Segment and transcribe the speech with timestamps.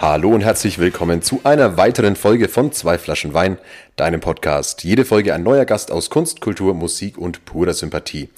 [0.00, 3.58] Hallo und herzlich willkommen zu einer weiteren Folge von Zwei Flaschen Wein,
[3.96, 4.84] deinem Podcast.
[4.84, 8.28] Jede Folge ein neuer Gast aus Kunst, Kultur, Musik und purer Sympathie.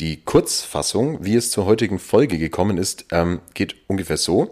[0.00, 4.50] Die Kurzfassung, wie es zur heutigen Folge gekommen ist, ähm, geht ungefähr so.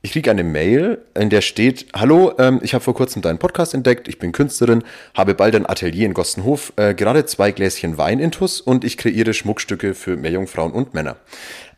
[0.00, 3.74] Ich kriege eine Mail, in der steht, Hallo, ähm, ich habe vor kurzem deinen Podcast
[3.74, 4.82] entdeckt, ich bin Künstlerin,
[5.14, 8.96] habe bald ein Atelier in Gostenhof, äh, gerade zwei Gläschen Wein in Tuss und ich
[8.96, 11.16] kreiere Schmuckstücke für Meerjungfrauen und Männer.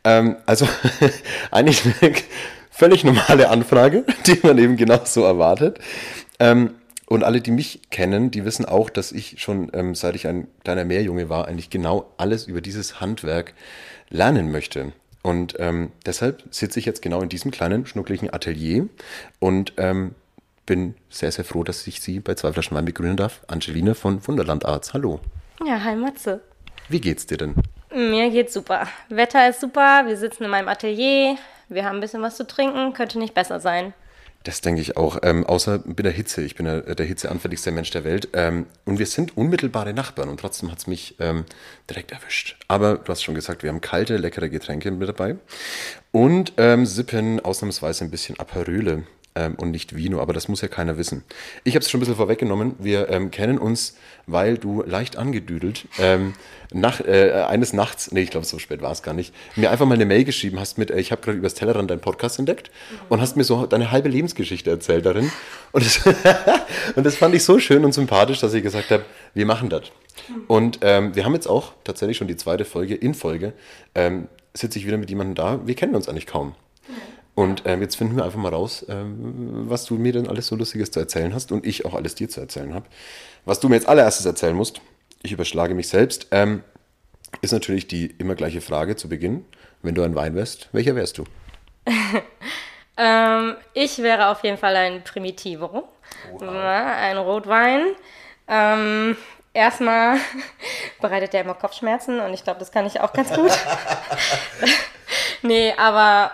[0.05, 0.65] Ähm, also
[1.51, 1.83] eigentlich
[2.73, 5.79] völlig normale Anfrage, die man eben genau so erwartet.
[6.39, 10.27] Ähm, und alle, die mich kennen, die wissen auch, dass ich schon, ähm, seit ich
[10.27, 13.53] ein kleiner Meerjunge war, eigentlich genau alles über dieses Handwerk
[14.09, 14.93] lernen möchte.
[15.21, 18.87] Und ähm, deshalb sitze ich jetzt genau in diesem kleinen, schnucklichen Atelier
[19.39, 20.15] und ähm,
[20.65, 23.41] bin sehr, sehr froh, dass ich Sie bei zwei Flaschen Wein begrüßen darf.
[23.47, 24.93] Angelina von Wunderland Arts.
[24.93, 25.19] Hallo.
[25.65, 26.41] Ja, hi Matze.
[26.89, 27.55] Wie geht's dir denn?
[27.93, 28.87] Mir geht's super.
[29.09, 31.37] Wetter ist super, wir sitzen in meinem Atelier,
[31.73, 33.93] wir haben ein bisschen was zu trinken, könnte nicht besser sein.
[34.43, 35.19] Das denke ich auch.
[35.23, 36.41] Ähm, außer mit der Hitze.
[36.41, 38.29] Ich bin der, der hitzeanfälligste Mensch der Welt.
[38.33, 41.45] Ähm, und wir sind unmittelbare Nachbarn und trotzdem hat es mich ähm,
[41.89, 42.57] direkt erwischt.
[42.67, 45.37] Aber du hast schon gesagt, wir haben kalte, leckere Getränke mit dabei
[46.11, 49.03] und ähm, sippen ausnahmsweise ein bisschen Aperole
[49.35, 51.23] ähm, und nicht Vino, aber das muss ja keiner wissen.
[51.63, 52.75] Ich habe es schon ein bisschen vorweggenommen.
[52.79, 56.33] Wir ähm, kennen uns, weil du leicht angedüdelt ähm,
[56.71, 59.85] nach, äh, eines Nachts, nee, ich glaube, so spät war es gar nicht, mir einfach
[59.85, 62.71] mal eine Mail geschrieben hast mit, äh, ich habe gerade übers Tellerrand deinen Podcast entdeckt
[63.09, 65.31] und hast mir so deine halbe Lebensgeschichte erzählt darin.
[65.71, 66.01] Und das,
[66.95, 69.83] und das fand ich so schön und sympathisch, dass ich gesagt habe, wir machen das.
[70.47, 73.53] Und ähm, wir haben jetzt auch tatsächlich schon die zweite Folge in Folge.
[73.95, 76.55] Ähm, sitze ich wieder mit jemandem da, wir kennen uns eigentlich kaum.
[77.35, 80.55] Und ähm, jetzt finden wir einfach mal raus, ähm, was du mir denn alles so
[80.55, 82.85] Lustiges zu erzählen hast und ich auch alles dir zu erzählen habe.
[83.45, 84.81] Was du mir jetzt allererstes erzählen musst,
[85.23, 86.63] ich überschlage mich selbst, ähm,
[87.41, 89.45] ist natürlich die immer gleiche Frage zu Beginn.
[89.81, 91.23] Wenn du ein Wein wärst, welcher wärst du?
[92.95, 95.89] Ähm, ich wäre auf jeden Fall ein Primitivo.
[96.39, 97.95] Ja, ein Rotwein.
[98.47, 99.17] Ähm,
[99.53, 100.17] erstmal
[101.01, 103.51] bereitet der immer Kopfschmerzen und ich glaube, das kann ich auch ganz gut.
[105.41, 106.31] nee, aber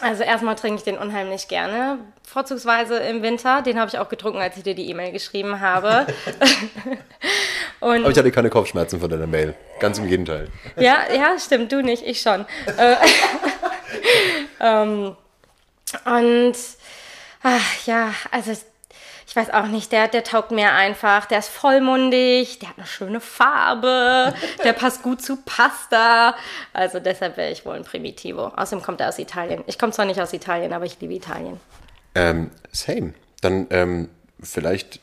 [0.00, 1.98] also erstmal trinke ich den unheimlich gerne.
[2.26, 3.62] Vorzugsweise im Winter.
[3.62, 6.06] Den habe ich auch getrunken, als ich dir die E-Mail geschrieben habe.
[7.80, 9.54] und Aber ich hatte keine Kopfschmerzen von deiner Mail.
[9.80, 10.48] Ganz im Gegenteil.
[10.76, 12.46] ja, ja, stimmt, du nicht, ich schon.
[12.76, 12.96] Äh,
[14.60, 15.16] ähm,
[16.04, 16.56] und
[17.42, 18.52] ach, ja, also
[19.32, 21.24] ich weiß auch nicht, der, der taugt mir einfach.
[21.24, 26.36] Der ist vollmundig, der hat eine schöne Farbe, der passt gut zu Pasta.
[26.74, 28.48] Also deshalb wäre ich wohl ein Primitivo.
[28.48, 29.64] Außerdem kommt er aus Italien.
[29.66, 31.58] Ich komme zwar nicht aus Italien, aber ich liebe Italien.
[32.14, 33.14] Ähm, same.
[33.40, 34.10] Dann ähm,
[34.42, 35.00] vielleicht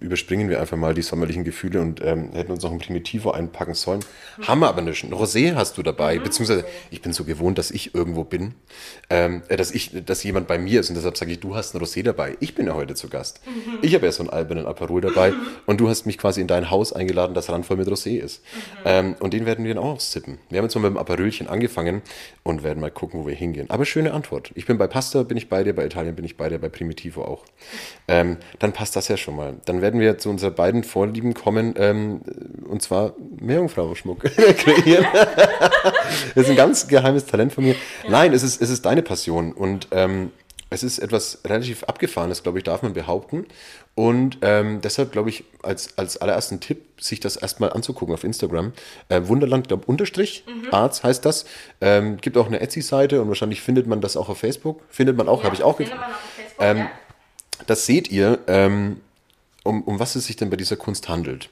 [0.00, 3.74] überspringen wir einfach mal die sommerlichen Gefühle und ähm, hätten uns noch ein Primitivo einpacken
[3.74, 4.00] sollen.
[4.46, 5.04] Haben wir aber nicht.
[5.04, 8.54] Ein Rosé hast du dabei, beziehungsweise ich bin so gewohnt, dass ich irgendwo bin,
[9.10, 11.74] ähm, äh, dass ich, dass jemand bei mir ist und deshalb sage ich, du hast
[11.74, 12.36] ein Rosé dabei.
[12.40, 13.40] Ich bin ja heute zu Gast.
[13.82, 15.34] Ich habe ja so einen albernen Aperol dabei
[15.66, 18.42] und du hast mich quasi in dein Haus eingeladen, das randvoll mit Rosé ist.
[18.84, 20.38] Ähm, und den werden wir dann auch sippen.
[20.48, 22.02] Wir haben jetzt mal mit dem Aperölchen angefangen
[22.42, 23.68] und werden mal gucken, wo wir hingehen.
[23.68, 24.52] Aber schöne Antwort.
[24.54, 26.68] Ich bin bei Pasta, bin ich bei dir, bei Italien bin ich bei dir, bei
[26.68, 27.44] Primitivo auch.
[28.08, 29.56] Ähm, dann passt das ja schon mal.
[29.66, 32.22] Dann werden wir zu unseren beiden Vorlieben kommen, ähm,
[32.66, 34.20] und zwar Meerjungfrau-Schmuck
[34.56, 35.04] kreieren.
[36.34, 37.74] das ist ein ganz geheimes Talent von mir.
[38.08, 40.30] Nein, es ist, es ist deine Passion und ähm,
[40.72, 43.46] es ist etwas relativ Abgefahrenes, glaube ich, darf man behaupten.
[43.94, 48.72] Und ähm, deshalb glaube ich, als, als allerersten Tipp, sich das erstmal anzugucken auf Instagram.
[49.10, 51.44] Äh, Wunderland, glaube Unterstrich, Arts heißt das.
[51.82, 54.80] Ähm, gibt auch eine Etsy-Seite und wahrscheinlich findet man das auch auf Facebook.
[54.88, 56.02] Findet man auch, habe ich auch gefunden.
[56.58, 56.90] Ähm, ja.
[57.66, 59.00] Das seht ihr, ähm,
[59.64, 61.48] um, um was es sich denn bei dieser Kunst handelt.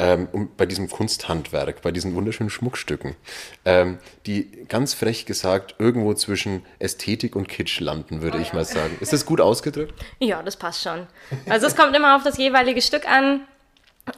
[0.00, 3.16] Ähm, um, bei diesem Kunsthandwerk, bei diesen wunderschönen Schmuckstücken,
[3.64, 8.96] ähm, die ganz frech gesagt irgendwo zwischen Ästhetik und Kitsch landen, würde ich mal sagen.
[9.00, 9.94] Ist das gut ausgedrückt?
[10.20, 11.06] Ja, das passt schon.
[11.48, 13.40] Also es kommt immer auf das jeweilige Stück an.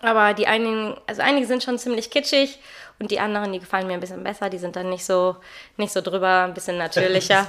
[0.03, 2.61] Aber die einigen, also einige sind schon ziemlich kitschig
[3.01, 5.37] und die anderen, die gefallen mir ein bisschen besser, die sind dann nicht so,
[5.79, 7.47] nicht so drüber, ein bisschen natürlicher.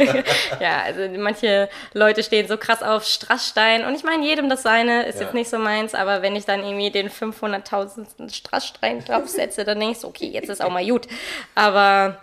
[0.60, 5.04] ja, also manche Leute stehen so krass auf Strassstein und ich meine, jedem das seine,
[5.06, 5.22] ist Ja.
[5.22, 8.32] jetzt nicht so meins, aber wenn ich dann irgendwie den 500.000.
[8.32, 11.08] Strassstein draufsetze, dann ich so, okay, jetzt ist auch mal gut.
[11.54, 12.18] Aber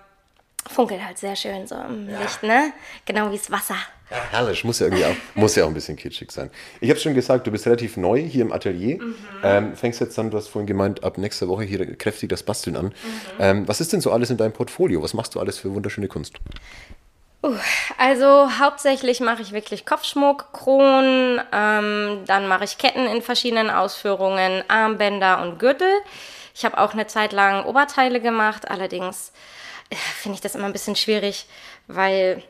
[0.69, 2.71] funkelt halt sehr schön so im Licht, ne?
[3.05, 3.75] Genau wie das Wasser.
[4.09, 6.49] Herrlich, muss ja irgendwie auch, muss ja auch ein bisschen kitschig sein.
[6.81, 8.97] Ich habe schon gesagt, du bist relativ neu hier im Atelier.
[8.97, 9.15] Mhm.
[9.43, 12.75] Ähm, fängst jetzt dann, du hast vorhin gemeint, ab nächster Woche hier kräftig das Basteln
[12.75, 12.85] an.
[12.85, 12.93] Mhm.
[13.39, 15.03] Ähm, was ist denn so alles in deinem Portfolio?
[15.03, 16.35] Was machst du alles für wunderschöne Kunst?
[17.97, 24.63] Also hauptsächlich mache ich wirklich Kopfschmuck, Kronen, ähm, dann mache ich Ketten in verschiedenen Ausführungen,
[24.67, 25.87] Armbänder und Gürtel.
[26.53, 29.31] Ich habe auch eine Zeit lang Oberteile gemacht, allerdings
[29.89, 31.45] äh, finde ich das immer ein bisschen schwierig,
[31.87, 32.43] weil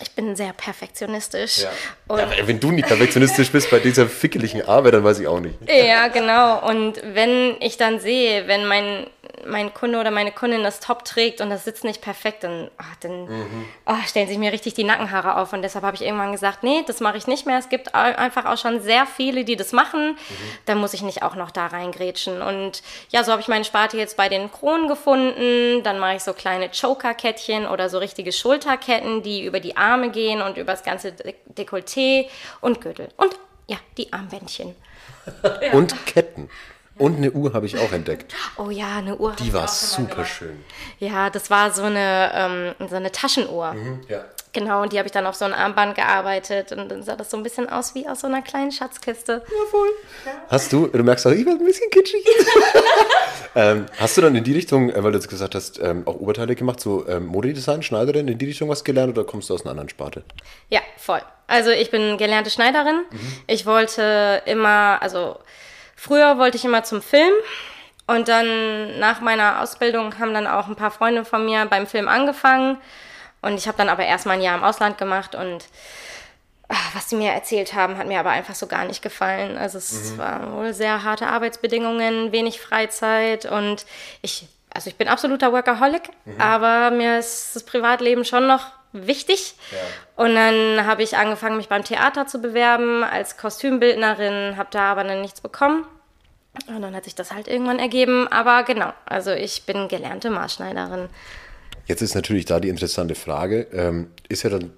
[0.00, 1.64] ich bin sehr perfektionistisch.
[2.08, 5.40] Und Ja, wenn du nicht perfektionistisch bist bei dieser fickeligen Arbeit, dann weiß ich auch
[5.40, 5.56] nicht.
[5.68, 6.66] Ja, genau.
[6.68, 9.06] Und wenn ich dann sehe, wenn mein,
[9.46, 12.96] mein Kunde oder meine Kundin das Top trägt und das sitzt nicht perfekt, dann, ach,
[13.00, 13.28] dann
[13.84, 15.52] ach, stellen sich mir richtig die Nackenhaare auf.
[15.52, 17.58] Und deshalb habe ich irgendwann gesagt, nee, das mache ich nicht mehr.
[17.58, 20.16] Es gibt einfach auch schon sehr viele, die das machen.
[20.66, 22.42] Da muss ich nicht auch noch da reingrätschen.
[22.42, 25.82] Und ja, so habe ich meine Sparte jetzt bei den Kronen gefunden.
[25.82, 30.42] Dann mache ich so kleine Choker-Kettchen oder so richtige Schulterketten, die über die Arme gehen
[30.42, 32.28] und über das ganze De Dekolleté
[32.60, 33.08] und Gürtel.
[33.16, 33.36] Und
[33.68, 34.74] ja, die Armbändchen.
[35.72, 36.50] Und Ketten.
[37.00, 38.34] Und eine Uhr habe ich auch entdeckt.
[38.58, 39.34] Oh ja, eine Uhr.
[39.38, 40.62] Die war super schön.
[40.98, 42.30] Ja, das war so eine,
[42.78, 43.74] ähm, so eine Taschenuhr.
[44.06, 44.26] Ja.
[44.52, 47.30] Genau, und die habe ich dann auf so ein Armband gearbeitet und dann sah das
[47.30, 49.42] so ein bisschen aus wie aus so einer kleinen Schatzkiste.
[50.48, 52.22] Hast du, du merkst auch, ich werde ein bisschen kitschig.
[53.54, 56.16] ähm, hast du dann in die Richtung, äh, weil du jetzt gesagt hast, ähm, auch
[56.16, 59.62] Oberteile gemacht, so ähm, Modedesign, Schneiderin, in die Richtung was gelernt oder kommst du aus
[59.62, 60.22] einer anderen Sparte?
[60.68, 61.22] Ja, voll.
[61.46, 63.04] Also ich bin gelernte Schneiderin.
[63.46, 65.38] Ich wollte immer, also
[66.00, 67.32] früher wollte ich immer zum Film.
[68.06, 72.08] Und dann nach meiner Ausbildung haben dann auch ein paar Freunde von mir beim Film
[72.08, 72.78] angefangen.
[73.42, 75.66] Und ich habe dann aber erstmal ein Jahr im Ausland gemacht und
[76.68, 79.56] ah, was die mir erzählt haben, hat mir aber einfach so gar nicht gefallen.
[79.56, 83.86] Also es waren wohl sehr harte Arbeitsbedingungen, wenig Freizeit und
[84.20, 89.54] ich, also ich bin absoluter Workaholic, aber mir ist das Privatleben schon noch wichtig.
[90.16, 95.04] Und dann habe ich angefangen, mich beim Theater zu bewerben als Kostümbildnerin, habe da aber
[95.04, 95.86] dann nichts bekommen.
[96.66, 98.26] Und dann hat sich das halt irgendwann ergeben.
[98.28, 101.08] Aber genau, also ich bin gelernte Maßschneiderin.
[101.86, 104.72] Jetzt ist natürlich da die interessante Frage, ähm, ist ja dann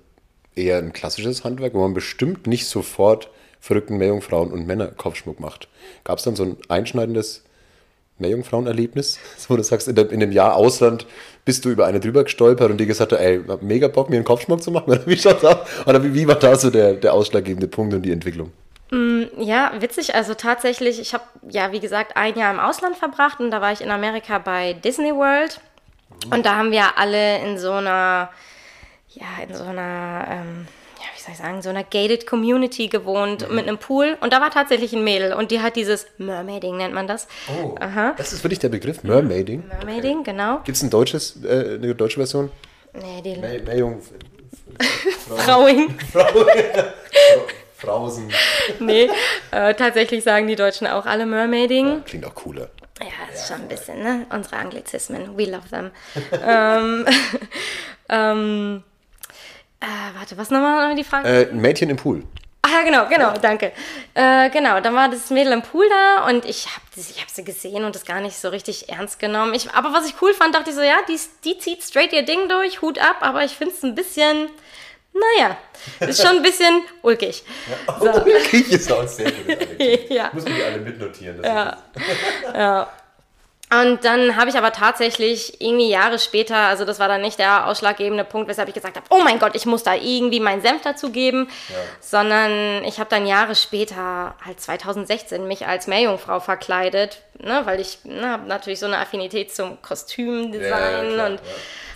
[0.55, 3.31] eher ein klassisches Handwerk, wo man bestimmt nicht sofort
[3.61, 5.69] verrückten Meerjungfrauen und Männer Kopfschmuck macht.
[6.05, 7.45] Gab es dann so ein einschneidendes
[8.23, 11.07] Meerjungfrauenerlebnis, wo du sagst, in, dem, in dem Jahr Ausland
[11.45, 14.25] bist du über eine drüber gestolpert und die gesagt hat, ey, mega Bock, mir einen
[14.25, 14.91] Kopfschmuck zu machen?
[14.91, 15.59] Oder wie schaut's aus?
[15.87, 18.53] Oder wie, wie war da so der, der ausschlaggebende Punkt und die Entwicklung?
[19.39, 20.15] Ja, witzig.
[20.15, 23.73] Also tatsächlich, ich habe ja, wie gesagt, ein Jahr im Ausland verbracht und da war
[23.73, 25.61] ich in Amerika bei Disney World.
[26.31, 28.31] Und da haben wir alle in so einer,
[29.09, 30.67] ja, in so einer, ähm,
[31.23, 34.17] soll ich sagen, so einer gated Community gewohnt mit einem Pool.
[34.21, 37.29] Und da war tatsächlich ein Mädel und die hat dieses Mermaiding, nennt man das.
[37.49, 38.15] Oh, Aha.
[38.17, 39.65] das ist wirklich der Begriff, Mermaiding.
[39.69, 40.61] Mermaiding, genau.
[40.65, 42.51] Gibt es ein deutsches, äh, eine deutsche Version?
[42.95, 44.03] Nee, die Meer, Meerjung...
[45.29, 45.95] Frauing.
[47.77, 48.31] Frausen.
[48.79, 49.11] Nee,
[49.51, 52.05] äh, tatsächlich sagen die Deutschen auch alle Mermaiding.
[52.05, 52.69] Klingt auch cooler.
[53.01, 54.27] Ja, ist schon ein bisschen, ne?
[54.31, 55.37] Unsere Anglizismen.
[55.37, 55.91] We love them.
[56.47, 57.07] ähm,
[58.09, 58.85] ähm,
[59.83, 61.29] äh, warte, was nochmal die Frage?
[61.29, 62.25] Äh, ein Mädchen im Pool.
[62.65, 63.73] Ah ja, genau, genau, danke.
[64.15, 67.43] Äh, genau, dann war das Mädel im Pool da und ich habe ich hab sie
[67.43, 69.53] gesehen und das gar nicht so richtig ernst genommen.
[69.55, 72.25] Ich, aber was ich cool fand, dachte ich so, ja, die, die zieht straight ihr
[72.25, 74.49] Ding durch, Hut ab, aber ich finde es ein bisschen,
[75.13, 75.57] naja,
[76.01, 77.43] ist schon ein bisschen ulkig.
[78.53, 79.59] Ich ist auch sehr gut.
[80.09, 80.31] Ja.
[80.33, 81.43] Muss man die alle mitnotieren.
[81.43, 81.77] Das Ja.
[82.55, 82.93] ja.
[83.81, 87.67] Und dann habe ich aber tatsächlich irgendwie Jahre später, also das war dann nicht der
[87.67, 90.83] ausschlaggebende Punkt, weshalb ich gesagt habe, oh mein Gott, ich muss da irgendwie meinen Senf
[90.83, 91.49] dazugeben,
[92.01, 98.01] sondern ich habe dann Jahre später, halt 2016, mich als Meerjungfrau verkleidet, ne, weil ich
[98.05, 101.41] ne, habe natürlich so eine Affinität zum Kostümdesign und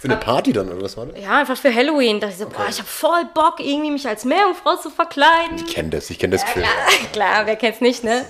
[0.07, 1.23] Für eine Party dann, oder was war das?
[1.23, 2.21] ja, einfach für Halloween.
[2.21, 5.57] Da dachte ich so, boah, ich habe voll Bock, irgendwie mich als Meerjungfrau zu verkleiden.
[5.57, 6.63] Ich kenne das, ich kenne das Gefühl.
[6.63, 6.75] Klar,
[7.13, 8.25] klar, wer kennt's nicht, ne?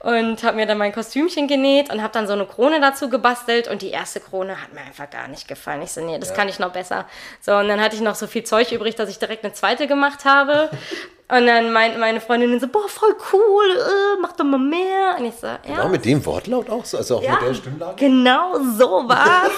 [0.00, 3.66] Und habe mir dann mein Kostümchen genäht und habe dann so eine Krone dazu gebastelt
[3.66, 5.82] und die erste Krone hat mir einfach gar nicht gefallen.
[5.82, 7.06] Ich so, nee, das kann ich noch besser.
[7.40, 9.86] So, und dann hatte ich noch so viel Zeug übrig, dass ich direkt eine zweite
[9.88, 10.70] gemacht habe.
[11.28, 15.16] Und dann meinten meine Freundinnen so, boah, voll cool, äh, mach doch mal mehr.
[15.18, 15.58] Und ich so, ja.
[15.66, 17.96] Genau mit dem Wortlaut auch so, also auch Ja, mit der Stimmlage.
[17.96, 19.50] Genau so war's.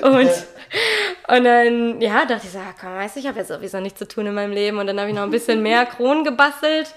[0.00, 3.78] und, und dann, ja, dachte ich so, ja, komm, weißt du, ich habe ja sowieso
[3.78, 4.78] nichts zu tun in meinem Leben.
[4.78, 6.92] Und dann habe ich noch ein bisschen mehr Kronen gebastelt.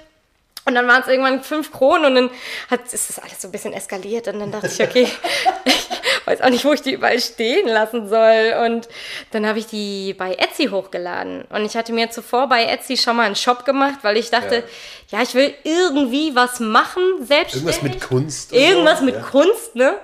[0.69, 2.29] Und dann waren es irgendwann fünf Kronen und dann
[2.69, 4.27] hat, ist das alles so ein bisschen eskaliert.
[4.27, 5.07] Und dann dachte ich, okay,
[5.65, 8.53] ich weiß auch nicht, wo ich die überall stehen lassen soll.
[8.65, 8.87] Und
[9.31, 11.45] dann habe ich die bei Etsy hochgeladen.
[11.49, 14.63] Und ich hatte mir zuvor bei Etsy schon mal einen Shop gemacht, weil ich dachte,
[15.09, 17.77] ja, ich will irgendwie was machen, selbstständig.
[17.77, 18.53] Irgendwas mit Kunst.
[18.53, 19.21] Irgendwas so, mit ja.
[19.21, 19.95] Kunst, ne?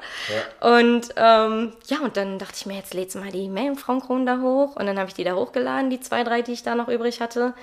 [0.61, 4.39] Und ähm, ja, und dann dachte ich mir, jetzt lädst du mal die Meerjungfrauenkronen da
[4.41, 4.75] hoch.
[4.75, 7.21] Und dann habe ich die da hochgeladen, die zwei, drei, die ich da noch übrig
[7.21, 7.53] hatte.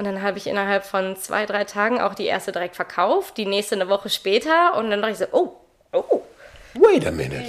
[0.00, 3.44] Und dann habe ich innerhalb von zwei, drei Tagen auch die erste direkt verkauft, die
[3.44, 4.74] nächste eine Woche später.
[4.78, 5.56] Und dann dachte ich so, oh,
[5.92, 6.22] oh,
[6.72, 7.44] Wait a minute.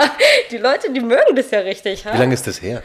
[0.52, 2.04] die Leute, die mögen das ja richtig.
[2.04, 2.16] Wie Ha?
[2.16, 2.84] lange ist das her?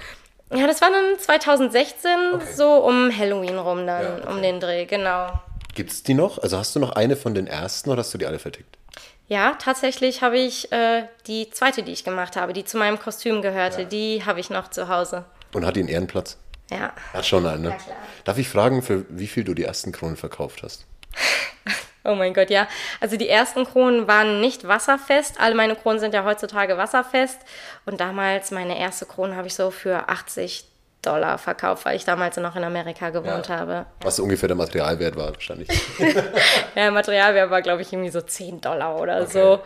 [0.51, 2.09] Ja, das war dann 2016,
[2.55, 4.27] so um Halloween rum dann, Ja, okay.
[4.33, 5.27] um den Dreh, genau.
[5.75, 6.39] Gibt es die noch?
[6.39, 8.79] Also hast du noch eine von den ersten oder hast du die alle vertickt?
[9.27, 13.43] Ja, tatsächlich habe ich äh, die zweite, die ich gemacht habe, die zu meinem Kostüm
[13.43, 15.25] gehörte, die habe ich noch zu Hause.
[15.53, 16.37] Und hat die einen Ehrenplatz?
[16.71, 16.93] Ja.
[17.13, 17.69] Hat schon einen, ne?
[17.69, 17.97] Ja, klar.
[18.23, 20.85] Darf ich fragen, für wie viel du die ersten Kronen verkauft hast?
[22.05, 22.67] Oh mein Gott, ja.
[22.99, 25.39] Also die ersten Kronen waren nicht wasserfest.
[25.39, 27.39] Alle meine Kronen sind ja heutzutage wasserfest.
[27.85, 30.65] Und damals, meine erste Krone habe ich so für 80
[31.03, 33.85] Dollar verkauft, weil ich damals noch in Amerika gewohnt habe.
[34.01, 35.69] Was ungefähr der Materialwert war, wahrscheinlich.
[36.75, 39.59] Ja, Materialwert war, glaube ich, irgendwie so 10 Dollar oder so.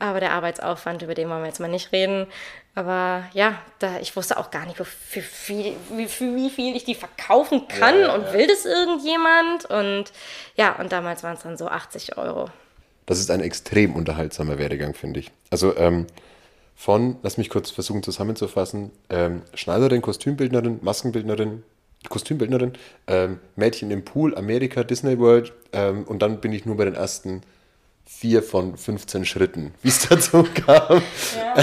[0.00, 2.26] Aber der Arbeitsaufwand, über den wollen wir jetzt mal nicht reden.
[2.74, 6.84] Aber ja, da, ich wusste auch gar nicht, für, viel, wie, für wie viel ich
[6.84, 9.64] die verkaufen kann und will das irgendjemand.
[9.66, 10.12] Und
[10.56, 12.50] ja, und damals waren es dann so 80 Euro.
[13.06, 15.30] Das ist ein extrem unterhaltsamer Werdegang, finde ich.
[15.50, 16.06] Also ähm,
[16.78, 21.64] von, lass mich kurz versuchen zusammenzufassen, ähm, Schneiderin, Kostümbildnerin, Maskenbildnerin,
[22.08, 22.74] Kostümbildnerin,
[23.08, 26.94] ähm, Mädchen im Pool, Amerika, Disney World ähm, und dann bin ich nur bei den
[26.94, 27.42] ersten
[28.06, 31.02] vier von 15 Schritten, wie es dazu kam.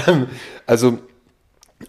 [0.06, 0.28] Ähm,
[0.68, 1.00] also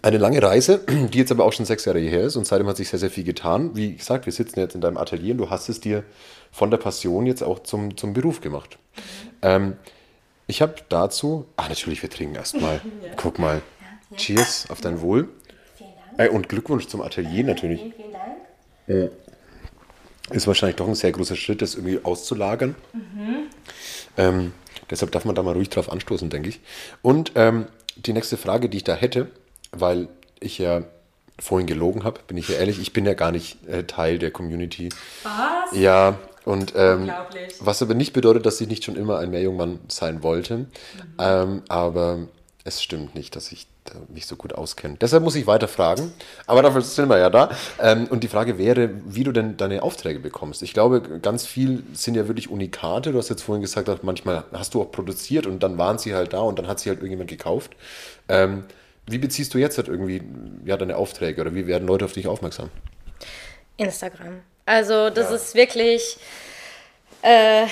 [0.01, 2.77] eine lange Reise, die jetzt aber auch schon sechs Jahre her ist und seitdem hat
[2.77, 3.75] sich sehr, sehr viel getan.
[3.75, 6.05] Wie gesagt, wir sitzen jetzt in deinem Atelier und du hast es dir
[6.53, 8.79] von der Passion jetzt auch zum, zum Beruf gemacht.
[9.41, 9.75] Ähm,
[10.47, 12.81] ich habe dazu, ah natürlich, wir trinken erstmal.
[13.17, 13.61] Guck mal.
[14.15, 15.29] Cheers auf dein Wohl.
[16.17, 17.81] Äh, und Glückwunsch zum Atelier natürlich.
[17.95, 18.13] Vielen
[18.87, 19.11] Dank.
[20.29, 22.75] Ist wahrscheinlich doch ein sehr großer Schritt, das irgendwie auszulagern.
[24.17, 24.53] Ähm,
[24.89, 26.59] deshalb darf man da mal ruhig drauf anstoßen, denke ich.
[27.01, 29.29] Und ähm, die nächste Frage, die ich da hätte,
[29.71, 30.83] weil ich ja
[31.39, 34.31] vorhin gelogen habe, bin ich ja ehrlich, ich bin ja gar nicht äh, Teil der
[34.31, 34.89] Community.
[35.23, 35.77] Was?
[35.77, 37.11] Ja, und ähm,
[37.59, 40.59] was aber nicht bedeutet, dass ich nicht schon immer ein Meerjungmann sein wollte.
[40.59, 40.67] Mhm.
[41.19, 42.19] Ähm, aber
[42.63, 44.95] es stimmt nicht, dass ich da mich so gut auskenne.
[44.95, 46.13] Deshalb muss ich weiter fragen.
[46.45, 47.49] Aber dafür sind wir ja da.
[47.81, 50.63] Ähm, und die Frage wäre, wie du denn deine Aufträge bekommst.
[50.63, 53.11] Ich glaube, ganz viel sind ja wirklich Unikate.
[53.11, 56.15] Du hast jetzt vorhin gesagt, dass manchmal hast du auch produziert und dann waren sie
[56.15, 57.75] halt da und dann hat sie halt irgendjemand gekauft.
[58.29, 58.63] Ähm,
[59.05, 60.21] wie beziehst du jetzt halt irgendwie
[60.63, 62.69] ja, deine Aufträge oder wie werden Leute auf dich aufmerksam?
[63.75, 64.39] Instagram.
[64.67, 66.17] Also das ist wirklich,
[67.21, 67.65] äh,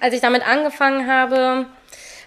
[0.00, 1.66] als ich damit angefangen habe,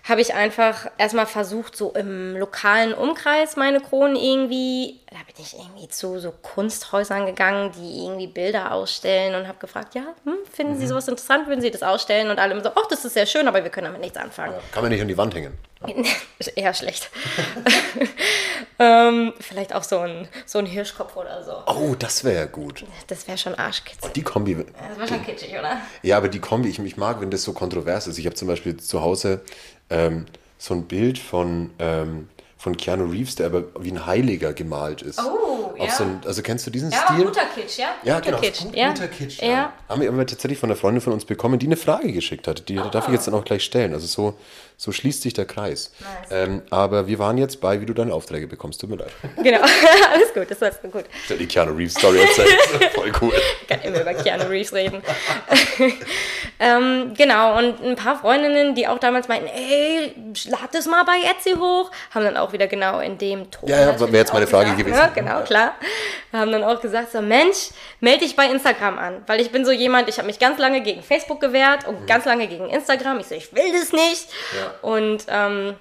[0.03, 5.55] habe ich einfach erstmal versucht, so im lokalen Umkreis meine Kronen irgendwie, da bin ich
[5.57, 10.73] irgendwie zu so Kunsthäusern gegangen, die irgendwie Bilder ausstellen und habe gefragt, ja, hm, finden
[10.73, 10.79] Mhm.
[10.79, 12.29] Sie sowas interessant, würden Sie das ausstellen?
[12.29, 14.53] Und alle immer so, ach, das ist sehr schön, aber wir können damit nichts anfangen.
[14.71, 15.57] Kann man nicht an die Wand hängen.
[16.55, 17.09] Eher schlecht.
[18.79, 21.63] ähm, vielleicht auch so ein, so ein Hirschkopf oder so.
[21.65, 22.83] Oh, das wäre ja gut.
[23.07, 24.11] Das wäre schon arschkitzig.
[24.13, 24.55] Die Kombi.
[24.89, 25.77] Das war schon kitschig, oder?
[26.03, 28.17] Ja, aber die Kombi, ich, ich mag, wenn das so kontrovers ist.
[28.17, 29.41] Ich habe zum Beispiel zu Hause
[29.89, 30.25] ähm,
[30.57, 35.17] so ein Bild von, ähm, von Keanu Reeves, der aber wie ein Heiliger gemalt ist.
[35.17, 35.89] Oh, ja.
[35.91, 37.23] so ein, also kennst du diesen Ja, Stil?
[37.23, 37.87] guter Kitsch, ja?
[38.03, 38.41] Ja, guter genau.
[38.41, 38.63] Kitsch.
[38.63, 38.89] Gut, ja.
[38.89, 39.41] Guter Kitsch.
[39.41, 39.73] Ja.
[39.87, 42.67] Haben wir aber tatsächlich von einer Freundin von uns bekommen, die eine Frage geschickt hat.
[42.67, 43.93] Die darf ich jetzt dann auch gleich stellen.
[43.93, 44.37] Also so,
[44.81, 45.91] so schließt sich der Kreis.
[46.31, 48.79] Ähm, aber wir waren jetzt bei, wie du deine Aufträge bekommst.
[48.79, 49.11] Tut mir leid.
[49.43, 49.59] Genau,
[50.13, 51.03] alles gut, das war gut.
[51.25, 52.57] Stell die Keanu Reeves Story erzählen.
[52.93, 53.33] Voll cool.
[53.61, 55.01] Ich kann immer über Keanu Reeves reden.
[56.59, 60.13] ähm, genau, und ein paar Freundinnen, die auch damals meinten, ey,
[60.45, 63.67] lad das mal bei Etsy hoch, haben dann auch wieder genau in dem Ton.
[63.67, 64.97] Ja, ja, wäre jetzt meine Frage gesagt, gewesen.
[64.97, 65.73] Ja, genau, klar.
[66.31, 67.69] Haben dann auch gesagt, so Mensch,
[67.99, 69.23] melde dich bei Instagram an.
[69.27, 72.25] Weil ich bin so jemand, ich habe mich ganz lange gegen Facebook gewehrt und ganz
[72.25, 73.19] lange gegen Instagram.
[73.19, 74.27] Ich so, ich will das nicht.
[74.57, 74.68] Ja.
[74.81, 75.75] Und ähm,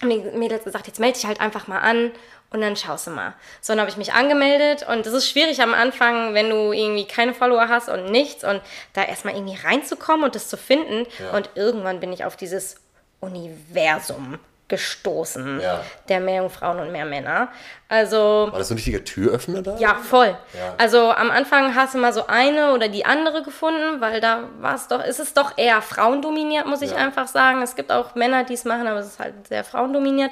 [0.00, 2.12] haben die Mädels gesagt, jetzt melde dich halt einfach mal an
[2.50, 3.34] und dann schaust du mal.
[3.60, 7.06] So, dann habe ich mich angemeldet und das ist schwierig am Anfang, wenn du irgendwie
[7.06, 8.60] keine Follower hast und nichts und
[8.92, 11.06] da erstmal irgendwie reinzukommen und das zu finden.
[11.18, 11.36] Ja.
[11.36, 12.76] Und irgendwann bin ich auf dieses
[13.20, 14.38] Universum
[14.68, 15.80] gestoßen, Ja.
[16.08, 17.48] der Meerjungfrauen und Meermänner.
[17.88, 19.76] Also War das so ein richtiger Türöffner da?
[19.76, 20.36] ja, voll.
[20.54, 20.74] Ja.
[20.78, 24.74] Also am Anfang hast du mal so eine oder die andere gefunden, weil da war
[24.74, 26.96] es doch, ist es doch eher frauendominiert, muss ich Ja.
[26.96, 27.62] einfach sagen.
[27.62, 30.30] Es gibt auch Männer, die es machen, aber es ist halt sehr frauendominiert.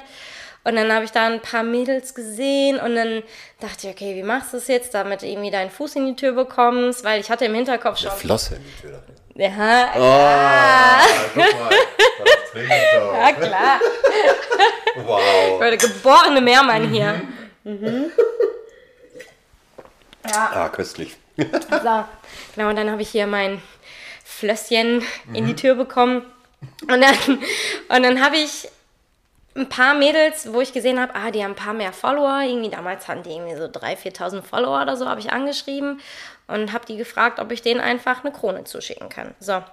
[0.65, 3.21] Und dann habe ich da ein paar Mädels gesehen und dann
[3.59, 6.15] dachte ich, okay, wie machst du das jetzt, damit du irgendwie deinen Fuß in die
[6.15, 7.03] Tür bekommst?
[7.03, 8.11] Weil ich hatte im Hinterkopf schon.
[8.11, 9.03] Flosse in die Tür.
[9.35, 11.35] Ja, Oh, guck
[12.55, 12.63] mal.
[13.19, 13.79] ja klar.
[14.95, 15.19] Wow.
[15.53, 17.21] Ich war der geborene Meermann hier.
[20.23, 21.15] Ah, köstlich.
[21.35, 21.45] So,
[22.55, 23.61] genau, und dann habe ich hier mein
[24.23, 26.23] Flösschen in die Tür bekommen.
[26.83, 27.15] Und dann,
[27.89, 28.69] und dann habe ich
[29.55, 32.41] ein paar Mädels, wo ich gesehen habe, ah, die haben ein paar mehr Follower.
[32.43, 35.99] Irgendwie damals hatten die irgendwie so 3.000, 4.000 Follower oder so, habe ich angeschrieben
[36.47, 39.33] und habe die gefragt, ob ich denen einfach eine Krone zuschicken kann.
[39.39, 39.63] So.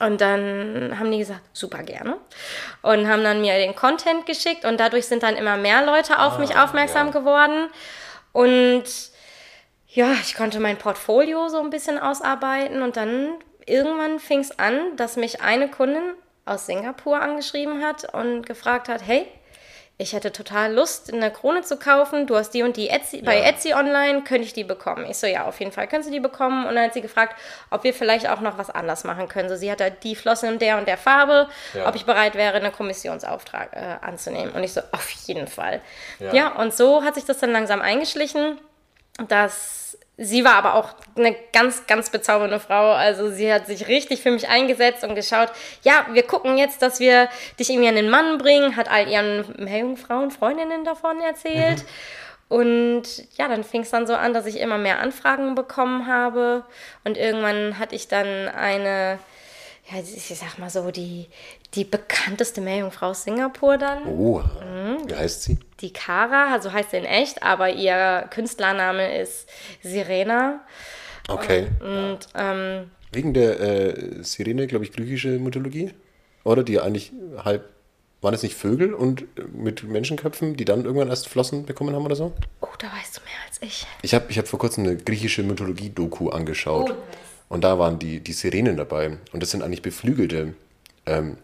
[0.00, 2.18] Und dann haben die gesagt, super gerne.
[2.82, 6.38] Und haben dann mir den Content geschickt und dadurch sind dann immer mehr Leute auf
[6.38, 7.12] mich aufmerksam ja.
[7.12, 7.68] geworden.
[8.32, 8.84] Und
[9.88, 13.30] ja, ich konnte mein Portfolio so ein bisschen ausarbeiten und dann
[13.66, 16.14] irgendwann fing es an, dass mich eine Kundin
[16.44, 19.26] aus Singapur angeschrieben hat und gefragt hat, hey,
[20.00, 22.28] ich hätte total Lust, eine Krone zu kaufen.
[22.28, 25.04] Du hast die und die Etsy, bei Etsy online, könnte ich die bekommen?
[25.10, 26.66] Ich so, ja, auf jeden Fall können Sie die bekommen.
[26.66, 27.34] Und dann hat sie gefragt,
[27.70, 29.48] ob wir vielleicht auch noch was anders machen können.
[29.48, 31.88] So, sie hat da die Flosse in der und der Farbe, Ja.
[31.88, 34.52] ob ich bereit wäre, einen Kommissionsauftrag äh, anzunehmen.
[34.52, 35.80] Und ich so, auf jeden Fall.
[36.20, 36.32] Ja.
[36.32, 38.58] ja, und so hat sich das dann langsam eingeschlichen
[39.26, 42.92] dass sie war aber auch eine ganz, ganz bezaubernde Frau.
[42.92, 45.50] Also sie hat sich richtig für mich eingesetzt und geschaut,
[45.82, 49.44] ja, wir gucken jetzt, dass wir dich irgendwie an den Mann bringen, hat all ihren
[49.56, 51.84] Meerjungfrauen, Freundinnen davon erzählt.
[52.48, 53.04] Und
[53.36, 56.64] ja, dann fing es dann so an, dass ich immer mehr Anfragen bekommen habe.
[57.04, 59.18] Und irgendwann hatte ich dann eine,
[59.90, 61.28] ja, ich sag mal so, die,
[61.74, 65.08] die bekannteste Meerjungfrau aus Singapur dann Oh, Mhm.
[65.08, 65.58] wie heißt sie?
[65.80, 69.48] die Kara, also heißt sie in echt, aber ihr Künstlername ist
[69.82, 70.60] Sirena.
[71.28, 71.68] Okay.
[71.80, 75.92] Und ähm, Wegen der äh, Sirene, glaube ich, griechische Mythologie?
[76.44, 77.12] Oder die eigentlich
[77.44, 77.68] halb.
[78.20, 82.04] Waren es nicht Vögel und äh, mit Menschenköpfen, die dann irgendwann erst Flossen bekommen haben
[82.04, 82.32] oder so?
[82.62, 83.86] oh, da weißt du mehr als ich.
[84.02, 86.90] Ich habe ich hab vor kurzem eine griechische Mythologie-Doku angeschaut.
[86.90, 86.94] Oh.
[87.54, 89.18] Und da waren die, die Sirenen dabei.
[89.32, 90.54] Und das sind eigentlich beflügelte
[91.06, 91.36] ähm,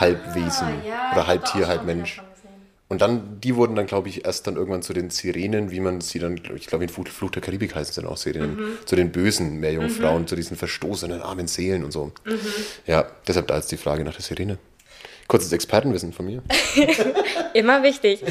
[0.00, 0.86] Halbwesen.
[1.10, 2.22] oder halb Tier, halb Mensch.
[2.88, 6.00] Und dann, die wurden dann, glaube ich, erst dann irgendwann zu den Sirenen, wie man
[6.00, 8.78] sie dann, ich glaube, in Fluch, Fluch der Karibik heißen sie dann auch Sirenen, Mhm.
[8.84, 12.12] zu den bösen Meerjungfrauen, zu diesen verstoßenen armen Seelen und so.
[12.26, 12.38] Mhm.
[12.86, 14.58] Ja, deshalb da jetzt die Frage nach der Sirene.
[15.28, 16.42] Kurzes Expertenwissen von mir.
[17.54, 18.22] Immer wichtig.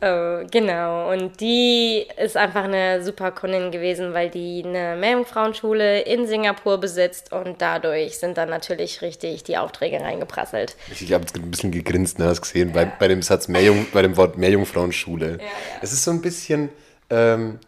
[0.00, 1.10] äh, genau.
[1.12, 7.32] Und die ist einfach eine super Kundin gewesen, weil die eine Meerjungfrauenschule in Singapur besitzt
[7.32, 10.76] und dadurch sind dann natürlich richtig die Aufträge reingeprasselt.
[10.92, 14.02] Ich habe jetzt ein bisschen gegrinst, ne, hast gesehen, bei, bei dem Satz Meerjung, bei
[14.02, 15.38] dem Wort Meerjungfrauenschule.
[15.82, 16.70] Es ist so ein bisschen
[17.10, 17.58] ähm,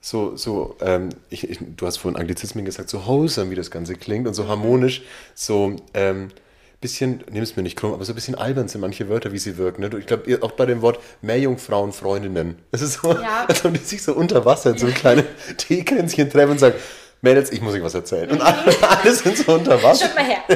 [0.00, 3.94] so, so ähm, ich, ich, du hast vorhin Anglizismen gesagt, so wholesome, wie das Ganze
[3.94, 5.02] klingt und so harmonisch,
[5.34, 6.30] so ähm,
[6.80, 9.38] bisschen, nimm es mir nicht krumm, aber so ein bisschen albern sind manche Wörter, wie
[9.38, 9.82] sie wirken.
[9.82, 9.90] Ne?
[9.98, 12.58] Ich glaube, auch bei dem Wort Meerjungfrauen, Freundinnen.
[12.72, 13.44] Es ist so, Ja.
[13.48, 15.24] als ob die sich so unter Wasser in so ein kleines
[15.58, 16.74] Teekränzchen treffen und sagen,
[17.22, 18.30] Mädels, ich muss euch was erzählen.
[18.30, 20.06] Und alle, alle sind so unter Wasser.
[20.06, 20.38] Schaut mal her.
[20.48, 20.54] Oh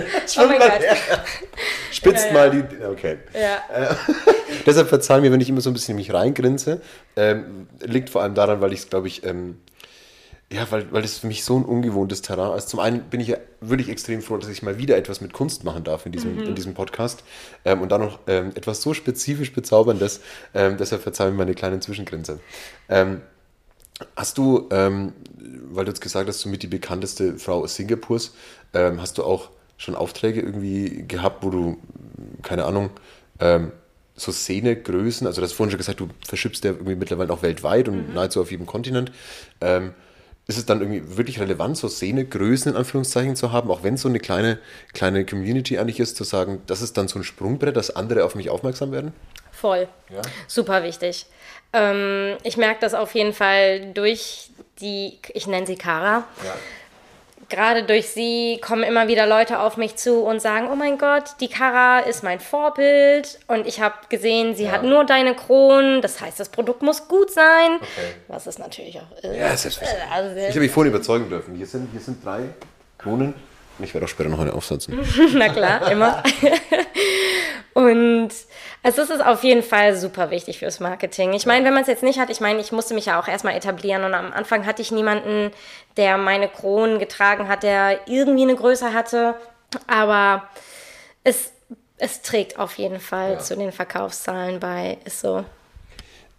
[0.48, 0.80] mein mal Gott.
[0.80, 0.96] her.
[1.92, 2.64] Spitzt Ja, mal die.
[2.84, 3.18] Okay.
[3.34, 3.58] Ja.
[4.64, 6.80] Deshalb verzeih mir, wenn ich immer so ein bisschen mich reingrinse.
[7.16, 9.58] Ähm, liegt vor allem daran, weil ich es, glaube ich, ähm,
[10.52, 12.68] ja, weil, weil das für mich so ein ungewohntes Terrain ist.
[12.68, 15.64] Zum einen bin ich ja wirklich extrem froh, dass ich mal wieder etwas mit Kunst
[15.64, 17.24] machen darf in diesem, in diesem Podcast.
[17.64, 20.20] Ähm, und dann noch ähm, etwas so spezifisch Bezauberndes.
[20.54, 22.40] Ähm, deshalb verzeih mir meine kleinen Zwischengrenze.
[22.88, 23.22] Ähm,
[24.16, 25.12] Hast du, ähm,
[25.70, 28.34] weil du jetzt gesagt hast, du mit die bekannteste Frau aus Singapurs,
[28.72, 31.78] ähm, hast du auch schon Aufträge irgendwie gehabt, wo du,
[32.42, 32.90] keine Ahnung,
[34.16, 37.88] so Szenegrößen, also du hast vorhin schon gesagt, du verschippst ja irgendwie mittlerweile auch weltweit
[37.88, 39.10] und nahezu auf jedem Kontinent.
[39.60, 39.92] Ähm,
[40.46, 44.02] ist es dann irgendwie wirklich relevant, so Szenegrößen in Anführungszeichen zu haben, auch wenn es
[44.02, 44.58] so eine kleine,
[44.92, 48.34] kleine Community eigentlich ist, zu sagen, das ist dann so ein Sprungbrett, dass andere auf
[48.34, 49.14] mich aufmerksam werden?
[49.50, 49.88] Voll.
[50.46, 51.26] Super wichtig.
[51.72, 56.24] Ähm, ich merke das auf jeden Fall durch die, ich nenne sie Kara.
[57.48, 61.24] Gerade durch sie kommen immer wieder Leute auf mich zu und sagen, oh mein Gott,
[61.40, 66.20] die Kara ist mein Vorbild und ich habe gesehen, sie hat nur deine Kronen, das
[66.20, 67.78] heißt, das Produkt muss gut sein,
[68.28, 69.36] was es natürlich auch ist.
[69.36, 70.10] Ja, selbstverständlich.
[70.12, 71.54] Also, Ich habe mich vorhin überzeugen dürfen.
[71.56, 72.40] Hier sind, hier sind drei
[72.98, 73.34] Kronen.
[73.76, 74.96] Und ich werde auch später noch eine aufsetzen.
[75.34, 76.22] Na klar, immer.
[77.74, 78.30] Und
[78.84, 81.32] also es ist auf jeden Fall super wichtig fürs Marketing.
[81.32, 83.26] Ich meine, wenn man es jetzt nicht hat, ich meine, ich musste mich ja auch
[83.26, 85.52] erstmal etablieren und am Anfang hatte ich niemanden,
[85.96, 89.36] der meine Kronen getragen hat, der irgendwie eine Größe hatte.
[89.86, 90.50] Aber
[91.24, 91.50] es,
[91.96, 95.46] es trägt auf jeden Fall zu den Verkaufszahlen bei, ist so.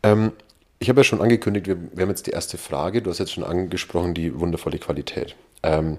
[0.03, 0.31] Ähm,
[0.77, 3.01] ich habe ja schon angekündigt, wir, wir haben jetzt die erste Frage.
[3.01, 5.35] Du hast jetzt schon angesprochen, die wundervolle Qualität.
[5.63, 5.97] Ähm,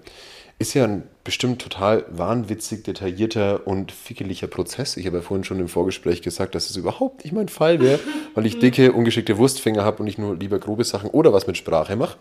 [0.59, 4.97] Ist ja ein bestimmt total wahnwitzig, detaillierter und fickeliger Prozess.
[4.97, 8.01] Ich habe ja vorhin schon im Vorgespräch gesagt, dass es überhaupt nicht mein Fall wäre,
[8.35, 11.59] weil ich dicke, ungeschickte Wurstfinger habe und ich nur lieber grobe Sachen oder was mit
[11.59, 12.17] Sprache mache.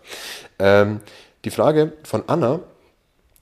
[0.60, 1.00] Ähm,
[1.46, 2.60] die Frage von Anna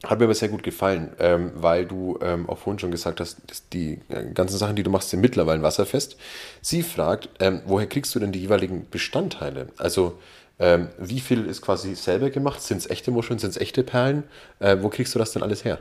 [0.06, 3.38] hat mir aber sehr gut gefallen, ähm, weil du ähm, auch vorhin schon gesagt hast,
[3.48, 6.18] dass die äh, ganzen Sachen, die du machst, sind mittlerweile wasserfest.
[6.62, 9.70] Sie fragt, ähm, woher kriegst du denn die jeweiligen Bestandteile?
[9.78, 10.20] Also
[10.64, 12.62] ähm, wie viel ist quasi selber gemacht?
[12.62, 13.38] Sind es echte Muscheln?
[13.38, 14.24] Sind es echte Perlen?
[14.60, 15.80] Äh, wo kriegst du das denn alles her?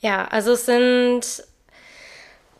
[0.00, 1.22] Ja, also es sind,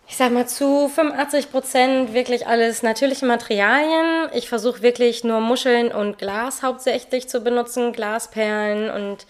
[0.08, 4.30] ich sag mal, zu 85 Prozent wirklich alles natürliche Materialien.
[4.34, 9.24] Ich versuche wirklich nur Muscheln und Glas hauptsächlich zu benutzen, Glasperlen und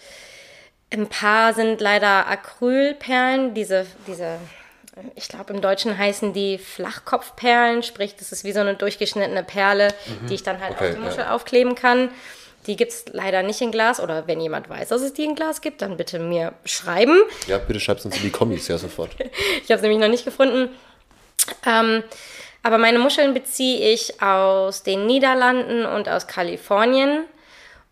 [0.91, 4.39] ein paar sind leider Acrylperlen, diese, diese,
[5.15, 9.89] ich glaube im Deutschen heißen die Flachkopfperlen, sprich, das ist wie so eine durchgeschnittene Perle,
[10.29, 11.35] die ich dann halt Okay, auf die Muschel ja.
[11.35, 12.09] aufkleben kann.
[12.67, 15.35] Die gibt es leider nicht in Glas oder wenn jemand weiß, dass es die in
[15.35, 17.17] Glas gibt, dann bitte mir schreiben.
[17.47, 19.11] Ja, bitte schreib's uns in die Kommis, ja, sofort.
[19.63, 20.69] Ich habe es nämlich noch nicht gefunden.
[21.65, 22.03] Ähm,
[22.61, 27.23] aber meine Muscheln beziehe ich aus den Niederlanden und aus Kalifornien.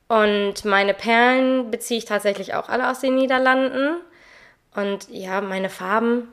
[0.08, 4.02] Und meine Perlen beziehe ich tatsächlich auch alle aus den Niederlanden.
[4.76, 6.32] Und ja, meine Farben,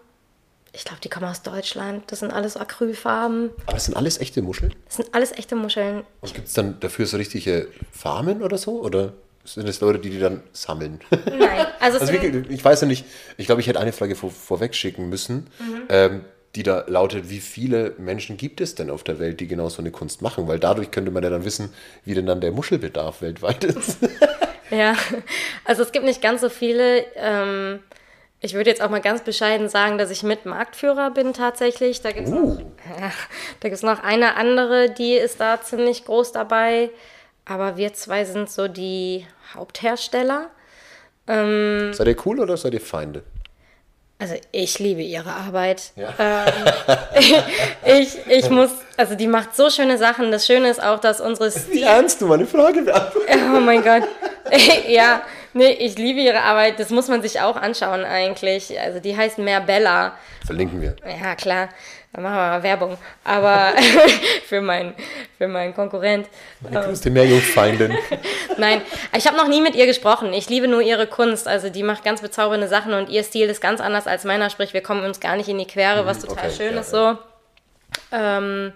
[0.74, 2.04] ich glaube, die kommen aus Deutschland.
[2.08, 3.50] Das sind alles Acrylfarben.
[3.66, 4.74] Aber es sind alles echte Muscheln?
[4.86, 6.04] Das sind alles echte Muscheln.
[6.20, 8.82] Und gibt es dann dafür so richtige Farmen oder so?
[8.82, 9.12] Oder
[9.44, 11.00] sind es Leute, die die dann sammeln?
[11.10, 13.04] Nein, also, Also wirklich, ich weiß ja nicht,
[13.36, 15.48] ich glaube, ich hätte eine Frage vor, vorweg schicken müssen,
[15.88, 16.24] ähm,
[16.56, 19.82] die da lautet, wie viele Menschen gibt es denn auf der Welt, die genau so
[19.82, 20.48] eine Kunst machen?
[20.48, 21.72] Weil dadurch könnte man ja dann wissen,
[22.04, 23.98] wie denn dann der Muschelbedarf weltweit ist.
[24.70, 24.96] Ja,
[25.66, 27.04] also es gibt nicht ganz so viele.
[27.16, 27.80] Ähm,
[28.44, 32.02] ich würde jetzt auch mal ganz bescheiden sagen, dass ich mit Marktführer bin tatsächlich.
[32.02, 32.58] Da gibt es noch,
[33.00, 33.10] ja,
[33.60, 36.90] da gibt's noch eine andere, die ist da ziemlich groß dabei.
[37.46, 40.50] Aber wir zwei sind so die Haupthersteller.
[41.26, 43.22] seid ihr cool oder seid ihr Feinde?
[44.18, 45.92] Also ich liebe ihre Arbeit.
[45.96, 46.12] Ja.
[47.86, 50.32] Ich, ich muss, also die macht so schöne Sachen.
[50.32, 53.38] Das Schöne ist auch, dass unsere Wie ernst du meine Frage beantwortest?
[53.54, 54.02] Oh mein Gott.
[54.88, 55.22] ja,
[55.54, 56.78] nee, ich liebe ihre Arbeit.
[56.78, 58.78] Das muss man sich auch anschauen eigentlich.
[58.78, 60.16] Also die heißt Merbella.
[60.44, 60.96] Verlinken wir.
[61.06, 61.68] Ja, klar.
[62.12, 62.98] Dann machen wir mal Werbung.
[63.24, 63.72] Aber
[64.46, 64.94] für meinen
[65.36, 66.28] für meinen Konkurrent.
[66.60, 67.96] Meine größte Meerjungfeindin.
[68.56, 68.82] Nein,
[69.16, 70.32] ich habe noch nie mit ihr gesprochen.
[70.32, 71.48] Ich liebe nur ihre Kunst.
[71.48, 74.48] Also die macht ganz bezaubernde Sachen und ihr Stil ist ganz anders als meiner.
[74.50, 76.80] Sprich, wir kommen uns gar nicht in die Quere, was total Mhm, okay, schön ja,
[76.80, 77.18] ist so.
[78.12, 78.72] Ähm,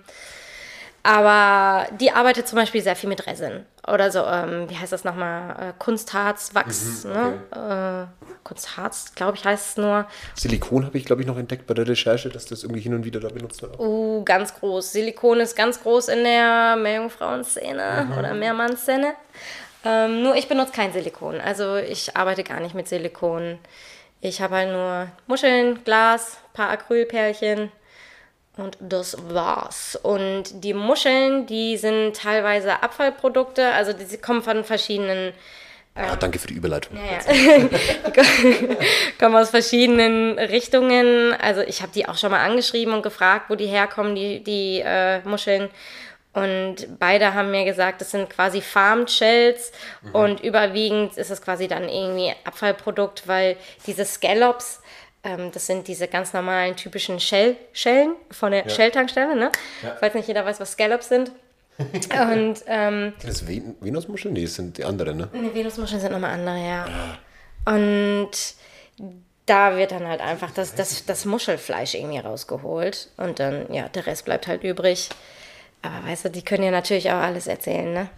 [1.09, 3.64] aber die arbeitet zum Beispiel sehr viel mit Resin.
[3.90, 5.71] Oder so, ähm, wie heißt das nochmal?
[5.71, 8.09] Äh, Kunstharz, Wachs, Mhm, ne?
[8.21, 10.07] Äh, Kunstharz, glaube ich, heißt es nur.
[10.35, 13.07] Silikon habe ich, glaube ich, noch entdeckt bei der Recherche, dass das irgendwie hin und
[13.07, 13.81] wieder da benutzt wird.
[13.81, 14.92] Uh, ganz groß.
[14.92, 19.14] Silikon ist ganz groß in der Meerjungfrauenszene oder Mehrmannszene.
[19.87, 21.40] Ähm, nur ich benutze kein Silikon.
[21.40, 23.59] Also ich arbeite gar nicht mit Silikon.
[24.21, 27.73] Ich habe halt nur Muscheln, Glas, paar Acrylperlchen
[28.59, 29.99] und das war's.
[30.03, 35.33] Und die Muscheln, die sind teilweise Abfallprodukte, also die kommen von verschiedenen
[35.94, 36.97] Ah, danke für die Überleitung.
[36.97, 37.59] ja, ja.
[38.07, 38.77] Die ko-
[39.18, 41.35] kommen aus verschiedenen Richtungen.
[41.35, 44.81] Also ich habe die auch schon mal angeschrieben und gefragt, wo die herkommen, die, die
[44.85, 45.71] äh, Muscheln.
[46.35, 49.73] Und beide haben mir gesagt, das sind quasi Farmed Shells
[50.12, 54.81] und überwiegend ist es quasi dann irgendwie Abfallprodukt, weil diese Scallops,
[55.29, 59.53] ähm, das sind diese ganz normalen typischen Shell, Schellen von der Shell-Tankstelle, ne?
[60.01, 61.33] Falls nicht jeder weiß, was Scallops sind.
[61.79, 64.35] und ähm, Sind das Ven Venusmuscheln?
[64.35, 65.29] Nee, das sind die anderen, ne?
[65.33, 66.87] Ne, Venusmuscheln sind nochmal andere, ja.
[67.64, 68.31] Und
[69.47, 73.11] da wird dann halt einfach das, das, das Muschelfleisch irgendwie rausgeholt.
[73.17, 75.09] Und dann, ja, der Rest bleibt halt übrig.
[75.83, 78.09] Aber weißt du, die können ja natürlich auch alles erzählen, ne?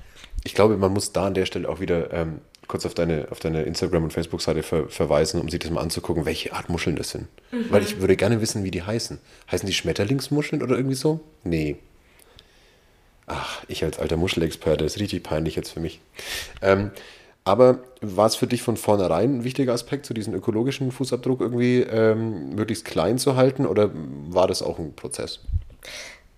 [0.43, 3.41] Ich glaube, man muss da an der Stelle auch wieder ähm, kurz auf deine, auf
[3.41, 7.11] deine Instagram- und Facebook-Seite ver verweisen, um sich das mal anzugucken, welche Art Muscheln das
[7.11, 7.27] sind.
[7.69, 9.19] Weil ich würde gerne wissen, wie die heißen.
[9.51, 11.21] Heißen die Schmetterlingsmuscheln oder irgendwie so?
[11.43, 11.77] Nee.
[13.27, 16.01] Ach, ich als alter Muschelexperte, ist richtig peinlich jetzt für mich.
[16.63, 16.93] Ähm,
[17.45, 21.81] aber war es für dich von vornherein ein wichtiger Aspekt, so diesen ökologischen Fußabdruck irgendwie
[21.81, 23.91] ähm, möglichst klein zu halten oder
[24.29, 25.41] war das auch ein Prozess?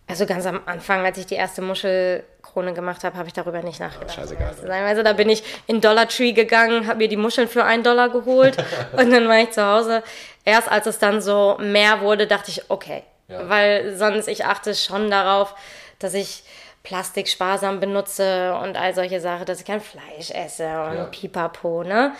[0.09, 3.81] Also ganz am Anfang, als ich die erste Muschelkrone gemacht habe, habe ich darüber nicht
[3.81, 4.15] nachgedacht.
[4.15, 4.85] scheißegal, zu sein.
[4.85, 8.09] Also da bin ich in Dollar Tree gegangen, habe mir die Muscheln für einen Dollar
[8.11, 8.57] geholt
[8.97, 10.03] und dann war ich zu Hause.
[10.45, 13.05] Erst als es dann so mehr wurde, dachte ich, okay.
[13.29, 13.49] Ja.
[13.49, 15.55] Weil sonst, ich achte schon darauf,
[16.01, 16.43] dass ich
[16.83, 21.05] Plastik sparsam benutze und all solche Sachen, dass ich kein Fleisch esse und Ja.
[21.05, 22.13] pipapo, ne?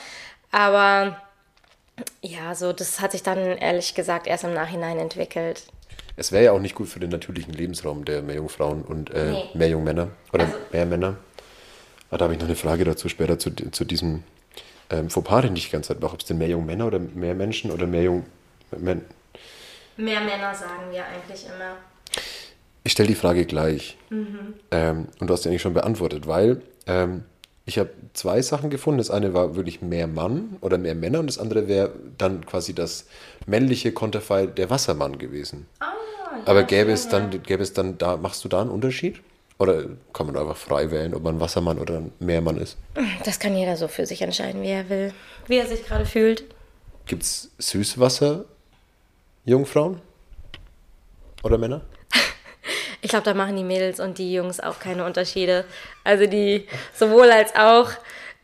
[0.53, 1.17] Aber
[2.23, 5.65] ja, so, das hat sich dann ehrlich gesagt erst im Nachhinein entwickelt.
[6.17, 9.45] Es wäre ja auch nicht gut für den natürlichen Lebensraum der Meerjungfrauen und äh, Nee.
[9.55, 11.17] Meerjungmänner oder Meermänner.
[12.11, 14.23] Ah, da habe ich noch eine Frage dazu später zu, zu diesem
[14.91, 16.99] ähm, Fauxpas, den ich die ganze Zeit mache, ob es denn mehr junge Männer oder
[16.99, 18.27] mehr Menschen oder mehr jung
[18.77, 19.03] Men
[19.97, 21.77] Mehr Männer sagen wir eigentlich immer.
[22.85, 23.97] Ich stelle die Frage gleich.
[24.71, 27.25] Ähm, und du hast die eigentlich schon beantwortet, weil ähm,
[27.65, 28.99] ich habe zwei Sachen gefunden.
[28.99, 32.75] Das eine war wirklich mehr Mann oder mehr Männer und das andere wäre dann quasi
[32.75, 33.07] das
[33.47, 35.67] männliche Konterfei der Wassermann gewesen.
[36.45, 39.21] Aber gäbe es dann, gäbe es dann da, machst du da einen Unterschied?
[39.59, 42.77] Oder kann man einfach frei wählen, ob man Wassermann oder ein Meermann ist?
[43.25, 45.15] Das kann jeder so für sich entscheiden, wie er will.
[45.47, 46.43] Wie er sich gerade fühlt.
[47.07, 50.01] Gibt es Süßwasser-Jungfrauen?
[51.45, 51.83] Oder Männer?
[53.03, 55.65] Ich glaube, da machen die Mädels und die Jungs auch keine Unterschiede.
[56.05, 57.91] Also die sowohl als auch,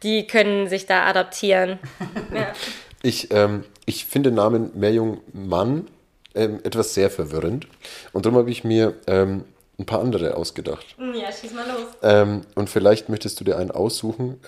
[0.02, 1.78] die können sich da adaptieren.
[2.34, 2.52] Ja.
[3.02, 5.86] Ich, ähm, ich finde den Namen Meerjungmann
[6.34, 7.68] ähm, etwas sehr verwirrend.
[8.12, 9.44] Und darum habe ich mir ähm,
[9.78, 10.96] ein paar andere ausgedacht.
[10.98, 11.86] ja, schieß mal los.
[12.02, 14.40] Ähm, und vielleicht möchtest du dir einen aussuchen.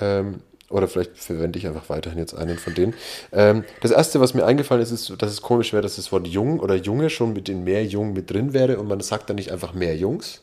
[0.70, 2.94] Oder vielleicht verwende ich einfach weiterhin jetzt einen von denen.
[3.32, 6.28] Ähm, das erste, was mir eingefallen ist, ist, dass es komisch wäre, dass das Wort
[6.28, 9.36] Jung oder Junge schon mit den mehr Jung mit drin wäre und man sagt dann
[9.36, 10.42] nicht einfach mehr Jungs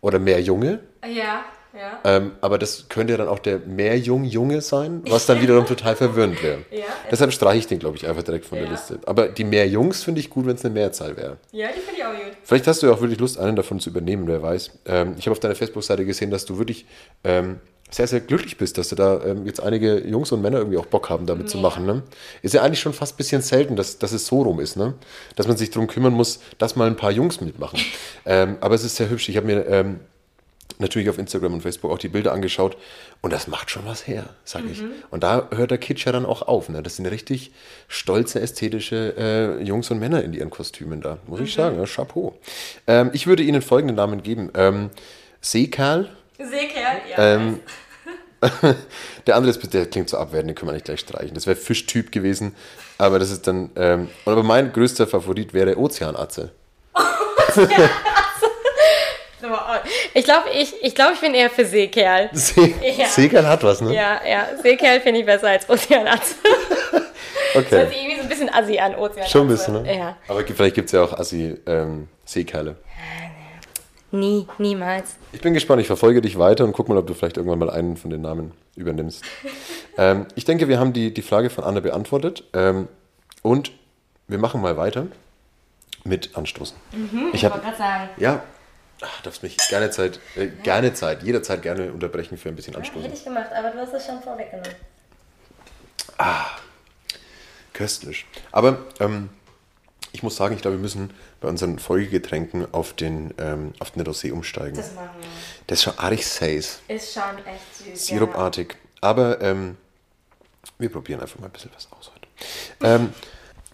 [0.00, 0.80] oder mehr Junge.
[1.04, 2.00] Ja, ja.
[2.02, 5.66] Ähm, aber das könnte ja dann auch der mehr Jung Junge sein, was dann wiederum
[5.66, 6.58] total verwirrend wäre.
[6.72, 6.82] Ja.
[7.08, 8.72] Deshalb streiche ich den, glaube ich, einfach direkt von der Ja.
[8.72, 8.98] Liste.
[9.06, 11.36] Aber die mehr Jungs finde ich gut, wenn es eine Mehrzahl wäre.
[11.52, 12.36] Ja, die finde ich auch gut.
[12.42, 14.72] Vielleicht hast du ja auch wirklich Lust, einen davon zu übernehmen, wer weiß.
[14.86, 16.86] Ähm, ich habe auf deiner Facebook-Seite gesehen, dass du wirklich
[17.22, 20.78] ähm, sehr, sehr glücklich bist, dass du da ähm, jetzt einige Jungs und Männer irgendwie
[20.78, 21.86] auch Bock haben, damit zu machen.
[21.86, 22.02] Ne?
[22.42, 24.94] Ist ja eigentlich schon fast ein bisschen selten, dass, dass es so rum ist, ne?
[25.36, 27.80] dass man sich darum kümmern muss, dass mal ein paar Jungs mitmachen.
[28.26, 29.28] ähm, aber es ist sehr hübsch.
[29.28, 30.00] Ich habe mir ähm,
[30.78, 32.76] natürlich auf Instagram und Facebook auch die Bilder angeschaut
[33.20, 34.82] und das macht schon was her, sag ich.
[35.10, 36.68] Und da hört der Kitsch ja dann auch auf.
[36.68, 36.82] Ne?
[36.82, 37.52] Das sind richtig
[37.88, 41.78] stolze, ästhetische äh, Jungs und Männer in ihren Kostümen da, muss ich sagen.
[41.78, 42.38] Ja, Chapeau.
[42.86, 44.50] Ähm, ich würde Ihnen folgenden Namen geben.
[44.54, 44.90] Ähm,
[45.40, 46.08] Seekerl,
[46.48, 47.34] Seekerl, ja.
[47.34, 47.60] ähm,
[49.26, 51.34] der andere ist, der klingt so abwertend, den können wir nicht gleich streichen.
[51.34, 52.54] Das wäre Fischtyp gewesen,
[52.98, 56.52] aber das ist dann, ähm, aber mein größter Favorit wäre Ozeanatze.
[60.12, 62.28] Ich glaube, ich, ich, glaub, ich bin eher für Seekerl.
[62.32, 63.06] See Ja.
[63.06, 63.94] Seekerl hat was, ne?
[63.94, 64.48] Ja, ja.
[64.62, 66.34] Seekerl finde ich besser als Ozeanatze.
[67.52, 67.78] Okay.
[67.78, 69.28] Hört sich irgendwie so ein bisschen assi an, Ozeanatze.
[69.32, 69.98] Schon ein bisschen, ne?
[69.98, 70.16] Ja.
[70.28, 72.76] Aber vielleicht gibt es ja auch Assi ähm, Seekerle.
[74.12, 75.16] Nie, niemals.
[75.32, 77.70] Ich bin gespannt, ich verfolge dich weiter und guck mal, ob du vielleicht irgendwann mal
[77.70, 79.24] einen von den Namen übernimmst.
[79.98, 82.44] ähm, ich denke, wir haben die, die Frage von Anna beantwortet.
[82.52, 82.88] Ähm,
[83.42, 83.72] und
[84.28, 85.06] wir machen mal weiter
[86.04, 86.76] mit Anstoßen.
[87.32, 88.08] ich habe gerade sagen.
[88.16, 88.42] Ja,
[89.00, 93.02] ach, darfst mich gerne Zeit, äh, gerne Zeit, jederzeit gerne unterbrechen für ein bisschen Anstoßen.
[93.02, 94.74] Hätte ich gemacht, aber du hast es schon vorweggenommen.
[97.72, 98.26] Köstlich.
[98.52, 99.30] Aber ähm,
[100.12, 104.02] ich muss sagen, ich glaube, wir müssen bei unseren Folgegetränken auf den, ähm, auf den
[104.02, 104.76] Rosé umsteigen.
[104.76, 105.28] Das machen wir.
[105.66, 108.06] Das ist schon arg says, Ist schon echt süß.
[108.06, 108.76] sirupartig.
[109.00, 109.76] Aber ähm,
[110.78, 112.26] wir probieren einfach mal ein bisschen was aus heute.
[112.82, 113.12] Ähm,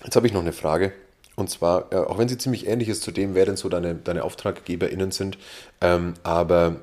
[0.05, 0.93] jetzt habe ich noch eine Frage.
[1.37, 3.95] Und zwar, äh, auch wenn sie ziemlich ähnlich ist zu dem, wer denn so deine,
[3.95, 5.37] deine AuftraggeberInnen sind,
[5.83, 6.77] ähm, aber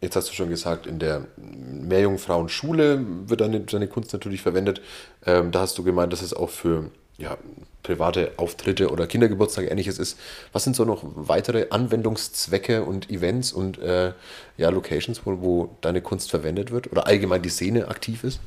[0.00, 4.80] jetzt hast du schon gesagt, in der Meerjungfrauenschule wird deine, deine Kunst natürlich verwendet.
[5.26, 7.36] Ähm, da hast du gemeint, dass es auch für ja,
[7.82, 10.18] private Auftritte oder Kindergeburtstage ähnliches ist.
[10.52, 14.12] Was sind so noch weitere Anwendungszwecke und Events und äh,
[14.56, 18.40] ja, Locations, wo, wo deine Kunst verwendet wird oder allgemein die Szene aktiv ist?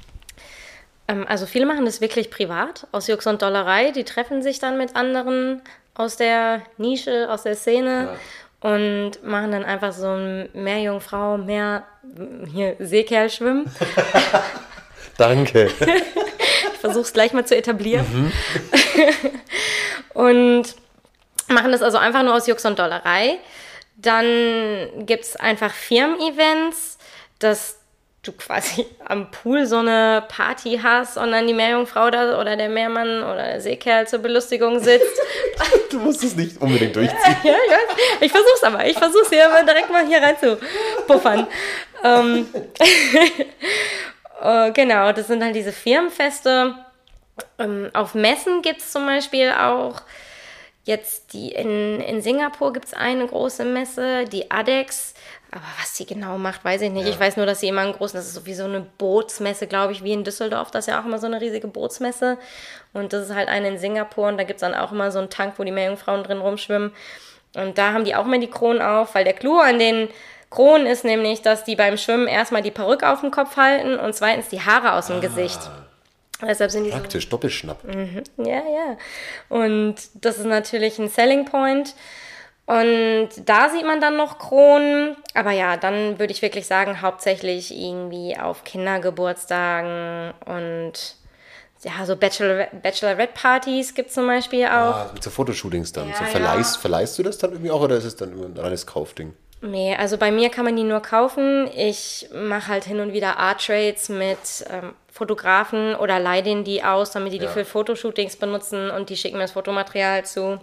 [1.08, 3.92] Ähm, also viele machen das wirklich privat, aus Jux und Dollerei.
[3.92, 5.62] Die treffen sich dann mit anderen
[5.94, 8.16] aus der Nische, aus der Szene
[8.62, 11.84] und machen dann einfach so ein Meerjungfrau, mehr
[12.54, 13.70] hier Seekerl schwimmen.
[15.18, 15.70] Danke.
[16.82, 18.34] Ich versuche es gleich mal zu etablieren.
[20.16, 20.64] und
[21.48, 23.38] machen das also einfach nur aus Jux und Dollerei.
[23.98, 26.98] Dann gibt es einfach Firmen-Events,
[27.38, 27.78] dass
[28.24, 32.70] du quasi am Pool so eine Party hast und dann die Meerjungfrau da oder der
[32.70, 35.06] Meermann oder der Seekerl zur Belustigung sitzt.
[35.92, 37.36] Du musst es nicht unbedingt durchziehen.
[37.44, 37.78] ja, ja,
[38.22, 38.86] ich versuch's aber.
[38.88, 40.58] Ich versuch's hier direkt mal hier rein zu
[41.06, 41.46] puffern.
[42.04, 42.48] ähm,
[44.42, 46.76] äh, genau, das sind halt diese Firmenfeste.
[47.58, 50.02] Ähm, auf Messen gibt's zum Beispiel auch
[50.84, 55.14] jetzt die in, in Singapur gibt's eine große Messe, die ADEX.
[55.52, 57.10] Aber was sie genau macht, weiß ich nicht.
[57.10, 59.68] Ich weiß nur, dass sie immer einen großen, das ist so wie so eine Bootsmesse,
[59.68, 60.72] glaube ich, wie in Düsseldorf.
[60.72, 62.38] Das ist ja auch immer so eine riesige Bootsmesse.
[62.94, 65.20] Und das ist halt eine in Singapur und da gibt es dann auch immer so
[65.20, 66.94] einen Tank, wo die Meerjungfrauen drin rumschwimmen.
[67.56, 70.08] Und da haben die auch immer die Kronen auf, weil der Clou an den
[70.52, 74.14] Kronen ist nämlich, dass die beim Schwimmen erstmal die Perücke auf dem Kopf halten und
[74.14, 75.60] zweitens die Haare aus dem Gesicht.
[76.42, 77.80] Deshalb sind die so Praktisch, Doppelschnapp.
[78.38, 78.98] ja, ja.
[79.50, 81.96] Und das ist natürlich ein Selling Point.
[82.66, 85.16] Und da sieht man dann noch Kronen.
[85.34, 91.16] Aber ja, dann würde ich wirklich sagen, hauptsächlich irgendwie auf Kindergeburtstagen und
[91.84, 94.70] ja, so Bachelor Bachelorette-Partys gibt es zum Beispiel auch.
[94.70, 96.10] Ah, so Fotoshootings dann.
[96.10, 96.30] Ja, so ja.
[96.30, 99.34] verleihst, verleihst du das dann irgendwie auch oder ist es dann immer ein reines Kaufding?
[99.62, 101.70] Nee, also bei mir kann man die nur kaufen.
[101.76, 104.38] Ich mache halt hin und wieder Art Trades mit
[104.70, 107.52] ähm, Fotografen oder leih denen die aus, damit die die Ja.
[107.52, 110.60] für Fotoshootings benutzen und die schicken mir das Fotomaterial zu.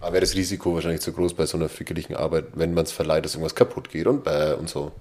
[0.00, 2.92] Aber wäre das Risiko wahrscheinlich zu groß bei so einer fickerlichen Arbeit, wenn man es
[2.92, 4.92] verleiht, dass irgendwas kaputt geht und bäh und so.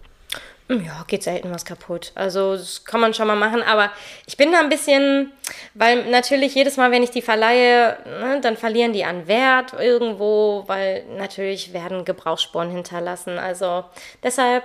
[0.70, 2.12] Ja, geht selten was kaputt.
[2.14, 3.92] Also das kann man schon mal machen, aber
[4.28, 5.32] ich bin da ein bisschen,
[5.74, 10.66] weil natürlich jedes Mal, wenn ich die verleihe, ne, dann verlieren die an Wert irgendwo,
[10.68, 13.40] weil natürlich werden Gebrauchsspuren hinterlassen.
[13.40, 13.84] Also
[14.22, 14.64] deshalb,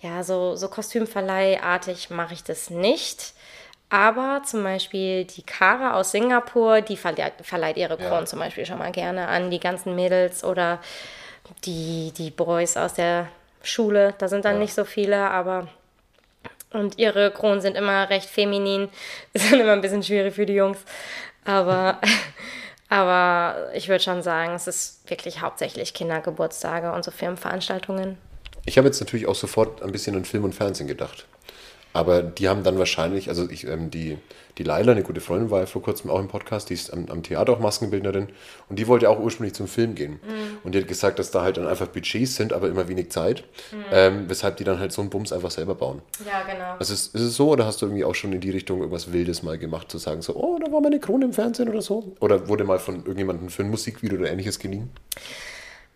[0.00, 3.32] ja, so, so Kostümverleihartig mache ich das nicht.
[3.88, 8.78] Aber zum Beispiel die Kara aus Singapur, die verleiht, verleiht ihre Kronen zum Beispiel schon
[8.78, 10.78] mal gerne an die ganzen Mädels oder
[11.64, 13.26] die, die Boys aus der
[13.62, 14.14] Schule.
[14.18, 15.68] Da sind dann nicht so viele, aber.
[16.72, 18.88] Und ihre Kronen sind immer recht feminin.
[19.32, 20.78] Ist dann immer ein bisschen schwierig für die Jungs.
[21.44, 22.00] Aber,
[22.88, 28.18] aber ich würde schon sagen, es ist wirklich hauptsächlich Kindergeburtstage und so Firmenveranstaltungen.
[28.66, 31.26] Ich habe jetzt natürlich auch sofort ein bisschen an Film und Fernsehen gedacht.
[31.92, 34.18] Aber die haben dann wahrscheinlich, also ich, ähm, die,
[34.58, 37.06] die Laila, eine gute Freundin, war ja vor kurzem auch im Podcast, die ist am,
[37.10, 38.28] am Theater auch Maskenbildnerin
[38.68, 40.20] und die wollte auch ursprünglich zum Film gehen.
[40.62, 43.44] Und die hat gesagt, dass da halt dann einfach Budgets sind, aber immer wenig Zeit,
[43.90, 46.02] ähm, weshalb die dann halt so einen Bums einfach selber bauen.
[46.24, 46.76] Ja, genau.
[46.78, 49.12] Also ist, ist es so oder hast du irgendwie auch schon in die Richtung irgendwas
[49.12, 52.12] Wildes mal gemacht, zu sagen so, oh, da war meine Krone im Fernsehen oder so?
[52.20, 54.90] Oder wurde mal von irgendjemandem für ein Musikvideo oder ähnliches geliehen?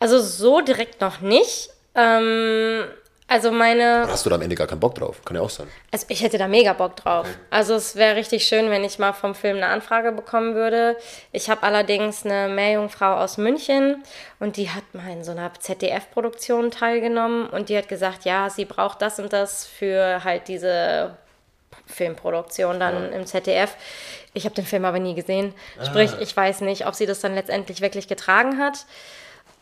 [0.01, 1.71] Also so direkt noch nicht.
[1.95, 2.85] Ähm,
[3.35, 4.05] also meine.
[4.05, 5.21] Oder hast du da am Ende gar keinen Bock drauf?
[5.25, 5.67] Kann ja auch sein.
[5.91, 7.27] Also ich hätte da mega Bock drauf.
[7.51, 10.97] Also es wäre richtig schön, wenn ich mal vom Film eine Anfrage bekommen würde.
[11.33, 14.05] Ich habe allerdings eine Meerjungfrau aus München
[14.39, 18.67] und die hat mal in so einer ZDF-Produktion teilgenommen und die hat gesagt, ja, sie
[18.67, 21.17] braucht das und das für halt diese
[21.87, 23.75] Filmproduktion dann im ZDF.
[24.33, 25.55] Ich habe den Film aber nie gesehen.
[25.85, 28.87] Sprich, ich weiß nicht, ob sie das dann letztendlich wirklich getragen hat.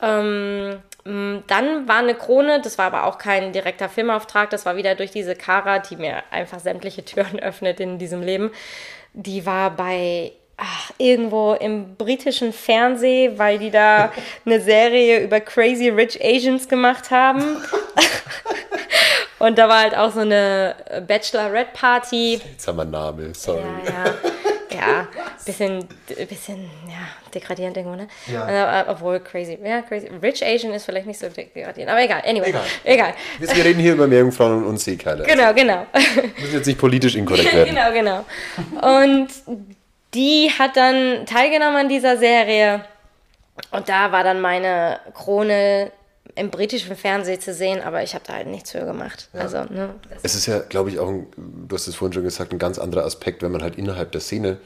[0.03, 4.95] Ähm, dann war eine Krone, das war aber auch kein direkter Filmauftrag, das war wieder
[4.95, 8.51] durch diese Kara, die mir einfach sämtliche Türen öffnet in diesem Leben.
[9.15, 14.13] Die war bei ach, irgendwo im britischen Fernsehen, weil die da
[14.47, 17.43] eine Serie über Crazy Rich Asians gemacht haben.
[19.39, 20.77] Und da war halt auch so eine
[21.09, 22.41] Bachelorette-Party.
[22.53, 23.65] Jetzt haben wir einen Namen, sorry.
[23.85, 24.32] Ja, ja.
[24.89, 25.09] Ja,
[25.45, 25.89] bisschen,
[26.29, 28.09] bisschen, ja, degradierend irgendwo, ne?
[28.27, 28.85] Ja.
[28.89, 30.09] obwohl crazy, ja, crazy.
[30.23, 32.65] Rich Asian ist vielleicht nicht so degradierend, aber egal, anyway, Egal.
[32.85, 33.15] egal.
[33.39, 35.25] Wir reden hier über Meerjungfrauen und Seekerle.
[35.25, 35.87] Genau, genau.
[36.41, 37.75] müssen jetzt nicht politisch inkorrekt werden.
[37.75, 38.25] genau, genau.
[39.01, 39.29] Und
[40.15, 42.85] die hat dann teilgenommen an dieser Serie
[43.71, 45.91] und da war dann meine Krone
[46.35, 49.29] im britischen Fernsehen zu sehen, aber ich habe da halt nichts für gemacht.
[49.33, 52.53] Also, ne, Es ist ja, glaube ich, auch, ein, du hast es vorhin schon gesagt,
[52.53, 54.59] ein ganz anderer Aspekt, wenn man halt innerhalb der Szene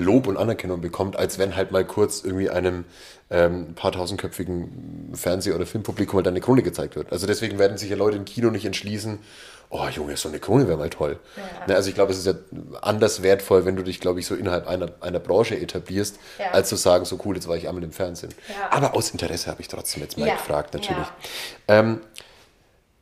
[0.00, 2.84] Lob und Anerkennung bekommt, als wenn halt mal kurz irgendwie einem
[3.30, 7.12] ähm, paar tausendköpfigen Fernseh- oder Filmpublikum halt eine Krone gezeigt wird.
[7.12, 9.18] Also deswegen werden sich ja Leute im Kino nicht entschließen,
[9.70, 11.18] oh Junge, so eine Krone wäre mal toll.
[11.66, 12.32] Ne, also ich glaube, es ist ja
[12.80, 16.52] anders wertvoll, wenn du dich, glaube ich, so innerhalb einer, einer Branche etablierst, Ja.
[16.52, 18.32] als zu sagen, so cool, jetzt war ich einmal im Fernsehen.
[18.48, 18.70] Ja.
[18.70, 20.96] Aber aus Interesse habe ich trotzdem jetzt mal Ja, gefragt, natürlich.
[21.68, 21.80] ja.
[21.80, 22.00] Ähm,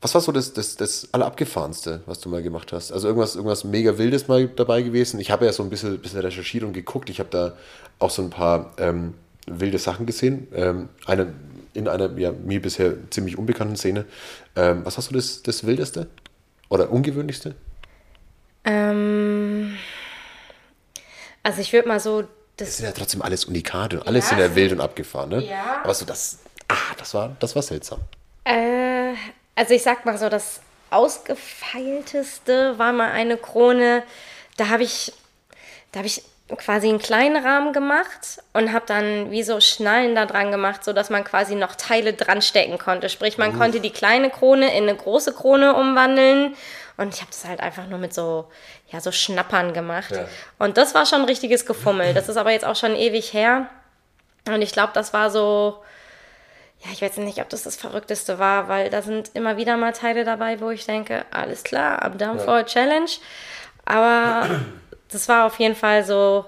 [0.01, 2.93] was war so das, das, das Allerabgefahrenste, was du mal gemacht hast?
[2.93, 5.19] Also irgendwas, irgendwas mega Wildes mal dabei gewesen?
[5.21, 7.09] Ich habe ja so ein bisschen, bisschen recherchiert und geguckt.
[7.11, 7.57] Ich habe da
[7.99, 9.15] auch so ein paar ähm,
[9.47, 10.49] wilde Sachen gesehen.
[10.55, 11.33] Ähm, eine,
[11.75, 14.05] in einer ja, mir bisher ziemlich unbekannten Szene.
[14.55, 16.09] Ähm, was hast du das, das Wildeste?
[16.69, 17.55] Oder Ungewöhnlichste?
[18.65, 19.77] ähm,
[21.43, 22.29] also ich würde mal so Das
[22.69, 24.01] das sind ja trotzdem alles Unikate.
[24.01, 25.45] und Alles Ja, sind ja wild und abgefahren, ne?
[25.45, 25.81] Ja.
[25.85, 28.01] Aber so das, ah, das war, das war seltsam.
[28.45, 29.13] Äh,
[29.57, 34.05] also ich sag mal so, das ausgefeilteste war mal eine Krone.
[34.57, 35.13] Da habe ich,
[35.93, 36.23] da habe ich
[36.57, 40.93] quasi einen kleinen Rahmen gemacht und habe dann wie so Schnallen da dran gemacht, so
[40.93, 43.09] dass man quasi noch Teile dran stecken konnte.
[43.09, 46.55] Sprich, man konnte die kleine Krone in eine große Krone umwandeln.
[46.97, 48.47] Und ich habe das halt einfach nur mit so,
[48.91, 50.13] ja, so Schnappern gemacht.
[50.13, 50.29] Ja.
[50.59, 52.15] Und das war schon ein richtiges Gefummel.
[52.15, 53.69] Das ist aber jetzt auch schon ewig her.
[54.47, 55.83] Und ich glaube, das war so,
[56.85, 59.93] ja, ich weiß nicht, ob das das Verrückteste war, weil da sind immer wieder mal
[59.93, 63.13] Teile dabei, wo ich denke, alles klar, I'm down for a challenge.
[63.85, 64.49] Aber
[65.11, 66.45] das war auf jeden Fall so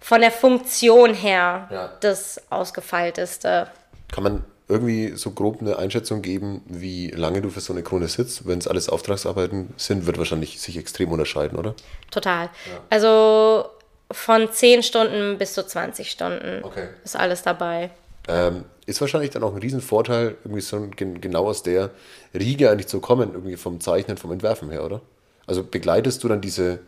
[0.00, 1.90] von der Funktion her Ja.
[2.00, 3.68] das ausgefeilteste.
[4.10, 8.08] Kann man irgendwie so grob eine Einschätzung geben, wie lange du für so eine Krone
[8.08, 8.46] sitzt?
[8.46, 11.74] Wenn es alles Auftragsarbeiten sind, wird wahrscheinlich sich extrem unterscheiden, oder?
[12.10, 12.48] Total.
[12.90, 13.66] Also
[14.10, 16.88] von 10 Stunden bis zu 20 Stunden Okay.
[17.04, 17.90] ist alles dabei.
[18.28, 21.90] Ähm, ist wahrscheinlich dann auch ein Riesenvorteil, irgendwie so gen- genau aus der
[22.34, 25.00] Riege eigentlich zu kommen, irgendwie vom Zeichnen, vom Entwerfen her, oder?
[25.46, 26.80] Also begleitest du dann diese,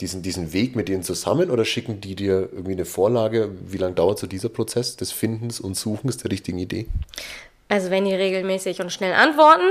[0.00, 3.50] diesen, diesen Weg mit denen zusammen oder schicken die dir irgendwie eine Vorlage?
[3.66, 6.86] Wie lange dauert so dieser Prozess des Findens und Suchens der richtigen Idee?
[7.68, 9.68] Also wenn die regelmäßig und schnell antworten,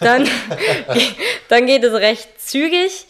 [0.00, 0.28] dann,
[1.48, 3.06] dann geht es recht zügig.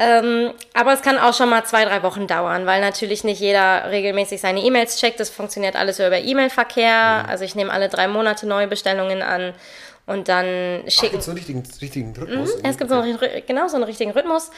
[0.00, 3.90] Ähm, aber es kann auch schon mal zwei, drei Wochen dauern, weil natürlich nicht jeder
[3.90, 5.18] regelmäßig seine E-Mails checkt.
[5.18, 7.24] Das funktioniert alles über E-Mail-Verkehr.
[7.28, 9.54] Also ich nehme alle drei Monate neue Bestellungen an
[10.06, 11.12] und dann Ach, schicken.
[11.12, 12.56] gibt so einen richtigen, richtigen Rhythmus?
[12.56, 14.50] Mhm, es gibt so einen, genau so einen richtigen Rhythmus.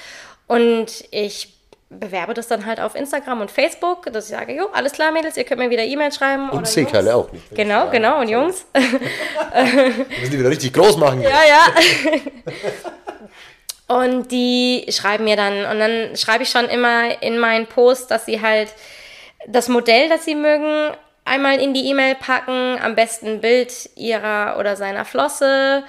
[0.47, 1.55] Und ich
[1.88, 5.36] bewerbe das dann halt auf Instagram und Facebook, dass ich sage, jo, alles klar, Mädels,
[5.36, 6.51] ihr könnt mir wieder E-Mail schreiben.
[6.51, 7.51] Und Seekerle auch nicht.
[7.55, 8.20] Genau, genau.
[8.20, 8.66] Und Jungs.
[8.74, 8.82] Wir
[10.20, 11.22] müssen die wieder richtig groß machen.
[11.22, 11.66] Ja, ja.
[13.91, 18.24] Und die schreiben mir dann, und dann schreibe ich schon immer in meinen Post, dass
[18.24, 18.68] sie halt
[19.49, 24.59] das Modell, das sie mögen, einmal in die E-Mail packen, am besten ein Bild ihrer
[24.61, 25.82] oder seiner Flosse.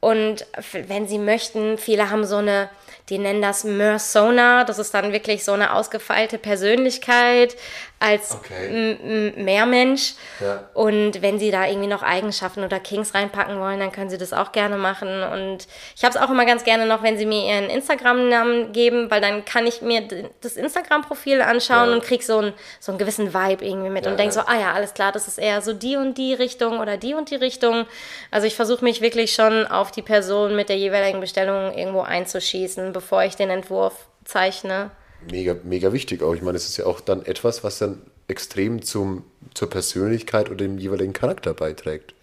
[0.00, 2.70] Und wenn sie möchten, viele haben so eine,
[3.10, 7.54] die nennen das Mersona, das ist dann wirklich so eine ausgefeilte Persönlichkeit
[8.02, 9.32] als Okay.
[9.36, 10.14] Meermensch.
[10.40, 10.64] Ja.
[10.74, 14.32] Und wenn sie da irgendwie noch Eigenschaften oder Kings reinpacken wollen, dann können sie das
[14.32, 15.22] auch gerne machen.
[15.22, 19.10] Und ich habe es auch immer ganz gerne noch, wenn sie mir ihren Instagram-Namen geben,
[19.10, 20.02] weil dann kann ich mir
[20.40, 21.94] das Instagram-Profil anschauen Ja.
[21.94, 24.58] und krieg so, ein, so einen gewissen Vibe irgendwie mit Ja, und denk so, ah
[24.58, 27.36] ja, alles klar, das ist eher so die und die Richtung oder die und die
[27.36, 27.86] Richtung.
[28.30, 32.92] Also ich versuche mich wirklich schon auf die Person mit der jeweiligen Bestellung irgendwo einzuschießen,
[32.92, 33.94] bevor ich den Entwurf
[34.24, 34.90] zeichne.
[35.30, 36.34] Mega, mega wichtig auch.
[36.34, 40.58] Ich meine, es ist ja auch dann etwas, was dann extrem zum, zur Persönlichkeit oder
[40.58, 42.14] dem jeweiligen Charakter beiträgt.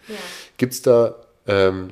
[0.58, 1.16] Gibt es da,
[1.48, 1.92] ähm,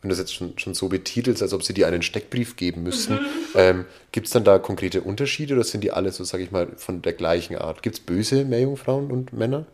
[0.00, 2.82] wenn du das jetzt schon, schon so betitelst, als ob sie dir einen Steckbrief geben
[2.82, 3.18] müssten,
[3.54, 6.68] ähm, gibt es dann da konkrete Unterschiede oder sind die alle so, sag ich mal,
[6.76, 7.82] von der gleichen Art?
[7.82, 9.66] Gibt es böse Meerjungfrauen und Männer?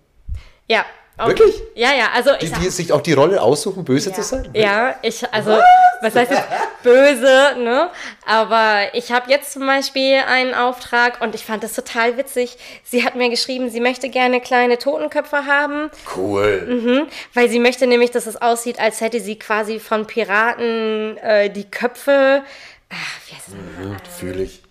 [0.69, 0.85] Ja.
[1.19, 1.61] Auch- Wirklich?
[1.75, 4.49] Ja, ja, also ich Die, die sich auch die Rolle aussuchen, böse zu sein?
[4.55, 5.59] Ja, ich, also,
[6.01, 6.45] was, heißt jetzt
[6.83, 7.91] böse, ne?
[8.25, 12.57] Aber ich habe jetzt zum Beispiel einen Auftrag und ich fand das total witzig.
[12.85, 17.07] Sie hat mir geschrieben, sie möchte gerne kleine Totenköpfe haben, Cool.
[17.35, 21.69] weil sie möchte nämlich, dass es aussieht, als hätte sie quasi von Piraten äh, die
[21.71, 22.43] Köpfe.
[22.91, 23.89] Ach, wie heißt denn?
[23.91, 24.63] Mhm, Fühle ich.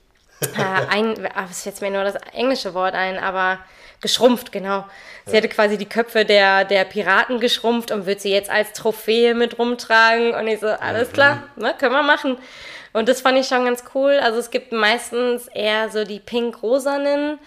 [0.42, 3.60] äh, ein, ah, es fällt mir nur das englische Wort ein, aber
[4.02, 4.86] geschrumpft, genau.
[5.26, 9.34] Sie hätte quasi die Köpfe der, der Piraten geschrumpft und wird sie jetzt als Trophäe
[9.34, 10.34] mit rumtragen.
[10.34, 12.38] Und ich so, alles klar, ne, können wir machen.
[12.94, 14.20] Und das fand ich schon ganz cool.
[14.22, 17.40] Also es gibt meistens eher so die pink-rosanen.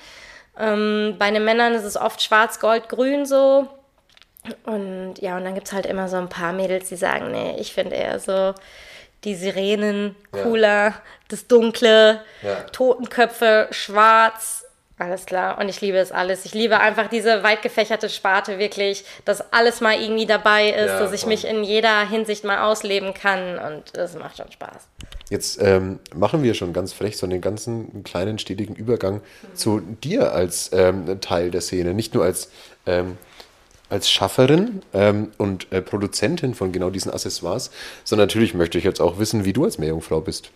[0.58, 3.66] Ähm, bei den Männern ist es oft schwarz, gold, grün so.
[4.64, 7.56] Und ja, und dann gibt es halt immer so ein paar Mädels, die sagen, nee,
[7.58, 8.54] ich finde eher so
[9.24, 10.94] die Sirenen cooler,
[11.28, 12.54] das Dunkle, Ja.
[12.72, 14.59] Totenköpfe, schwarz,
[15.00, 15.58] alles klar.
[15.58, 16.44] Und ich liebe es alles.
[16.44, 21.00] Ich liebe einfach diese weit gefächerte Sparte wirklich, dass alles mal irgendwie dabei ist, Ja,
[21.00, 21.30] dass ich voll.
[21.30, 24.86] mich in jeder Hinsicht mal ausleben kann und das macht schon Spaß.
[25.30, 29.20] Jetzt ähm, machen wir schon ganz frech so einen ganzen kleinen stetigen Übergang
[29.54, 31.94] zu dir als ähm, Teil der Szene.
[31.94, 32.50] Nicht nur als,
[32.84, 33.16] ähm,
[33.88, 37.70] als Schafferin ähm, und äh, Produzentin von genau diesen Accessoires,
[38.04, 40.50] sondern natürlich möchte ich jetzt auch wissen, wie du als Meerjungfrau bist.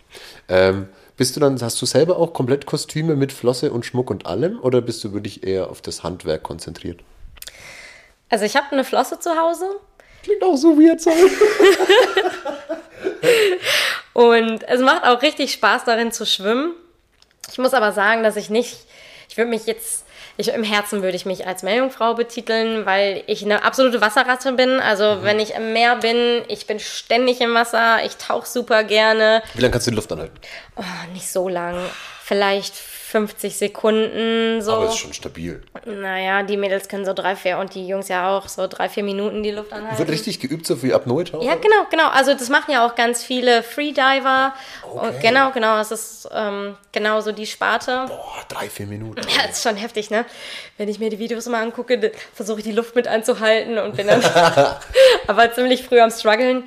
[0.49, 4.27] Ähm, bist du dann, hast du selber auch komplett Kostüme mit Flosse und Schmuck und
[4.27, 7.01] allem oder bist du wirklich eher auf das Handwerk konzentriert?
[8.29, 9.67] Also ich habe eine Flosse zu Hause
[10.25, 11.13] Klingt auch so weird sein.
[14.15, 16.73] Und es macht auch richtig Spaß darin zu schwimmen.
[17.51, 18.87] Ich muss aber sagen, dass ich nicht,
[19.29, 20.04] ich würde mich jetzt,
[20.37, 24.81] ich, im Herzen würde ich mich als Meerjungfrau betiteln, weil ich eine absolute Wasserratte bin.
[24.81, 29.43] Also wenn ich im Meer bin, ich bin ständig im Wasser, ich tauche super gerne.
[29.55, 30.37] Wie lange kannst du die Luft anhalten?
[30.77, 31.79] Oh, nicht so lang,
[32.23, 32.75] vielleicht
[33.15, 34.73] 50 Sekunden so.
[34.73, 35.63] Aber es ist schon stabil.
[35.85, 39.05] Naja, die Mädels können so drei, vier und die Jungs ja auch so drei, vier
[39.05, 39.99] Minuten die Luft anhalten.
[39.99, 41.45] Wird richtig geübt, so wie Apnoe-Taucher?
[41.45, 42.09] Ja, genau, genau.
[42.09, 44.53] Also das machen ja auch ganz viele Freediver.
[44.83, 45.07] Okay.
[45.07, 45.79] Und genau, genau.
[45.79, 48.07] Es ist ähm, genau so die Sparte.
[48.09, 49.21] Boah, drei, vier Minuten.
[49.29, 50.25] Ja, ist schon heftig, ne?
[50.77, 54.09] Wenn ich mir die Videos mal angucke, versuche ich die Luft mit anzuhalten und bin
[54.09, 54.25] dann
[55.29, 56.65] aber ziemlich früh am struggeln.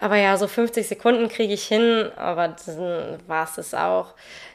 [0.00, 4.14] Aber ja, so 50 Sekunden kriege ich hin, aber dann war es das auch.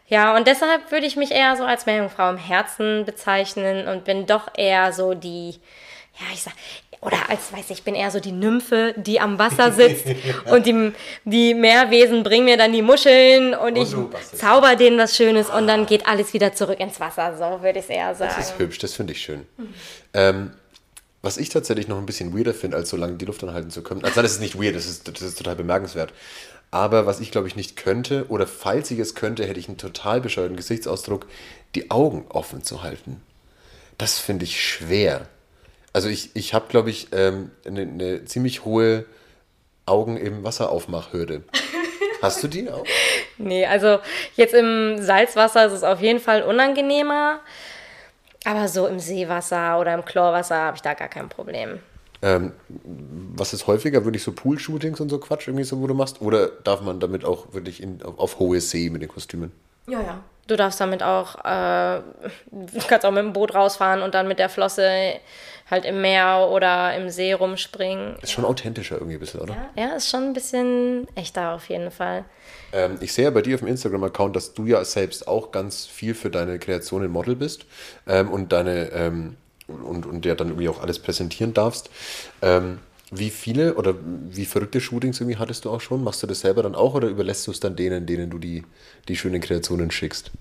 [0.10, 4.26] Ja, und deshalb würde ich mich eher so als Meerjungfrau im Herzen bezeichnen und bin
[4.26, 5.51] doch eher so die,
[6.20, 6.53] ja, ich sag,
[7.01, 10.05] oder als, weiß ich, ich bin eher so die Nymphe, die am Wasser sitzt
[10.51, 10.91] und die,
[11.24, 14.39] die Meerwesen bringen mir dann die Muscheln und, ich du bastelst.
[14.39, 17.38] zauber denen was Schönes und dann geht alles wieder zurück ins Wasser.
[17.38, 18.34] So würde ich es eher sagen.
[18.36, 19.45] Das ist hübsch, das finde ich schön.
[20.14, 20.51] Ähm,
[21.22, 23.84] was ich tatsächlich noch ein bisschen weirder finde, als so lange die Luft anhalten zu
[23.84, 24.03] können.
[24.03, 26.14] Also das ist nicht weird, das ist, das ist total bemerkenswert.
[26.72, 29.78] Aber was ich glaube ich nicht könnte, oder falls ich es könnte, hätte ich einen
[29.78, 31.26] total bescheuerten Gesichtsausdruck,
[31.76, 33.22] die Augen offen zu halten.
[33.97, 35.28] Das finde ich schwer.
[35.93, 39.05] Also ich, ich habe, glaube ich, ähm, eine, eine ziemlich hohe
[39.86, 41.43] Augen im Wasseraufmachhürde.
[42.22, 42.86] Hast du die auch?
[43.38, 43.99] Nee, also
[44.36, 47.39] jetzt im Salzwasser ist es auf jeden Fall unangenehmer.
[48.45, 51.80] Aber so im Seewasser oder im Chlorwasser habe ich da gar kein Problem.
[52.22, 52.51] Ähm,
[53.36, 54.03] was ist häufiger?
[54.03, 56.22] Wirklich so Pool-Shootings und so Quatsch, irgendwie so, wo du machst?
[56.22, 59.51] Oder darf man damit auch wirklich in, auf, auf hohe See mit den Kostümen?
[59.88, 60.24] Ja, ja.
[60.47, 62.01] Du darfst damit auch, äh,
[62.51, 65.20] du kannst auch mit dem Boot rausfahren und dann mit der Flosse
[65.70, 68.15] halt im Meer oder im See rumspringen.
[68.22, 69.55] Ist schon authentischer irgendwie ein bisschen, oder?
[69.76, 72.26] Ja, ist schon ein bisschen echter auf jeden Fall.
[72.74, 75.86] Ähm, ich sehe ja bei dir auf dem Instagram-Account, dass du ja selbst auch ganz
[75.86, 77.65] viel für deine Kreationen Model bist
[78.07, 79.38] ähm, und deine ähm,
[79.70, 81.89] und, und ja dann irgendwie auch alles präsentieren darfst.
[82.41, 82.80] Ähm,
[83.11, 86.03] wie viele oder wie verrückte Shootings irgendwie hattest du auch schon?
[86.03, 88.63] Machst du das selber dann auch oder überlässt du es dann denen, denen du die,
[89.07, 90.32] die schönen Kreationen schickst?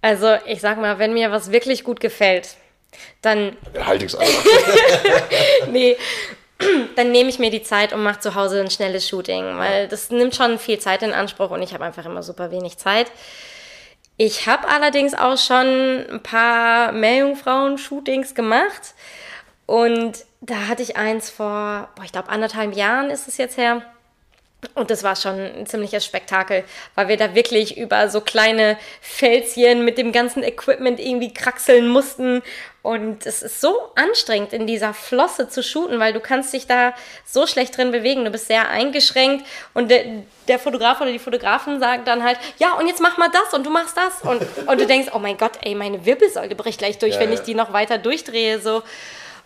[0.00, 2.56] Also ich sag mal, wenn mir was wirklich gut gefällt,
[3.22, 4.44] dann Halt ich's einfach.
[5.70, 5.96] nee,
[6.96, 10.10] dann nehme ich mir die Zeit und mache zu Hause ein schnelles Shooting, weil das
[10.10, 13.06] nimmt schon viel Zeit in Anspruch und ich habe einfach immer super wenig Zeit.
[14.16, 15.66] Ich habe allerdings auch schon
[16.10, 18.94] ein paar Meerjungfrauen-Shootings gemacht
[19.66, 23.82] und da hatte ich eins vor, boah, ich glaube anderthalb Jahren ist es jetzt her.
[24.74, 26.62] Und das war schon ein ziemliches Spektakel,
[26.94, 32.42] weil wir da wirklich über so kleine Felschen mit dem ganzen Equipment irgendwie kraxeln mussten.
[32.82, 36.94] Und es ist so anstrengend, in dieser Flosse zu shooten, weil du kannst dich da
[37.24, 38.24] so schlecht drin bewegen.
[38.24, 39.44] Du bist sehr eingeschränkt
[39.74, 40.04] und der,
[40.46, 43.66] der Fotograf oder die Fotografin sagt dann halt, ja, und jetzt mach mal das und
[43.66, 44.22] du machst das.
[44.22, 47.30] Und, und du denkst, oh mein Gott, ey, meine Wirbelsäule bricht gleich durch, Ja, wenn
[47.30, 47.34] ja.
[47.34, 48.60] ich die noch weiter durchdrehe.
[48.60, 48.82] So.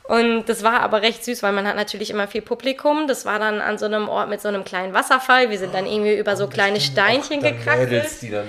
[0.09, 3.09] Und das war aber recht süß, weil man hat natürlich immer viel Publikum.
[3.09, 5.51] Das war dann an so einem Ort mit so einem kleinen Wasserfall.
[5.51, 7.41] Wir sind dann irgendwie über so kleine Steinchen
[8.21, 8.47] die dann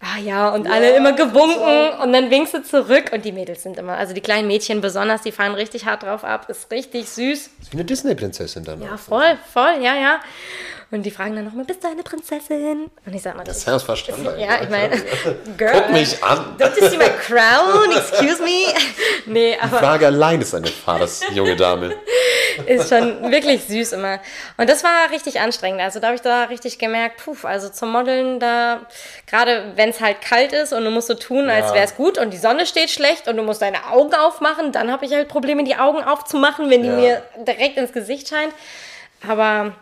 [0.00, 3.78] Ah ja, und alle immer gewunken und dann winkst du zurück und die Mädels sind
[3.78, 7.50] immer, also die kleinen Mädchen besonders, die fahren richtig hart drauf ab, ist richtig süß.
[7.60, 8.80] ist wie eine Disney-Prinzessin dann.
[8.80, 10.20] Ja, voll, voll, ja, ja.
[10.90, 12.90] Und die fragen dann nochmal, bist du eine Prinzessin?
[13.04, 14.40] Und ich sag Das natürlich, ist verstanden.
[14.40, 14.96] ja, ich meine,
[15.58, 16.56] girl, Guck mich an.
[16.58, 17.92] don't you see my crown?
[17.94, 18.72] Excuse me?
[19.26, 21.94] Nee, Die aber Frage allein ist eine Fahrs, junge Dame.
[22.66, 24.20] ist schon wirklich süß immer.
[24.56, 25.82] Und das war richtig anstrengend.
[25.82, 28.86] Also da habe ich da richtig gemerkt, puh, also zum Modeln da,
[29.26, 31.74] gerade wenn es halt kalt ist und du musst so tun, als Ja.
[31.74, 34.90] wäre es gut und die Sonne steht schlecht und du musst deine Augen aufmachen, dann
[34.90, 36.94] habe ich halt Probleme, die Augen aufzumachen, wenn die Ja.
[36.96, 38.54] mir direkt ins Gesicht scheint.
[39.28, 39.72] Aber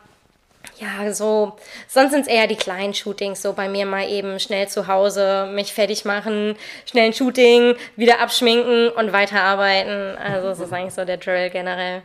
[0.79, 1.57] ja, so,
[1.89, 5.49] sonst sind es eher die kleinen Shootings, so bei mir mal eben schnell zu Hause,
[5.53, 10.17] mich fertig machen, schnell ein Shooting, wieder abschminken und weiterarbeiten.
[10.19, 12.03] Also das ist eigentlich so der Drill generell.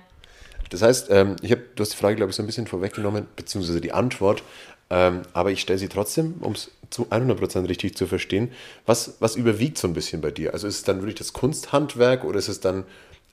[0.69, 3.27] Das heißt, ähm, ich hab, du hast die Frage, glaube ich, so ein bisschen vorweggenommen,
[3.35, 4.41] beziehungsweise die Antwort,
[4.89, 8.51] ähm, aber ich stelle sie trotzdem, um es zu 100% richtig zu verstehen.
[8.85, 10.53] Was, was überwiegt so ein bisschen bei dir?
[10.53, 12.83] Also ist es dann wirklich das Kunsthandwerk oder ist es dann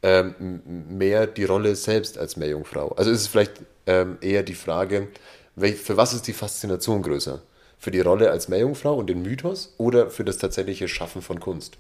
[0.03, 2.91] ähm, mehr die Rolle selbst als Meerjungfrau?
[2.91, 3.55] Also ist es vielleicht
[3.89, 5.09] ähm, eher die Frage,
[5.57, 7.43] für was ist die Faszination größer?
[7.79, 11.79] Für die Rolle als Meerjungfrau und den Mythos oder für das tatsächliche Schaffen von Kunst?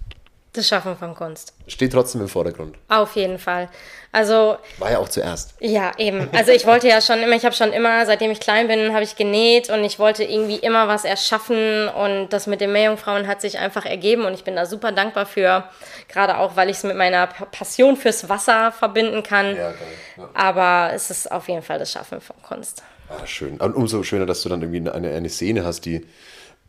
[0.59, 1.53] Das Schaffen von Kunst.
[1.69, 2.75] Steht trotzdem im Vordergrund.
[2.89, 3.69] Auf jeden Fall.
[4.11, 5.55] Also War ja auch zuerst.
[5.61, 6.29] Ja, eben.
[6.33, 9.05] Also ich wollte ja schon immer, ich habe schon immer, seitdem ich klein bin, habe
[9.05, 13.41] ich genäht und ich wollte irgendwie immer was erschaffen und das mit den Meerjungfrauen hat
[13.41, 15.63] sich einfach ergeben und ich bin da super dankbar für,
[16.09, 19.55] gerade auch, weil ich es mit meiner Passion fürs Wasser verbinden kann.
[19.55, 19.77] Ja, geil.
[20.17, 20.29] Ja.
[20.35, 22.83] Aber es ist auf jeden Fall das Schaffen von Kunst.
[23.11, 23.61] Ah, schön.
[23.61, 26.05] Und umso schöner, dass du dann irgendwie eine, eine Szene hast, die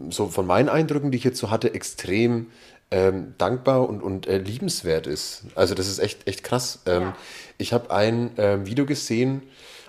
[0.09, 2.51] so von meinen Eindrücken, die ich jetzt so hatte, extrem
[2.91, 5.43] ähm, dankbar und, und äh, liebenswert ist.
[5.55, 6.79] Also das ist echt, echt krass.
[6.85, 7.15] Ähm, Ja.
[7.57, 9.43] Ich habe ein ähm, Video gesehen,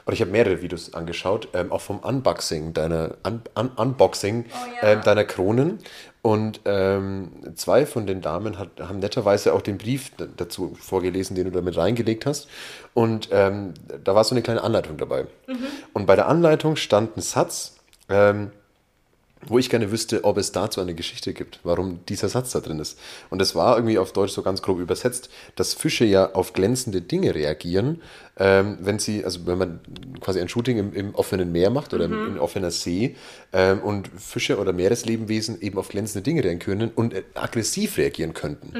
[0.06, 4.44] oder ich habe mehrere Videos angeschaut, ähm, auch vom Unboxing deiner, Un Un Unboxing
[4.82, 5.78] ähm, deiner Kronen.
[6.22, 11.44] Und ähm, zwei von den Damen hat, haben netterweise auch den Brief dazu vorgelesen, den
[11.44, 12.48] du damit reingelegt hast.
[12.92, 13.72] Und da
[14.14, 15.26] war so eine kleine Anleitung dabei.
[15.94, 17.76] Und bei der Anleitung stand ein Satz,
[18.10, 18.50] ähm,
[19.46, 22.78] wo ich gerne wüsste, ob es dazu eine Geschichte gibt, warum dieser Satz da drin
[22.78, 22.98] ist.
[23.30, 27.00] Und das war irgendwie auf Deutsch so ganz grob übersetzt, dass Fische ja auf glänzende
[27.00, 28.02] Dinge reagieren,
[28.38, 29.80] ähm, wenn sie, also wenn man
[30.20, 33.16] quasi ein Shooting im, im offenen Meer macht oder im, in offener See
[33.52, 38.34] ähm, und Fische oder Meereslebewesen eben auf glänzende Dinge reagieren können und äh, aggressiv reagieren
[38.34, 38.72] könnten.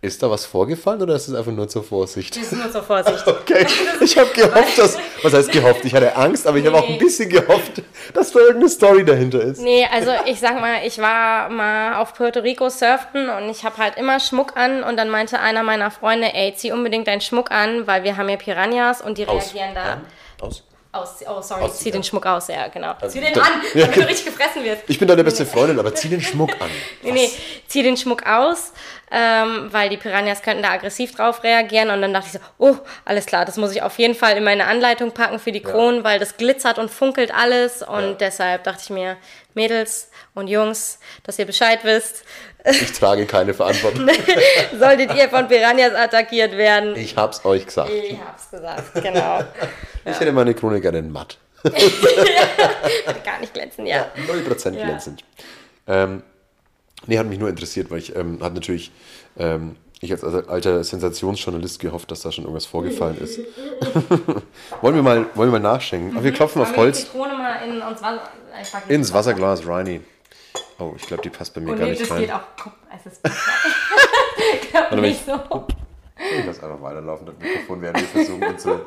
[0.00, 2.36] Ist da was vorgefallen oder ist es einfach nur zur Vorsicht?
[2.36, 3.24] Das ist nur zur Vorsicht.
[3.26, 3.66] Okay,
[4.00, 4.96] ich habe gehofft, dass.
[5.22, 5.84] Was heißt gehofft?
[5.84, 6.98] Ich hatte Angst, aber ich habe auch ein Nee.
[6.98, 7.82] bisschen gehofft,
[8.14, 9.60] dass da irgendeine Story dahinter ist.
[9.60, 13.76] Nee, also ich sag mal, ich war mal auf Puerto Rico surfen und ich habe
[13.78, 17.50] halt immer Schmuck an und dann meinte einer meiner Freunde, ey, zieh unbedingt deinen Schmuck
[17.50, 19.52] an, weil wir haben ja Piranhas und die Aus.
[19.52, 19.84] reagieren da.
[19.84, 20.00] Ja,
[20.40, 20.62] aus.
[20.90, 22.08] Aus, oh, sorry, Ausziehen, zieh den ja.
[22.08, 22.94] Schmuck aus, ja, genau.
[23.06, 23.82] zieh den da- an, Ja.
[23.86, 24.82] damit du richtig gefressen wirst.
[24.88, 26.70] Ich bin deine beste Freundin, aber zieh den Schmuck an.
[27.02, 27.30] Nee, nee,
[27.66, 28.72] zieh den Schmuck aus,
[29.10, 31.90] ähm, weil die Piranhas könnten da aggressiv drauf reagieren.
[31.90, 34.44] Und dann dachte ich so, oh, alles klar, das muss ich auf jeden Fall in
[34.44, 37.82] meine Anleitung packen für die Kronen, weil das glitzert und funkelt alles.
[37.82, 38.12] Und Ja.
[38.14, 39.18] deshalb dachte ich mir,
[39.58, 42.24] Mädels und Jungs, dass ihr Bescheid wisst,
[42.64, 44.08] Ich trage keine Verantwortung.
[44.78, 46.94] solltet ihr von Piranhas attackiert werden.
[46.96, 47.90] Ich hab's euch gesagt.
[47.90, 49.40] Ich hab's gesagt, genau.
[50.04, 51.38] Ich hätte meine Krone gerne in matt.
[53.24, 54.06] Gar nicht glänzen, ja.
[54.28, 54.84] 0% Ja.
[54.84, 55.24] glänzend.
[55.88, 56.22] Ähm,
[57.06, 58.92] nee, hat mich nur interessiert, weil ich ähm, hat natürlich
[59.38, 63.40] ähm, ich als alter Sensationsjournalist gehofft, dass da schon irgendwas vorgefallen ist.
[64.80, 66.12] wollen, wir mal, wollen wir mal nachschenken?
[66.12, 68.20] Aber wir klopfen auf Holz Zitrone mal in, uns Wasser,
[68.60, 70.00] ich die ins Wasserglas, Reini.
[70.78, 72.20] Oh, ich glaube, die passt bei mir Oh gar nee, nicht das rein.
[72.20, 72.42] geht auch.
[72.94, 73.20] Es ist
[74.62, 75.66] ich glaub Warte, nicht so.
[76.38, 78.86] Ich lass einfach weiterlaufen, das Mikrofon, während wir versuchen, unsere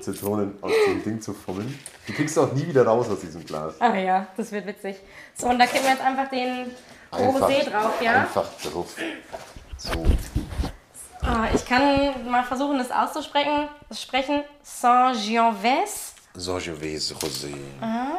[0.00, 1.78] Zitronen aus dem Ding zu fummeln.
[2.06, 3.74] Die kriegst du auch nie wieder raus aus diesem Glas.
[3.80, 4.96] Ah ja, das wird witzig.
[5.34, 6.70] So, und da kippen wir jetzt einfach den
[7.12, 8.22] Rosé drauf, ja?
[8.22, 8.94] Einfach drauf.
[9.76, 9.90] So.
[11.22, 13.68] Ah, ich kann mal versuchen, das auszusprechen.
[13.92, 16.14] Sprechen Saint-Gianves.
[16.34, 17.54] Sangiovese Rosé.
[17.80, 18.18] Ah.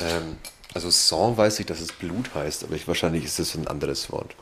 [0.00, 0.38] Ähm,
[0.74, 4.12] also Sang weiß ich, dass es Blut heißt, aber ich, wahrscheinlich ist es ein anderes
[4.12, 4.34] Wort.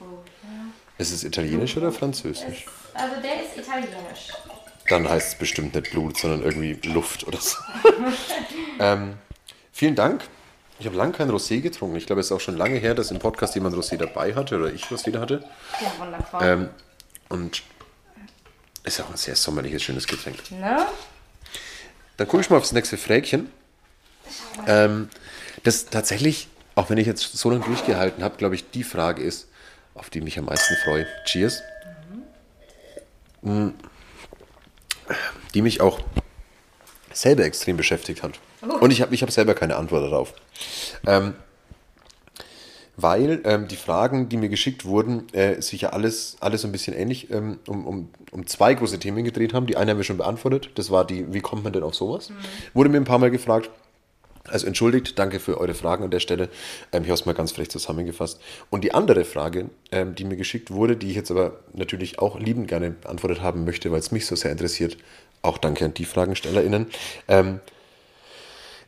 [0.98, 2.66] Ist es italienisch oder französisch?
[2.94, 4.28] Also der ist italienisch.
[4.88, 7.58] Dann heißt es bestimmt nicht Blut, sondern irgendwie Luft oder so.
[8.78, 9.14] ähm,
[9.72, 10.22] vielen Dank.
[10.78, 11.96] Ich habe lange kein Rosé getrunken.
[11.96, 14.56] Ich glaube, es ist auch schon lange her, dass im Podcast jemand Rosé dabei hatte
[14.56, 15.44] oder ich Rosé da hatte.
[15.80, 16.40] Ja, wundervoll.
[16.42, 16.68] Ähm,
[17.28, 17.62] und
[18.86, 20.50] ist auch ein sehr sommerliches, schönes Getränk.
[20.50, 20.86] ne?
[22.16, 23.50] Dann gucke ich mal aufs nächste Fräkchen.
[24.66, 25.10] Ähm,
[25.64, 29.48] das tatsächlich, auch wenn ich jetzt so lange durchgehalten habe, glaube ich, die Frage ist,
[29.94, 31.06] auf die mich am meisten freue.
[31.24, 31.62] Cheers.
[33.42, 33.70] Mm.
[35.54, 36.00] Die mich auch
[37.12, 38.38] selber extrem beschäftigt hat.
[38.60, 40.34] Und ich habe ich hab selber keine Antwort darauf.
[41.06, 41.34] Ähm,
[42.96, 46.72] weil ähm, die Fragen, die mir geschickt wurden, äh, sich ja alles, alles so ein
[46.72, 49.66] bisschen ähnlich ähm, um, um, um zwei große Themen gedreht haben.
[49.66, 50.70] Die eine haben wir schon beantwortet.
[50.76, 52.30] Das war die, wie kommt man denn auf sowas?
[52.74, 53.70] Wurde mir ein paar Mal gefragt.
[54.48, 56.48] Also entschuldigt, danke für eure Fragen an der Stelle.
[56.92, 58.40] Ähm, ich habe es mal ganz frech zusammengefasst.
[58.70, 62.38] Und die andere Frage, ähm, die mir geschickt wurde, die ich jetzt aber natürlich auch
[62.38, 64.96] liebend gerne beantwortet haben möchte, weil es mich so sehr interessiert,
[65.42, 66.86] auch danke an die FragenstellerInnen,
[67.28, 67.60] ähm,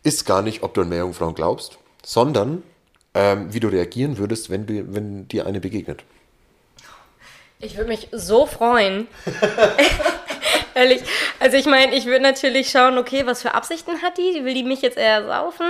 [0.02, 2.62] ist gar nicht, ob du an Meerjungfrauen glaubst, sondern
[3.14, 6.04] ähm, wie du reagieren würdest, wenn, du, wenn dir eine begegnet.
[7.60, 9.08] Ich würde mich so freuen.
[10.74, 11.02] Ehrlich.
[11.40, 14.44] Also ich meine, ich würde natürlich schauen, okay, was für Absichten hat die?
[14.44, 15.66] Will die mich jetzt eher saufen?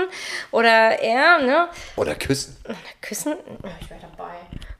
[0.50, 1.68] Oder er, ne?
[1.96, 2.56] Oder küssen.
[3.00, 3.36] Küssen?
[3.80, 4.34] Ich wäre dabei.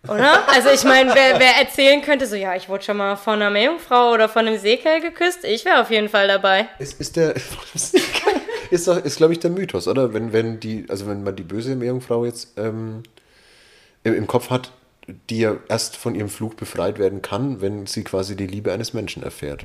[0.05, 0.49] Oder?
[0.49, 3.51] Also ich meine, wer, wer erzählen könnte, so ja, ich wurde schon mal von einer
[3.51, 6.69] Meerjungfrau oder von einem Seekerl geküsst, ich wäre auf jeden Fall dabei.
[6.79, 7.35] Ist, ist der.
[8.71, 10.15] ist, doch- ist glaube ich, der Mythos, oder?
[10.15, 13.03] Wenn, wenn die, also wenn man die böse Meerjungfrau jetzt ähm,
[14.05, 14.71] im, im Kopf hat,
[15.31, 18.93] die ja erst von ihrem Fluch befreit werden kann, wenn sie quasi die Liebe eines
[18.95, 19.65] Menschen erfährt.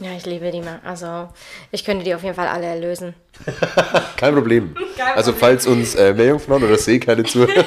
[0.00, 0.80] Ja, ich liebe die mal.
[0.82, 1.28] Also
[1.70, 3.14] ich könnte die auf jeden Fall alle erlösen.
[4.16, 4.74] Kein Problem.
[4.96, 5.50] Kein also Problem.
[5.50, 7.66] falls uns äh, Meerjungfrauen oder Seekerle zuhören,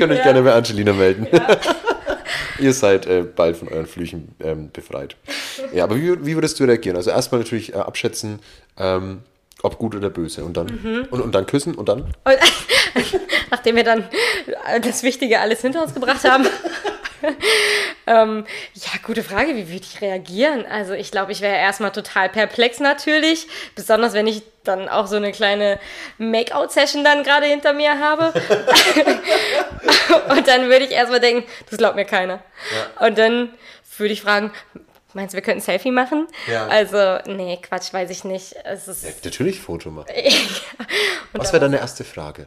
[0.00, 1.26] könnt euch gerne bei Angelina melden.
[2.58, 5.16] ihr seid äh, bald von euren Flüchen ähm, befreit.
[5.72, 6.96] Ja, aber wie, wie würdest du reagieren?
[6.96, 8.38] Also erstmal natürlich äh, abschätzen,
[8.78, 9.18] ähm,
[9.62, 10.42] ob gut oder böse.
[10.44, 11.06] Und dann, Mhm.
[11.10, 12.00] und, und dann küssen und dann?
[12.02, 12.14] Und
[13.50, 14.04] nachdem wir dann
[14.82, 16.46] das Wichtige alles hinter uns gebracht haben.
[18.06, 20.66] ähm, ja, gute Frage, wie würde ich reagieren?
[20.66, 25.16] Also ich glaube, ich wäre erstmal total perplex natürlich, besonders wenn ich dann auch so
[25.16, 25.78] eine kleine
[26.18, 28.32] Make-out-Session dann gerade hinter mir habe.
[30.30, 32.42] Und dann würde ich erstmal denken, das glaubt mir keiner.
[33.00, 33.54] Und dann
[33.96, 34.52] würde ich fragen,
[35.14, 36.26] meinst du, wir könnten ein Selfie machen?
[36.46, 36.66] Ja.
[36.66, 38.54] Also, nee, Quatsch, weiß ich nicht.
[38.64, 40.08] Es ist, Ja, natürlich Foto machen.
[41.32, 42.46] Was wäre deine erste Frage?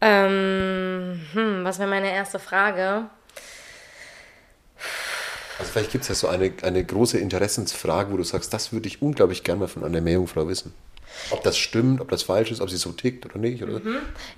[0.00, 3.06] Ähm, hm, was wäre meine erste Frage?
[5.58, 8.88] Also vielleicht gibt es ja so eine, eine große Interessensfrage, wo du sagst, das würde
[8.88, 10.74] ich unglaublich gerne mal von einer Meerjungfrau wissen.
[11.30, 13.62] Ob das stimmt, ob das falsch ist, ob sie so tickt oder nicht.
[13.62, 13.80] Oder?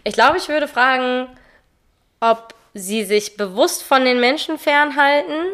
[0.03, 1.29] Ich glaube, ich würde fragen,
[2.19, 5.53] ob sie sich bewusst von den Menschen fernhalten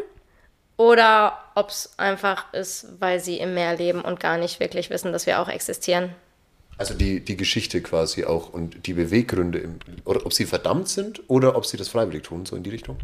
[0.77, 5.11] oder ob es einfach ist, weil sie im Meer leben und gar nicht wirklich wissen,
[5.11, 6.15] dass wir auch existieren.
[6.79, 11.21] Also die, die Geschichte quasi auch und die Beweggründe, im, oder ob sie verdammt sind
[11.27, 12.97] oder ob sie das freiwillig tun, so in die Richtung.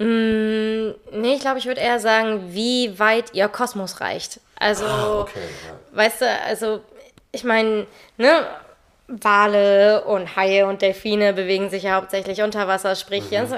[0.00, 4.40] Nee, ich glaube, ich würde eher sagen, wie weit ihr Kosmos reicht.
[4.58, 5.26] Also, ja.
[5.92, 6.80] weißt du, also
[7.30, 7.86] ich meine,
[8.16, 8.46] ne,
[9.08, 13.56] Wale und Haie und Delfine bewegen sich ja hauptsächlich unter Wasser, sprich, Mhm.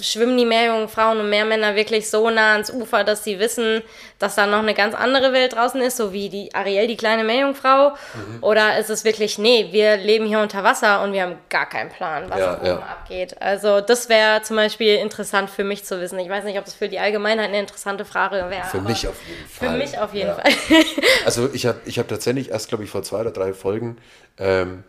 [0.00, 3.82] Schwimmen die Meerjungfrauen und Meermänner wirklich so nah ans Ufer, dass sie wissen,
[4.18, 7.24] dass da noch eine ganz andere Welt draußen ist, so wie die Ariel, die kleine
[7.24, 7.90] Meerjungfrau?
[7.90, 8.42] Mhm.
[8.42, 11.90] Oder ist es wirklich, nee, wir leben hier unter Wasser und wir haben gar keinen
[11.90, 12.76] Plan, was Ja, da oben ja.
[12.78, 13.36] abgeht?
[13.40, 16.18] Also das wäre zum Beispiel interessant für mich zu wissen.
[16.18, 18.64] Ich weiß nicht, ob das für die Allgemeinheit eine interessante Frage wäre.
[18.70, 19.68] Für mich auf jeden Fall.
[19.70, 20.34] Für mich auf jeden Ja.
[20.34, 20.52] Fall.
[21.24, 23.96] Also ich habe ich hab tatsächlich erst, glaube ich, vor zwei oder drei Folgen
[24.38, 24.84] ähm,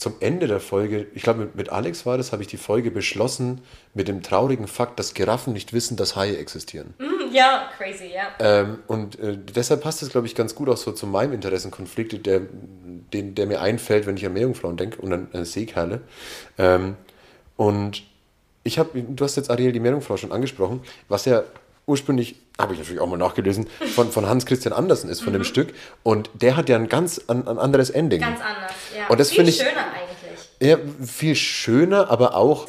[0.00, 2.90] zum Ende der Folge, ich glaube mit, mit Alex war das, habe ich die Folge
[2.90, 3.60] beschlossen
[3.92, 6.94] mit dem traurigen Fakt, dass Giraffen nicht wissen, dass Haie existieren.
[7.30, 8.30] ja, crazy, ja.
[8.38, 12.24] Ähm, und äh, deshalb passt es, glaube ich, ganz gut auch so zu meinem Interessenkonflikt,
[12.24, 12.40] der,
[13.12, 16.00] den, der mir einfällt, wenn ich an Meerjungfrauen denke und an äh, Seekerle.
[16.56, 16.96] Ähm,
[17.58, 18.02] und
[18.64, 21.42] ich habe, du hast jetzt Ariel die Meerjungfrau schon angesprochen, was ja
[21.86, 25.44] ursprünglich, habe ich natürlich auch mal nachgelesen, von, von Hans Christian Andersen ist, von dem
[25.44, 25.72] Stück.
[26.02, 28.20] Und der hat ja ein ganz ein, ein anderes Ending.
[28.20, 28.24] Mhm.
[28.24, 29.06] Ganz anders, ja.
[29.08, 30.06] Und das Viel finde ich- schöner eigentlich.
[30.62, 30.76] Ja,
[31.06, 32.66] viel schöner, aber auch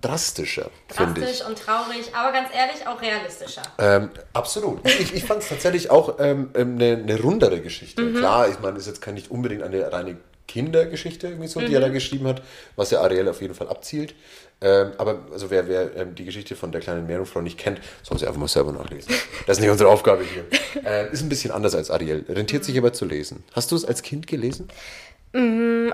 [0.00, 1.26] drastischer, finde ich.
[1.26, 3.62] Drastisch und traurig, aber ganz ehrlich auch realistischer.
[3.78, 4.80] Ähm, absolut.
[4.88, 8.02] Ich, ich fand es tatsächlich auch ähm, ähm, eine, eine rundere Geschichte.
[8.02, 8.14] Mhm.
[8.16, 11.74] Klar, ich meine, ist jetzt kein nicht unbedingt eine reine Kindergeschichte, irgendwie so, die Mhm.
[11.74, 12.42] er da geschrieben hat,
[12.76, 14.14] was ja Ariel auf jeden Fall abzielt.
[14.60, 18.18] Ähm, aber also wer, wer ähm, die Geschichte von der kleinen Meerjungfrau nicht kennt, soll
[18.18, 19.14] sie einfach mal selber nachlesen.
[19.46, 20.44] Das ist nicht unsere Aufgabe hier.
[20.84, 23.44] Äh, ist ein bisschen anders als Ariel, rentiert sich aber zu lesen.
[23.52, 24.68] Hast du es als Kind gelesen?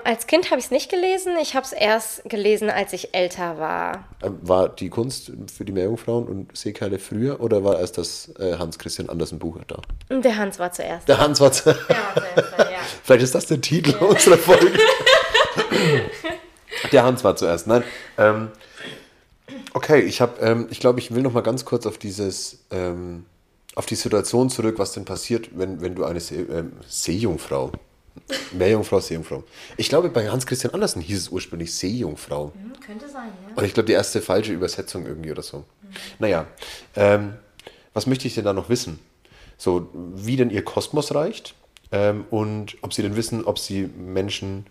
[0.05, 1.33] Als Kind habe ich es nicht gelesen.
[1.41, 4.05] Ich habe es erst gelesen, als ich älter war.
[4.23, 8.57] Ähm, War die Kunst für die Meerjungfrauen und Seekerle früher oder war erst das äh,
[8.57, 9.81] Hans Christian Andersen Buch da?
[10.09, 11.09] Der Hans war zuerst.
[11.09, 12.65] Der Hans war zu Der war zuerst, ja.
[13.03, 14.71] Vielleicht ist das der Titel unserer Folge.
[16.91, 17.67] der Hans war zuerst.
[17.67, 17.83] Nein.
[18.17, 18.49] Ähm,
[19.73, 23.25] okay, ich habe, ähm, ich glaube, ich will noch mal ganz kurz auf dieses, ähm,
[23.75, 27.71] auf die Situation zurück, was denn passiert, wenn, wenn du eine See, ähm, Seejungfrau,
[28.53, 29.43] Meerjungfrau, Seejungfrau.
[29.77, 32.53] Ich glaube, bei Hans Christian Andersen hieß es ursprünglich Seejungfrau.
[32.85, 33.55] Könnte sein, ja.
[33.55, 35.65] Und ich glaube, die erste falsche Übersetzung irgendwie oder so.
[36.19, 36.47] Naja,
[36.95, 37.33] ähm,
[37.93, 38.99] was möchte ich denn da noch wissen?
[39.57, 41.55] So, wie denn ihr Kosmos reicht
[41.91, 44.65] ähm, und ob sie denn wissen, ob sie Menschen,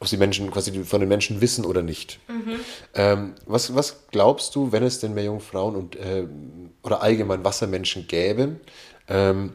[0.00, 2.18] ob sie Menschen quasi von den Menschen wissen oder nicht.
[2.94, 8.08] Ähm, was, was glaubst du, wenn es denn mehr Jungfrauen und ähm, oder allgemein Wassermenschen
[8.08, 8.56] gäbe?
[9.08, 9.52] Ähm,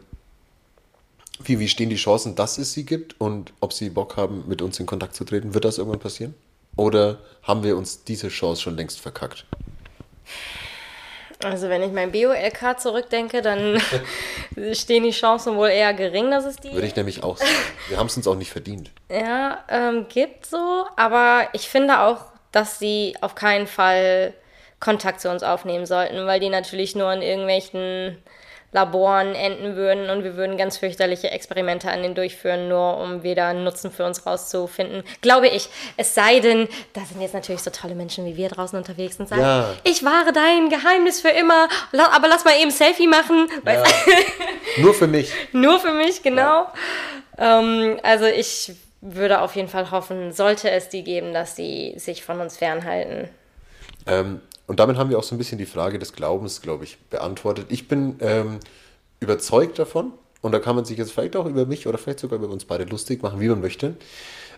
[1.44, 4.62] wie, wie stehen die Chancen, dass es sie gibt und ob sie Bock haben, mit
[4.62, 5.54] uns in Kontakt zu treten?
[5.54, 6.36] Wird das irgendwann passieren?
[6.78, 9.46] Oder haben wir uns diese Chance schon längst verkackt?
[11.46, 13.80] Also wenn ich mein Bio-LK zurückdenke, dann
[14.74, 17.50] stehen die Chancen wohl eher gering, dass es die Würde ich nämlich auch sagen.
[17.88, 18.92] Wir haben es uns auch nicht verdient.
[19.10, 20.86] ja, ähm, gibt so.
[20.96, 24.34] Aber ich finde auch, dass sie auf keinen Fall
[24.80, 28.22] Kontakt zu uns aufnehmen sollten, weil die natürlich nur in irgendwelchen
[28.76, 33.48] Laboren enden würden und wir würden ganz fürchterliche Experimente an denen durchführen, nur um wieder
[33.48, 35.04] einen Nutzen für uns rauszufinden.
[35.22, 35.70] Glaube ich.
[35.96, 39.30] Es sei denn, da sind jetzt natürlich so tolle Menschen wie wir draußen unterwegs und
[39.30, 39.74] sagen, Ja.
[39.86, 41.70] ich wahre dein Geheimnis für immer,
[42.12, 43.48] aber lass mal eben Selfie machen.
[43.64, 43.86] Weißt
[44.78, 45.32] Nur für mich.
[45.54, 46.68] nur für mich, genau.
[47.38, 52.26] Ähm, also ich würde auf jeden Fall hoffen, sollte es die geben, dass die sich
[52.26, 53.30] von uns fernhalten.
[54.06, 56.98] Ähm, und damit haben wir auch so ein bisschen die Frage des Glaubens, glaube ich,
[57.10, 57.68] beantwortet.
[57.70, 58.60] Ich bin ähm,
[59.20, 62.38] überzeugt davon, und da kann man sich jetzt vielleicht auch über mich oder vielleicht sogar
[62.38, 63.96] über uns beide lustig machen, wie man möchte.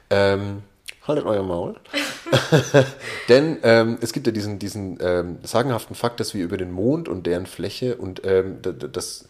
[0.10, 0.64] Ähm,
[1.08, 1.76] haltet euer Maul.
[3.30, 7.08] Denn ähm, es gibt ja diesen, diesen ähm, sagenhaften Fakt, dass wir über den Mond
[7.08, 9.28] und deren Fläche und ähm, das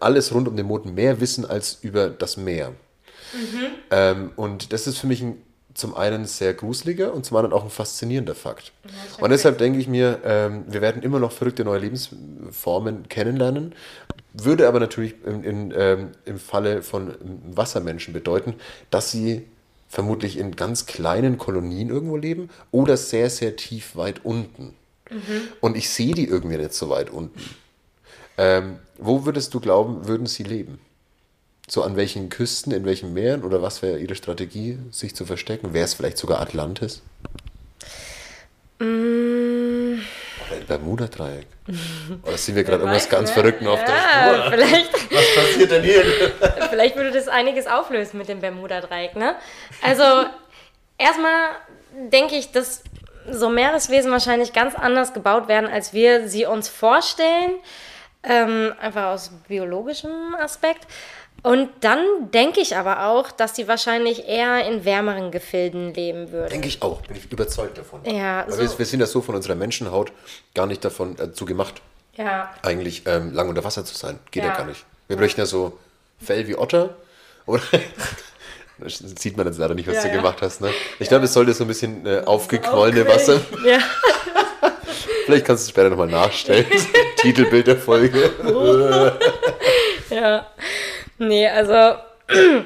[0.00, 2.72] alles rund um den Mond mehr wissen als über das Meer.
[3.90, 5.42] Ähm, und das ist für mich ein,
[5.78, 8.72] zum einen sehr gruseliger und zum anderen auch ein faszinierender Fakt.
[9.20, 13.74] und deshalb denke ich mir, ähm, wir werden immer noch verrückte neue Lebensformen kennenlernen.
[14.34, 17.14] Würde aber natürlich in, in, ähm, im Falle von
[17.54, 18.54] Wassermenschen bedeuten,
[18.90, 19.46] dass sie
[19.88, 24.74] vermutlich in ganz kleinen Kolonien irgendwo leben oder sehr, sehr tief weit unten.
[25.60, 27.40] Und ich sehe die irgendwie nicht so weit unten.
[28.36, 30.78] Ähm, wo würdest du glauben, würden sie leben?
[31.70, 35.74] So an welchen Küsten, in welchen Meeren oder was wäre ihre Strategie, sich zu verstecken?
[35.74, 37.02] Wäre es vielleicht sogar Atlantis?
[38.78, 39.98] Mm.
[40.46, 41.46] Oder ein Bermuda-Dreieck?
[42.22, 43.34] Oder sind wir gerade irgendwas ganz ne?
[43.34, 44.50] Verrückten auf der Ja, Spur?
[44.52, 46.04] vielleicht, Was passiert denn hier?
[46.70, 49.34] vielleicht würde das einiges auflösen mit dem Bermuda-Dreieck, ne?
[49.82, 50.24] Also,
[50.96, 51.50] erstmal
[52.10, 52.82] denke ich, dass
[53.30, 57.56] so Meereswesen wahrscheinlich ganz anders gebaut werden, als wir sie uns vorstellen.
[58.22, 60.86] Ähm, einfach aus biologischem Aspekt.
[61.42, 62.00] Und dann
[62.32, 66.50] denke ich aber auch, dass sie wahrscheinlich eher in wärmeren Gefilden leben würden.
[66.50, 68.00] Denke ich auch, bin ich überzeugt davon.
[68.04, 70.12] Ja, Weil so- wir, wir sind ja so von unserer Menschenhaut
[70.54, 71.80] gar nicht davon äh, zu gemacht,
[72.16, 74.18] Ja, eigentlich ähm, lang unter Wasser zu sein.
[74.32, 74.56] Geht ja, Ja.
[74.56, 74.84] gar nicht.
[75.06, 75.78] Wir bräuchten ja so
[76.20, 76.96] Fell wie Otter
[77.46, 77.62] oder
[78.80, 80.14] Das sieht man jetzt leider nicht, was Ja, du ja.
[80.16, 80.60] gemacht hast.
[80.60, 80.70] Ne?
[81.00, 83.40] Ich glaube, es sollte so ein bisschen äh, aufgequollene Wasser.
[83.64, 83.78] Ja.
[85.26, 86.64] Vielleicht kannst du es später nochmal nachstellen.
[87.16, 88.30] Titelbild der Folge.
[90.10, 90.46] Ja.
[91.18, 91.98] Nee, also.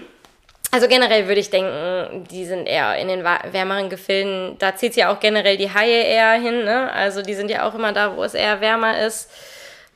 [0.75, 4.57] Also generell würde ich denken, die sind eher in den wärmeren Gefilden.
[4.59, 6.65] Da zieht ja auch generell die Haie eher hin.
[6.65, 6.91] Ne?
[6.91, 9.31] Also die sind ja auch immer da, wo es eher wärmer ist.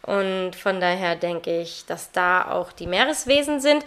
[0.03, 3.87] Und von daher denke ich, dass da auch die Meereswesen sind.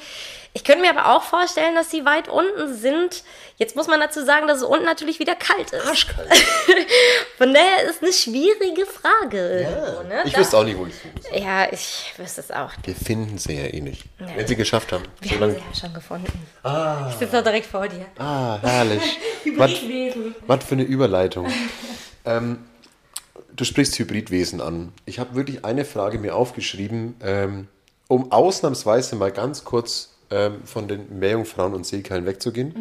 [0.53, 3.23] Ich könnte mir aber auch vorstellen, dass sie weit unten sind.
[3.59, 5.85] Jetzt muss man dazu sagen, dass es unten natürlich wieder kalt ist.
[5.85, 6.29] Arschkalt.
[7.37, 9.59] Von daher ist eine schwierige Frage.
[9.69, 10.21] irgendwo, ne?
[10.25, 11.41] Ich Da- wüsste auch nicht, wo ich suchen soll.
[11.41, 12.71] Ja, ich wüsste es auch.
[12.83, 14.05] Wir finden sie ja eh nicht.
[14.17, 15.03] Wenn sie geschafft haben.
[15.19, 16.47] Wir So haben sie ja schon gefunden.
[17.11, 18.05] Ich sitze doch direkt vor dir.
[18.17, 19.01] Ah, herrlich.
[19.43, 20.35] Hybridwesen.
[20.47, 21.51] was für eine Überleitung.
[22.25, 22.63] ähm,
[23.53, 24.93] du sprichst Hybridwesen an.
[25.05, 27.67] Ich habe wirklich eine Frage mir aufgeschrieben, ähm,
[28.07, 32.73] um ausnahmsweise mal ganz kurz ähm, von den Meerjungfrauen und Seekeilen wegzugehen,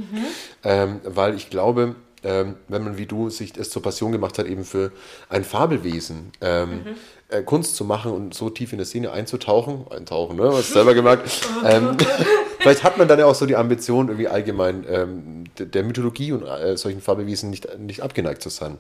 [0.64, 1.94] ähm, weil ich glaube,
[2.24, 4.92] ähm, wenn man wie du sich es zur Passion gemacht hat, eben für
[5.28, 6.80] ein Fabelwesen ähm,
[7.28, 10.74] äh, Kunst zu machen und so tief in der Szene einzutauchen, eintauchen, ne, hast du
[10.74, 11.28] selber gemerkt,
[11.64, 11.96] ähm,
[12.58, 16.42] vielleicht hat man dann ja auch so die Ambition, irgendwie allgemein ähm, der, Mythologie und
[16.44, 18.78] äh, solchen Fabelwesen nicht, nicht abgeneigt zu sein.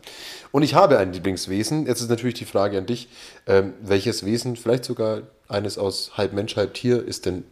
[0.50, 1.86] Und ich habe ein Lieblingswesen.
[1.86, 3.08] Jetzt ist natürlich die Frage an dich,
[3.46, 7.44] ähm, welches Wesen, vielleicht sogar eines aus halb Mensch, halb Tier, ist denn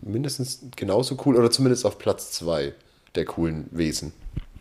[0.00, 2.74] mindestens genauso cool oder zumindest auf Platz zwei
[3.14, 4.12] der coolen Wesen?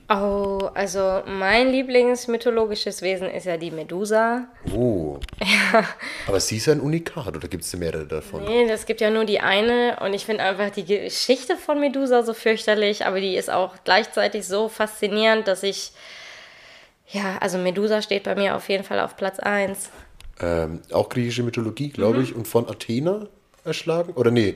[0.09, 4.47] Oh, also mein Lieblingsmythologisches Wesen ist ja die Medusa.
[4.73, 5.19] Oh.
[6.27, 8.45] Aber sie ist ein Unikat, oder gibt es mehrere davon?
[8.45, 12.23] Nee, das gibt ja nur die eine und ich finde einfach die Geschichte von Medusa
[12.23, 15.91] so fürchterlich, aber die ist auch gleichzeitig so faszinierend, dass ich
[17.09, 19.89] ja, also Medusa steht bei mir auf jeden Fall auf Platz 1.
[20.39, 23.27] Ähm, auch griechische Mythologie, glaube ich, und von Athena
[23.63, 24.13] erschlagen?
[24.13, 24.55] Oder nee?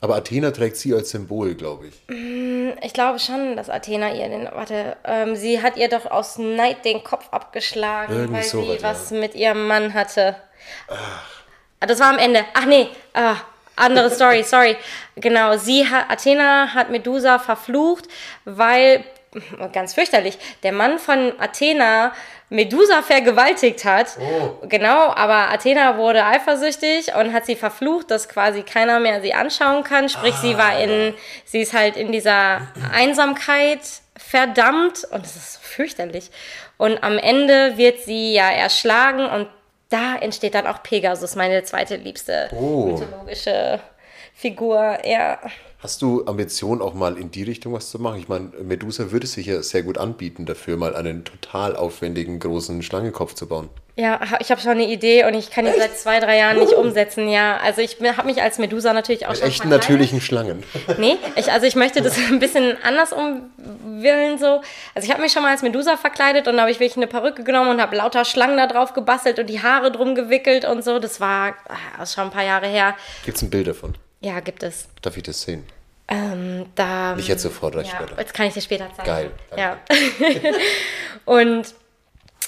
[0.00, 1.94] Aber Athena trägt sie als Symbol, glaube ich.
[2.82, 6.84] Ich glaube schon, dass Athena ihr den, warte, ähm, sie hat ihr doch aus Neid
[6.84, 10.36] den Kopf abgeschlagen, Irgendwie weil so sie was, was mit ihrem Mann hatte.
[10.88, 12.44] Ah, Das war am Ende.
[12.52, 13.36] Ach nee, ah,
[13.74, 14.76] andere Story, sorry.
[15.16, 18.04] Genau, sie hat, Athena hat Medusa verflucht,
[18.44, 19.02] weil,
[19.72, 22.12] ganz fürchterlich, der Mann von Athena
[22.48, 24.16] Medusa vergewaltigt hat.
[24.68, 29.82] Genau, aber Athena wurde eifersüchtig und hat sie verflucht, dass quasi keiner mehr sie anschauen
[29.82, 30.08] kann.
[30.08, 32.60] Sprich, sie war in, sie ist halt in dieser
[32.94, 33.80] Einsamkeit
[34.16, 36.30] verdammt und es ist so fürchterlich.
[36.78, 39.48] Und am Ende wird sie ja erschlagen und
[39.88, 42.86] da entsteht dann auch Pegasus, meine zweite liebste Oh.
[42.86, 43.80] mythologische
[44.34, 44.98] Figur.
[45.04, 45.38] Ja,
[45.86, 48.18] Hast du Ambition, auch mal in die Richtung was zu machen?
[48.18, 52.82] Ich meine, Medusa würde sich ja sehr gut anbieten, dafür mal einen total aufwendigen, großen
[52.82, 53.68] Schlangenkopf zu bauen.
[53.94, 56.72] ja ich habe schon eine Idee und ich kann die seit zwei, drei Jahren nicht
[56.72, 57.28] umsetzen.
[57.28, 60.64] Ja, also ich habe mich als Medusa natürlich auch Mit schon echten, natürlichen Schlangen.
[60.98, 64.62] Nee, ich, also ich möchte das ein bisschen anders umwillen so.
[64.96, 67.06] Also ich habe mich schon mal als Medusa verkleidet und da habe ich wirklich eine
[67.06, 70.82] Perücke genommen und habe lauter Schlangen da drauf gebastelt und die Haare drum gewickelt und
[70.82, 70.98] so.
[70.98, 71.54] Das war
[72.02, 72.96] ist schon ein paar Jahre her.
[73.24, 73.94] Gibt es ein Bild davon?
[74.20, 74.88] Ja, gibt es.
[75.00, 75.62] Darf ich das sehen?
[76.08, 78.20] Ähm, da, Nicht jetzt sofort, recht ja, später.
[78.20, 79.06] jetzt kann ich dir später zeigen.
[79.06, 79.76] Geil, Ja.
[81.24, 81.74] und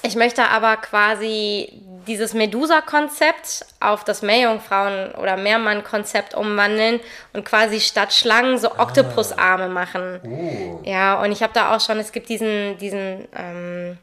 [0.04, 1.72] ich möchte aber quasi
[2.06, 7.00] dieses Medusa-Konzept auf das Meerjungfrauen- oder Meermann-Konzept umwandeln
[7.32, 10.80] und quasi statt Schlangen so Oktopusarme machen.
[10.84, 13.98] Ja, und ich habe da auch schon, es gibt diesen, diesen, ähm,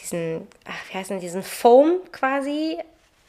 [0.00, 2.78] diesen, ach, wie heißt denn, diesen Foam quasi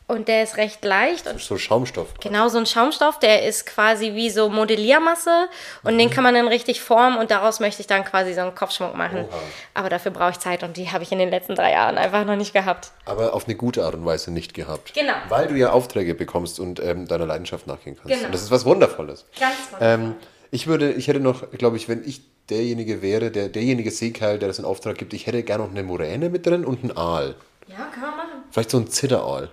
[0.08, 2.14] und der ist recht leicht und So Schaumstoff.
[2.20, 5.50] Genau, so ein Schaumstoff, der ist quasi wie so Modelliermasse
[5.84, 8.56] und den kann man dann richtig formen und daraus möchte ich dann quasi so einen
[8.56, 9.26] Kopfschmuck machen.
[9.74, 12.24] Aber dafür brauche ich Zeit und die habe ich in den letzten drei Jahren einfach
[12.26, 12.92] noch nicht gehabt.
[13.06, 14.94] Aber auf eine gute Art und Weise nicht gehabt.
[14.94, 15.14] Genau.
[15.30, 18.14] Weil du ja Aufträge bekommst und ähm, deiner Leidenschaft nachgehen kannst.
[18.14, 18.28] Genau.
[18.28, 19.26] Und das ist was Wundervolles.
[19.40, 20.16] Ganz Ähm,
[20.52, 24.48] ich würde, ich hätte noch, glaube ich, wenn ich derjenige wäre, der, derjenige Seekeil, der
[24.48, 27.36] das in Auftrag gibt, ich hätte gerne noch eine Moräne mit drin und einen Aal.
[27.68, 28.30] Ja, kann man machen.
[28.52, 29.50] Vielleicht so ein Zitteraal.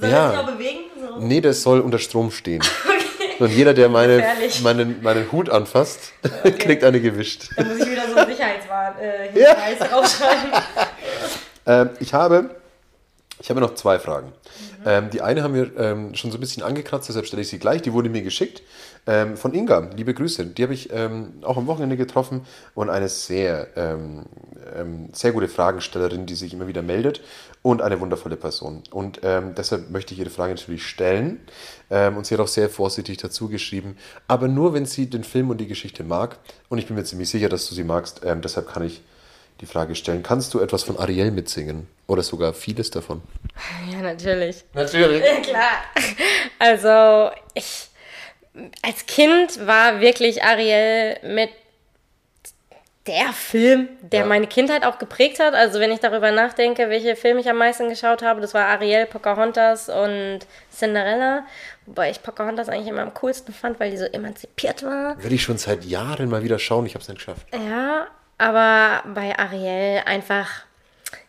[0.00, 0.32] Soll Ja.
[0.32, 0.80] das noch bewegen?
[1.00, 1.20] So.
[1.20, 2.62] Nee, das soll unter Strom stehen.
[3.38, 4.24] Und jeder, der meine,
[4.62, 6.12] meinen, meinen Hut anfasst,
[6.58, 7.50] kriegt eine gewischt.
[7.56, 10.50] Da muss ich wieder so einen Sicherheitswarn äh, Hinweis draufschreiben.
[11.66, 12.50] Ähm, ich habe,
[13.40, 14.32] ich habe noch zwei Fragen.
[14.86, 17.58] Ähm, die eine haben wir ähm, schon so ein bisschen angekratzt, deshalb stelle ich sie
[17.58, 17.82] gleich.
[17.82, 18.62] Die wurde mir geschickt
[19.06, 19.90] ähm, von Inga.
[19.96, 20.46] Liebe Grüße.
[20.46, 22.42] Die habe ich ähm, auch am Wochenende getroffen
[22.76, 24.26] und eine sehr, ähm,
[24.76, 27.20] ähm, sehr gute Fragenstellerin, die sich immer wieder meldet
[27.62, 28.84] und eine wundervolle Person.
[28.92, 31.40] Und deshalb möchte ich ihre Frage natürlich stellen.
[31.88, 33.96] Und sie hat auch sehr vorsichtig dazu geschrieben,
[34.28, 36.38] aber nur wenn sie den Film und die Geschichte mag.
[36.68, 38.20] Und ich bin mir ziemlich sicher, dass du sie magst.
[38.22, 39.02] Deshalb kann ich
[39.60, 41.88] die Frage stellen, kannst du etwas von Ariel mitsingen?
[42.06, 43.22] Oder sogar vieles davon?
[43.90, 44.64] Ja, natürlich.
[44.74, 45.22] Natürlich.
[45.42, 45.84] Klar.
[46.58, 47.88] Also, ich
[48.82, 51.50] als Kind war wirklich Ariel mit
[53.06, 54.26] der Film, der Ja.
[54.26, 55.54] meine Kindheit auch geprägt hat.
[55.54, 59.06] Also wenn ich darüber nachdenke, welche Filme ich am meisten geschaut habe, das war Ariel,
[59.06, 60.40] Pocahontas und
[60.72, 61.46] Cinderella.
[61.86, 65.22] Wobei ich Pocahontas eigentlich immer am coolsten fand, weil die so emanzipiert war.
[65.22, 67.46] Würde ich schon seit Jahren mal wieder schauen, ich habe es nicht geschafft.
[67.54, 68.08] Ja,
[68.38, 70.48] aber bei Ariel einfach,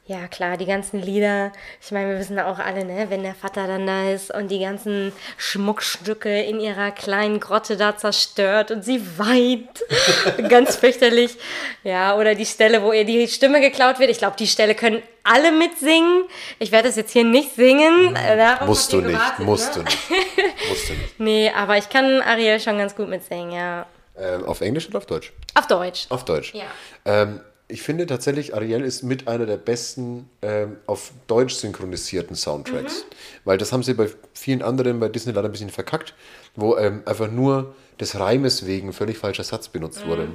[0.05, 1.51] ja klar, die ganzen Lieder.
[1.81, 4.59] Ich meine, wir wissen auch alle, ne, wenn der Vater dann da ist und die
[4.59, 9.83] ganzen Schmuckstücke in ihrer kleinen Grotte da zerstört und sie weint.
[10.49, 11.37] Ganz fürchterlich.
[11.83, 14.09] Ja, oder die Stelle, wo ihr die Stimme geklaut wird.
[14.09, 16.23] Ich glaube, die Stelle können alle mitsingen.
[16.59, 18.13] Ich werde das jetzt hier nicht singen.
[18.15, 19.83] Darauf Musst du nicht, gewartet, musst ne?
[19.83, 20.69] du nicht.
[20.69, 21.13] musst du nicht.
[21.19, 23.85] Nee, aber ich kann Ariel schon ganz gut mitsingen, ja.
[24.19, 25.33] Ähm, auf Englisch oder auf Deutsch?
[25.53, 26.05] Auf Deutsch.
[26.09, 26.53] Auf Deutsch.
[26.53, 26.65] Ja.
[27.05, 27.39] Ähm,
[27.69, 33.03] ich finde tatsächlich, Ariel ist mit einer der besten ähm, auf Deutsch synchronisierten Soundtracks.
[33.43, 36.13] Weil das haben sie bei vielen anderen bei Disney leider ein bisschen verkackt,
[36.55, 40.29] wo ähm, einfach nur des Reimes wegen völlig falscher Satz benutzt wurde.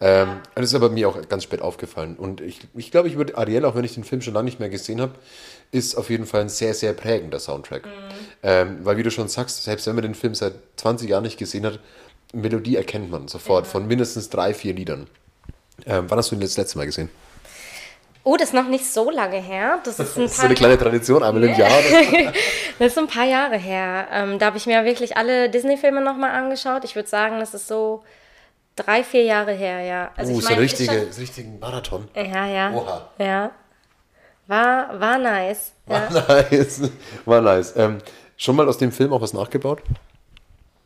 [0.00, 2.16] Ähm, Das ist aber mir auch ganz spät aufgefallen.
[2.16, 4.58] Und ich, ich glaube, ich würde Ariel, auch wenn ich den Film schon lange nicht
[4.58, 5.12] mehr gesehen habe,
[5.70, 7.86] ist auf jeden Fall ein sehr, sehr prägender Soundtrack.
[8.42, 11.38] Ähm, weil, wie du schon sagst, selbst wenn man den Film seit 20 Jahren nicht
[11.38, 11.78] gesehen hat,
[12.34, 15.06] Melodie erkennt man sofort von mindestens drei, vier Liedern.
[15.86, 17.08] Ähm, wann hast du ihn das letzte Mal gesehen?
[18.26, 19.80] Oh, das ist noch nicht so lange her.
[19.84, 21.70] Das ist ein Das ist so eine kleine Tradition, einmal im Jahr.
[22.78, 24.08] das ist ein paar Jahre her.
[24.12, 26.84] Ähm, da habe ich mir wirklich alle Disney-Filme nochmal angeschaut.
[26.84, 28.02] Ich würde sagen, das ist so
[28.76, 30.10] drei, vier Jahre her, ja.
[30.16, 32.08] Also Uh, ich so ein meine, ist richtige, schon- so richtigen Marathon.
[32.14, 32.72] Ja, ja.
[32.72, 33.08] Oha.
[33.18, 33.50] Ja.
[34.46, 35.72] War, war nice.
[35.88, 36.08] Ja.
[36.14, 36.80] War nice.
[37.26, 37.74] War nice.
[37.76, 37.98] Ähm,
[38.36, 39.82] schon mal aus dem Film auch was nachgebaut?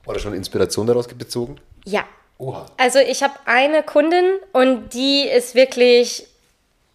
[0.07, 1.61] Oder schon Inspiration daraus bezogen?
[1.85, 2.05] ja.
[2.41, 2.67] Oha.
[2.77, 6.25] Also ich habe eine Kundin und die ist wirklich,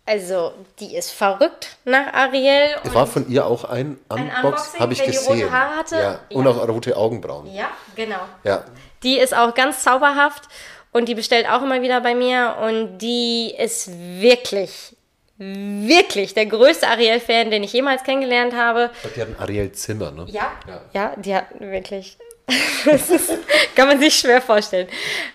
[0.05, 2.69] also die ist verrückt nach Ariel.
[2.81, 4.79] Und War von ihr auch ein Unbox?
[4.79, 5.41] Habe ich die gesehen.
[5.41, 5.95] rote Haare hatte?
[5.97, 6.19] Ja.
[6.29, 6.51] Und Ja.
[6.51, 7.53] auch rote Augenbrauen.
[7.53, 8.21] ja, genau.
[8.45, 8.63] Ja.
[9.03, 10.43] Die ist auch ganz zauberhaft
[10.93, 13.91] und die bestellt auch immer wieder bei mir und die ist
[14.21, 14.95] wirklich,
[15.37, 18.91] wirklich der größte Ariel-Fan, den ich jemals kennengelernt habe.
[19.13, 20.25] Die hatten Ariel Zimmer, ne?
[20.29, 20.53] Ja.
[20.67, 20.81] Ja.
[20.93, 22.17] Ja, die hat wirklich.
[22.85, 23.31] das ist,
[23.75, 24.87] kann man sich schwer vorstellen.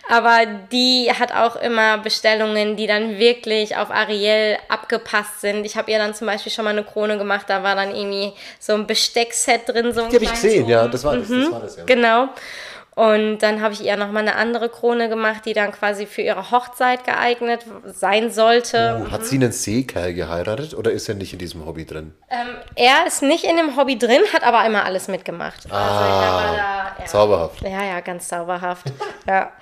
[0.08, 0.40] Aber
[0.70, 5.64] die hat auch immer Bestellungen, die dann wirklich auf Ariel abgepasst sind.
[5.64, 8.32] Ich habe ihr dann zum Beispiel schon mal eine Krone gemacht, da war dann irgendwie
[8.60, 9.92] so ein Besteckset drin.
[9.92, 10.82] So ein Die habe ich gesehen, ja.
[10.82, 10.92] oben.
[10.92, 11.84] Das war das, das, war das ja.
[11.84, 12.28] Genau.
[12.98, 16.50] Und dann habe ich ihr nochmal eine andere Krone gemacht, die dann quasi für ihre
[16.50, 19.06] Hochzeit geeignet sein sollte.
[19.06, 22.12] Oh, hat sie einen Seekerl geheiratet oder ist er nicht in diesem Hobby drin?
[22.28, 25.70] Ähm, er ist nicht in dem Hobby drin, hat aber immer alles mitgemacht.
[25.70, 27.06] Also ich habe da, ja.
[27.06, 27.62] Zauberhaft.
[27.62, 28.90] Ja, ja, ganz zauberhaft.
[29.28, 29.52] ja.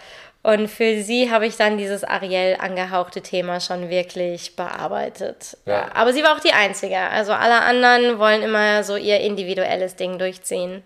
[0.43, 5.59] Und für sie habe ich dann dieses Ariel angehauchte Thema schon wirklich bearbeitet.
[5.67, 5.89] Ja.
[5.93, 6.97] Aber sie war auch die Einzige.
[6.97, 10.83] Also alle anderen wollen immer so ihr individuelles Ding durchziehen.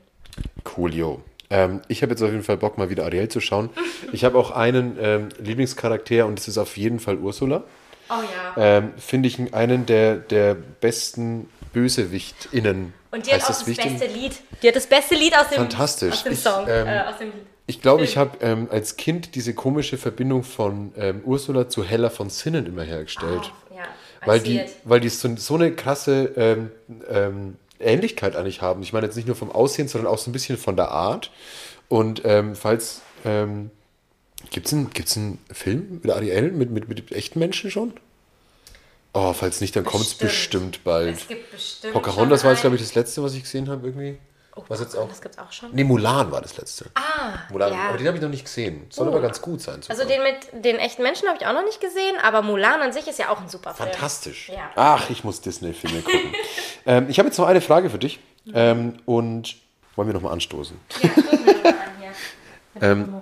[0.65, 1.23] Coolio.
[1.51, 3.71] Ähm, ich habe jetzt auf jeden Fall Bock, mal wieder Ariel zu schauen.
[4.13, 7.65] Ich habe auch einen ähm, Lieblingscharakter und das ist auf jeden Fall Ursula.
[8.09, 8.15] Oh
[8.57, 8.79] ja.
[8.79, 12.93] Ähm, Finde ich einen der, der besten BösewichtInnen.
[13.11, 13.99] Und die hat auch das, Wichtig?
[13.99, 14.33] beste Lied.
[14.63, 16.13] Die hat das beste Lied aus dem, Fantastisch.
[16.15, 16.67] Aus dem Ich, Song.
[16.69, 17.33] ähm, äh, aus dem.
[17.67, 22.11] Ich glaube, ich habe ähm, als Kind diese komische Verbindung von ähm, Ursula zu Hella
[22.11, 23.53] von Sinnen immer hergestellt.
[23.71, 23.85] Ja,
[24.27, 26.71] weil, die, weil die so, so eine krasse ähm,
[27.09, 28.83] ähm, Ähnlichkeit eigentlich haben.
[28.83, 31.31] Ich meine jetzt nicht nur vom Aussehen, sondern auch so ein bisschen von der Art.
[31.89, 33.03] Und ähm, falls.
[33.24, 33.70] Ähm,
[34.49, 37.93] Gibt es einen, gibt's einen Film mit Ariel, mit, mit, mit echten Menschen schon?
[39.12, 40.83] Oh, falls nicht, dann kommt es Bestimmt.
[40.85, 41.18] bald.
[41.18, 41.93] Es gibt bestimmt.
[41.93, 44.18] Pocahontas war jetzt, glaube ich, das letzte, was ich gesehen habe, irgendwie.
[44.69, 45.09] Was jetzt auch.
[45.09, 45.71] Das gibt's auch schon.
[45.73, 46.87] Nee, Mulan war das letzte.
[46.95, 47.89] Ah, Mulan, ja.
[47.89, 48.87] aber den habe ich noch nicht gesehen.
[48.91, 49.11] Soll Oh.
[49.11, 49.83] aber ganz gut sein.
[49.83, 49.99] sogar.
[49.99, 52.93] Also den mit den echten Menschen habe ich auch noch nicht gesehen, aber Mulan an
[52.93, 53.89] sich ist ja auch ein super Film.
[53.91, 54.49] Fantastisch.
[54.49, 54.71] Ja.
[54.77, 56.35] Ach, ich muss Disney-Filme gucken.
[56.87, 58.21] ähm, ich habe jetzt noch eine Frage für dich.
[58.55, 59.57] Ähm, und
[59.97, 60.77] wollen wir nochmal anstoßen?
[62.83, 63.21] Ähm,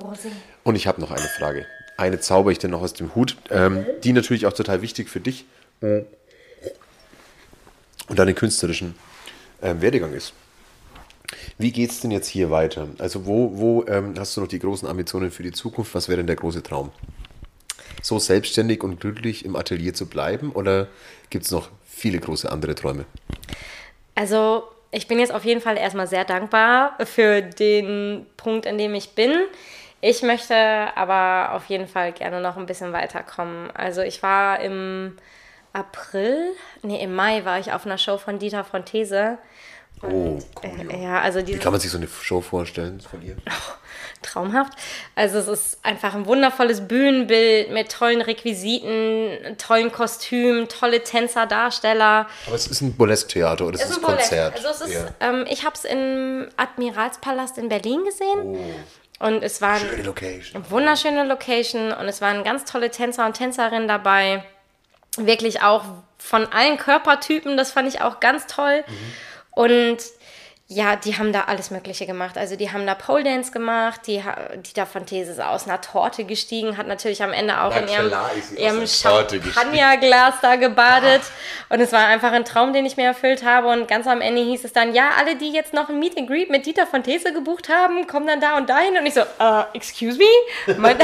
[0.62, 1.66] und ich habe noch eine Frage.
[1.96, 5.18] Eine zauber ich dir noch aus dem Hut, ähm, die natürlich auch total wichtig für
[5.20, 5.46] dich
[5.80, 6.06] und
[8.08, 8.94] deinen künstlerischen
[9.62, 10.32] ähm, Werdegang ist.
[11.58, 12.88] Wie geht es denn jetzt hier weiter?
[12.98, 15.92] Also wo, wo ähm, hast du noch die großen Ambitionen für die Zukunft?
[15.92, 16.92] Was wäre denn der große Traum?
[18.00, 20.86] So selbstständig und glücklich im Atelier zu bleiben oder
[21.30, 23.06] gibt es noch viele große andere Träume?
[24.14, 28.94] Also ich bin jetzt auf jeden Fall erstmal sehr dankbar für den Punkt, an dem
[28.94, 29.32] ich bin.
[30.00, 33.72] Ich möchte aber auf jeden Fall gerne noch ein bisschen weiterkommen.
[33.72, 35.16] Also ich war im
[35.72, 36.52] April,
[36.82, 39.38] nee, im Mai war ich auf einer Show von Dieter Frontese.
[40.02, 43.36] Oh, Äh, ja, also Wie kann man sich so eine Show vorstellen von ihr?
[44.22, 44.72] traumhaft.
[45.14, 52.26] Also es ist einfach ein wundervolles Bühnenbild mit tollen Requisiten, tollen Kostümen, tolle Tänzer, Darsteller.
[52.46, 54.20] Aber es ist ein Burlesque-Theater oder es ist, ein ein Ballett.
[54.20, 54.54] Konzert.
[54.56, 55.06] Also es ist, Ja.
[55.20, 58.56] ähm, ich habe es im Admiralspalast in Berlin gesehen.
[59.20, 59.26] Oh.
[59.26, 60.64] Und es waren Schöne Location.
[60.70, 64.44] wunderschöne Location und es waren ganz tolle Tänzer und Tänzerinnen dabei.
[65.16, 65.84] Wirklich auch
[66.18, 68.84] von allen Körpertypen, das fand ich auch ganz toll.
[69.58, 69.98] Und
[70.70, 72.36] ja, die haben da alles Mögliche gemacht.
[72.36, 75.80] Also die haben da Pole Dance gemacht, die, ha- Dieter von These ist aus einer
[75.80, 78.12] Torte gestiegen, hat natürlich am Ende auch Na in ihrem,
[78.58, 78.86] ihrem.
[78.86, 81.22] Champagnerglas da gebadet.
[81.70, 83.68] Und es war einfach ein Traum, den ich mir erfüllt habe.
[83.68, 86.28] Und ganz am Ende hieß es dann, ja, alle, die jetzt noch ein Meet and
[86.28, 88.94] Greet mit Dieter von These gebucht haben, kommen dann da und dahin.
[88.98, 90.74] Und ich so, äh, excuse me?
[90.76, 90.96] Man,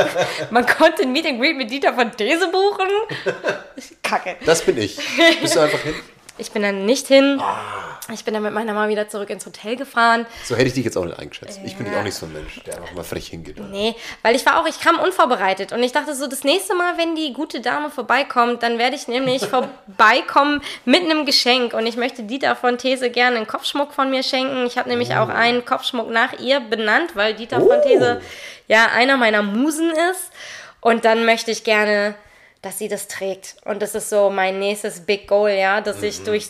[0.50, 2.88] man konnte ein Meet and Greet mit Dieter von These buchen?
[4.02, 4.34] Kacke.
[4.44, 4.98] Das bin ich.
[5.40, 5.94] Bist du einfach hin?
[6.38, 7.38] Ich bin dann nicht hin.
[7.40, 7.82] Ah.
[8.12, 10.26] Ich bin dann mit meiner Mama wieder zurück ins Hotel gefahren.
[10.44, 11.60] So hätte ich dich jetzt auch nicht eingeschätzt.
[11.64, 13.60] Ich bin ja auch nicht so ein Mensch, der einfach mal frech hingeht.
[13.70, 16.98] Nee, weil ich war auch, ich kam unvorbereitet und ich dachte so, das nächste Mal,
[16.98, 21.96] wenn die gute Dame vorbeikommt, dann werde ich nämlich vorbeikommen mit einem Geschenk und ich
[21.96, 24.66] möchte Dieter von These gerne einen Kopfschmuck von mir schenken.
[24.66, 27.88] Ich habe nämlich auch einen Kopfschmuck nach ihr benannt, weil Dieter von Oh.
[27.88, 28.20] These
[28.66, 30.32] ja einer meiner Musen ist
[30.80, 32.14] und dann möchte ich gerne,
[32.62, 36.04] dass sie das trägt und das ist so mein nächstes Big Goal, ja, dass Mhm.
[36.08, 36.48] ich durch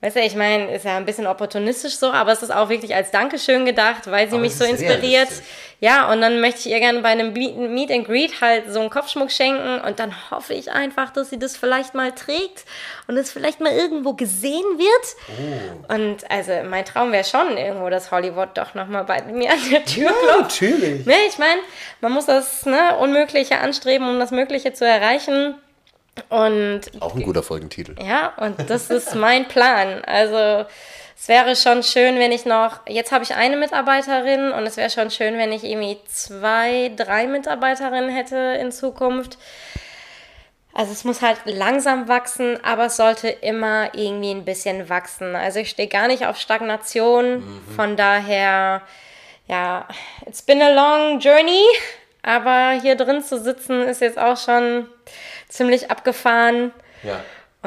[0.00, 2.94] Weißt du, ich meine, ist ja ein bisschen opportunistisch so, aber es ist auch wirklich
[2.94, 5.02] als Dankeschön gedacht, weil sie Aber mich so inspiriert.
[5.02, 5.44] realistisch.
[5.80, 8.90] Ja, und dann möchte ich ihr gerne bei einem Meet and Greet halt so einen
[8.90, 12.64] Kopfschmuck schenken und dann hoffe ich einfach, dass sie das vielleicht mal trägt
[13.06, 15.16] und es vielleicht mal irgendwo gesehen wird.
[15.88, 15.94] Oh.
[15.94, 19.84] Und also mein Traum wäre schon irgendwo, dass Hollywood doch nochmal bei mir an der
[19.84, 20.60] Tür klopft.
[20.60, 21.06] natürlich.
[21.06, 21.60] Ne, ich meine,
[22.00, 25.54] man muss das ne, Unmögliche anstreben, um das Mögliche zu erreichen.
[26.28, 27.94] Und Auch ein guter Folgentitel.
[28.04, 30.02] ja, und das ist mein Plan.
[30.04, 30.66] Also
[31.20, 34.88] es wäre schon schön, wenn ich noch, jetzt habe ich eine Mitarbeiterin und es wäre
[34.88, 39.36] schon schön, wenn ich irgendwie zwei, drei Mitarbeiterinnen hätte in Zukunft.
[40.72, 45.34] Also es muss halt langsam wachsen, aber es sollte immer irgendwie ein bisschen wachsen.
[45.34, 47.42] Also ich stehe gar nicht auf Stagnation.
[47.74, 48.82] Von daher,
[49.48, 49.88] ja,
[50.24, 51.64] it's been a long journey,
[52.22, 54.86] aber hier drin zu sitzen ist jetzt auch schon
[55.48, 56.70] ziemlich abgefahren.
[57.02, 57.18] Ja.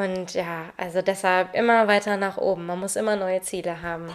[0.02, 2.66] Und ja, also deshalb immer weiter nach oben.
[2.66, 4.08] Man muss immer neue Ziele haben.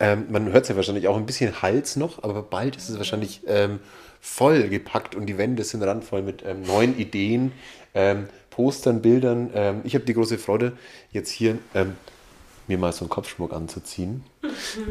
[0.00, 2.98] Ähm, man hört es ja wahrscheinlich auch ein bisschen Hals noch, aber bald ist es
[2.98, 3.78] wahrscheinlich ähm,
[4.20, 7.52] voll gepackt und die Wände sind randvoll mit ähm, neuen Ideen,
[7.94, 9.50] ähm, Postern, Bildern.
[9.54, 10.72] Ähm, ich habe die große Freude,
[11.12, 11.96] jetzt hier ähm,
[12.68, 14.24] mir mal so einen Kopfschmuck anzuziehen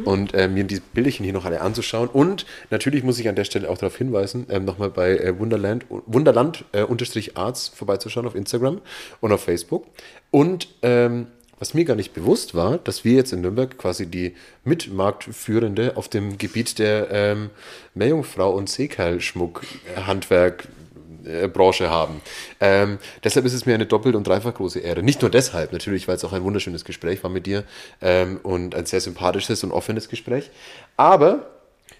[0.06, 2.08] und äh, mir die Bilderchen hier noch alle anzuschauen.
[2.08, 5.86] Und natürlich muss ich an der Stelle auch darauf hinweisen, ähm, nochmal bei äh, Wunderland,
[5.90, 8.82] Wunderland äh, vorbeizuschauen auf Instagram
[9.22, 9.86] und auf Facebook.
[10.32, 11.28] Und ähm,
[11.60, 16.10] was mir gar nicht bewusst war, dass wir jetzt in Nürnberg quasi die Mitmarktführende auf
[16.10, 17.52] dem Gebiet der ähm,
[17.94, 20.68] Meerjungfrau und Seekeilschmuck-Handwerk
[21.26, 22.22] äh, Branche haben.
[22.60, 25.04] Ähm, deshalb ist es mir eine doppelt und dreifach große Ehre.
[25.04, 27.64] Nicht nur deshalb, natürlich, weil es auch ein wunderschönes Gespräch war mit dir
[28.02, 30.50] ähm, und ein sehr sympathisches und offenes Gespräch.
[30.98, 31.48] Aber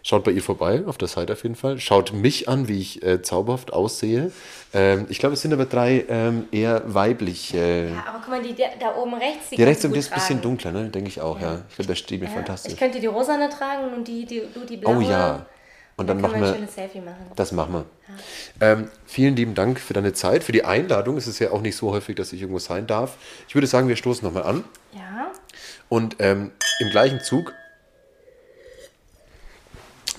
[0.02, 1.80] schaut bei ihr vorbei, auf der Seite auf jeden Fall.
[1.80, 4.32] Schaut mich an, wie ich äh, zauberhaft aussehe.
[4.74, 7.92] Ähm, ich glaube, es sind aber drei ähm, eher weibliche.
[7.94, 10.16] Ja, aber guck mal, die da, oben rechts, die Die rechts und die ist ein
[10.16, 10.90] bisschen dunkler, ne?
[10.90, 11.62] denke ich auch, ja.
[11.70, 12.74] Ich glaube, das steht mir Ja, fantastisch.
[12.74, 14.98] Ich könnte die rosane tragen und die, die, du die blaue.
[14.98, 15.46] Oh ja.
[15.96, 17.32] Und dann Dann machen wir ein schönes Selfie machen.
[17.36, 17.86] Das machen wir.
[18.60, 21.18] Ähm, vielen lieben Dank für deine Zeit, für die Einladung.
[21.18, 23.18] Es ist ja auch nicht so häufig, dass ich irgendwo sein darf.
[23.48, 24.64] Ich würde sagen, wir stoßen nochmal an.
[24.94, 25.32] Ja.
[25.90, 27.54] Und ähm, im gleichen Zug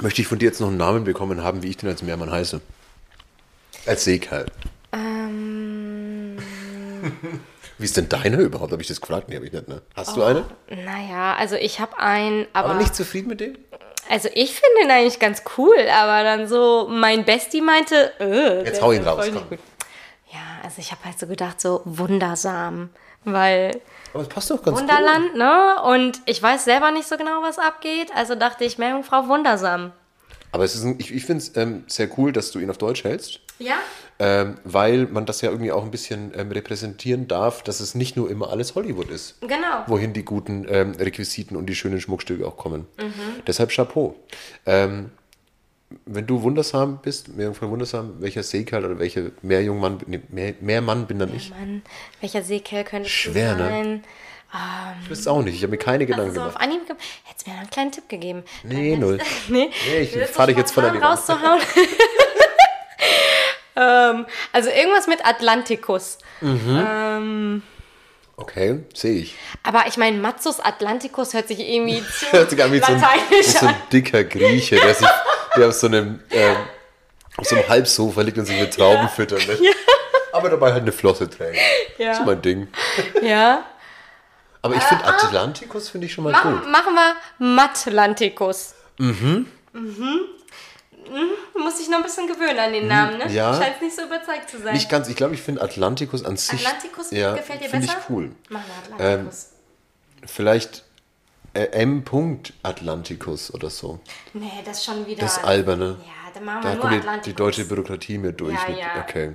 [0.01, 2.31] möchte ich von dir jetzt noch einen Namen bekommen haben, wie ich den als Mehrmann
[2.31, 2.61] heiße.
[3.87, 4.47] Als Seekerl.
[4.93, 6.39] Ähm,
[7.79, 8.71] Wie ist denn deiner überhaupt?
[8.73, 9.29] Habe ich das gefragt?
[9.29, 9.69] Nee, habe ich nicht.
[9.69, 9.83] Ne?
[9.95, 10.45] Hast du eine?
[10.69, 13.57] naja, also ich habe einen, aber, Aber nicht zufrieden mit dem?
[14.11, 18.83] Also ich finde ihn eigentlich ganz cool, aber dann so mein Bestie meinte, äh, Jetzt
[18.83, 19.49] hau ihn raus, komm.
[19.49, 19.59] gut.
[20.33, 22.91] Ja, also ich habe halt so gedacht, so wundersam,
[23.25, 23.81] weil
[24.13, 24.89] Aber es passt doch ganz gut.
[24.89, 25.83] Wunderland, ne?
[25.85, 29.93] Und ich weiß selber nicht so genau, was abgeht, also dachte ich, Meerjungfrau wundersam.
[30.55, 32.79] Aber es ist ein, ich, ich finde es ähm, sehr cool, dass du ihn auf
[32.79, 33.41] Deutsch hältst.
[33.59, 33.75] Ja?
[34.21, 38.17] Ähm, weil man das ja irgendwie auch ein bisschen ähm, repräsentieren darf, dass es nicht
[38.17, 39.41] nur immer alles Hollywood ist.
[39.41, 39.83] Genau.
[39.89, 42.87] Wohin die guten ähm, Requisiten und die schönen Schmuckstücke auch kommen.
[43.49, 44.15] Deshalb Chapeau.
[44.65, 45.11] Ähm,
[46.07, 51.19] wenn du wundersam bist, Meerjungfrau wundersam, welcher Seekerl oder welcher Meerjungmann, nee, mehr, Meermann bin
[51.19, 51.51] dann ich?
[51.51, 51.83] Mann,
[52.21, 54.01] welcher Seekerl könnte Schwer, du ne?
[54.59, 54.97] Sein?
[55.05, 56.63] Ich weiß auch nicht, ich habe mir keine Gedanken Also auf gemacht.
[56.63, 58.45] Anhieb ge- hättest du mir einen kleinen Tipp gegeben.
[58.63, 59.19] Nee, null.
[59.49, 61.61] nee, Nee, ich Du willst fahr dich jetzt von der spontan rauszuhauen.
[63.77, 66.19] ähm, also irgendwas mit Atlantikus.
[68.37, 69.37] Okay, sehe ich.
[69.63, 73.01] Aber ich meine, Matsus Atlantikus hört sich irgendwie zu Hört sich an wie so, ein,
[73.31, 75.09] wie so ein dicker Grieche, der, sich,
[75.57, 76.57] der auf so einem, ähm,
[77.37, 79.47] auf so einem Halbsofa liegt und sich mit Trauben füttert.
[79.49, 79.57] Ne?
[80.33, 81.59] Aber dabei halt eine Flosse trägt.
[81.99, 82.09] Ja.
[82.09, 82.69] Das ist mein Ding.
[83.23, 83.65] Ja.
[84.65, 86.71] Aber ich finde Atlantikus finde ich schon mal Machen, gut.
[86.71, 88.75] machen wir Matlantikus.
[91.55, 93.31] Muss ich noch ein bisschen gewöhnen an den Namen, ne?
[93.31, 93.53] Ja.
[93.53, 94.73] Scheint nicht so überzeugt zu sein.
[94.73, 96.67] Nicht ganz, ich glaube, ich finde Atlantikus an sich.
[96.67, 97.99] Atlantikus ja, gefällt dir Finde besser?
[98.01, 98.31] ich cool.
[98.49, 99.51] Machen wir Atlantikus.
[100.25, 100.85] Vielleicht
[101.53, 102.03] äh, M.
[102.63, 104.01] Atlantikus oder so.
[104.33, 105.21] nee, das ist schon wieder.
[105.21, 105.99] Das alberne.
[106.07, 108.55] Ja, dann machen wir Da nur kommt die, die deutsche Bürokratie mir durch.
[108.55, 109.05] Ja, mit, ja.
[109.07, 109.35] Okay.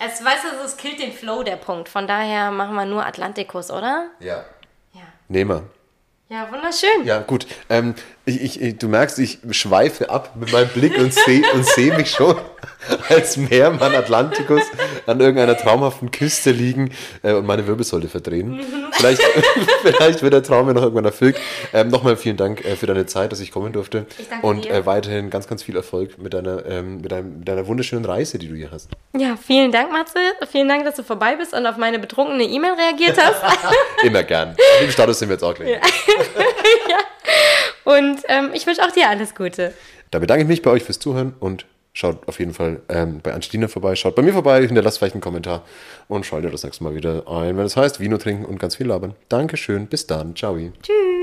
[0.00, 1.88] Es, weißt du, es killt den Flow, der Punkt.
[1.88, 4.06] Von daher machen wir nur Atlantikus, oder?
[4.20, 4.44] Ja.
[4.92, 5.02] Ja.
[5.28, 6.36] Nehmen wir.
[6.36, 7.04] Ja, wunderschön.
[7.04, 7.46] Ja, gut.
[7.70, 7.94] Ähm,
[8.28, 12.10] ich, ich, du merkst, ich schweife ab mit meinem Blick und sehe und seh mich
[12.10, 12.36] schon
[13.08, 14.62] als Meermann Atlantikus
[15.06, 16.92] an irgendeiner traumhaften Küste liegen
[17.22, 18.60] äh, und meine Wirbelsäule verdrehen.
[18.92, 19.22] Vielleicht,
[19.82, 21.36] vielleicht wird der Traum ja noch irgendwann erfüllt.
[21.72, 24.06] Ähm, Nochmal vielen Dank äh, für deine Zeit, dass ich kommen durfte.
[24.18, 24.72] Ich danke und dir.
[24.72, 28.38] äh, weiterhin ganz, ganz viel Erfolg mit deiner, ähm, mit, deinem, mit deiner wunderschönen Reise,
[28.38, 28.90] die du hier hast.
[29.16, 30.18] Ja, vielen Dank, Matze.
[30.50, 33.42] Vielen Dank, dass du vorbei bist und auf meine betrunkene E-Mail reagiert hast.
[34.02, 34.54] Immer gern.
[34.82, 35.78] Im Status sind wir jetzt auch gleich.
[37.88, 39.72] Und ähm, ich wünsche auch dir alles Gute.
[40.10, 43.32] Da bedanke ich mich bei euch fürs Zuhören und schaut auf jeden Fall ähm, bei
[43.32, 45.64] Angelina vorbei, schaut bei mir vorbei, hinterlasst vielleicht einen Kommentar
[46.06, 48.86] und schaltet das nächste Mal wieder ein, wenn es heißt Vino trinken und ganz viel
[48.86, 49.14] labern.
[49.30, 50.56] Dankeschön, bis dann, ciao.
[50.82, 51.17] Tschüss.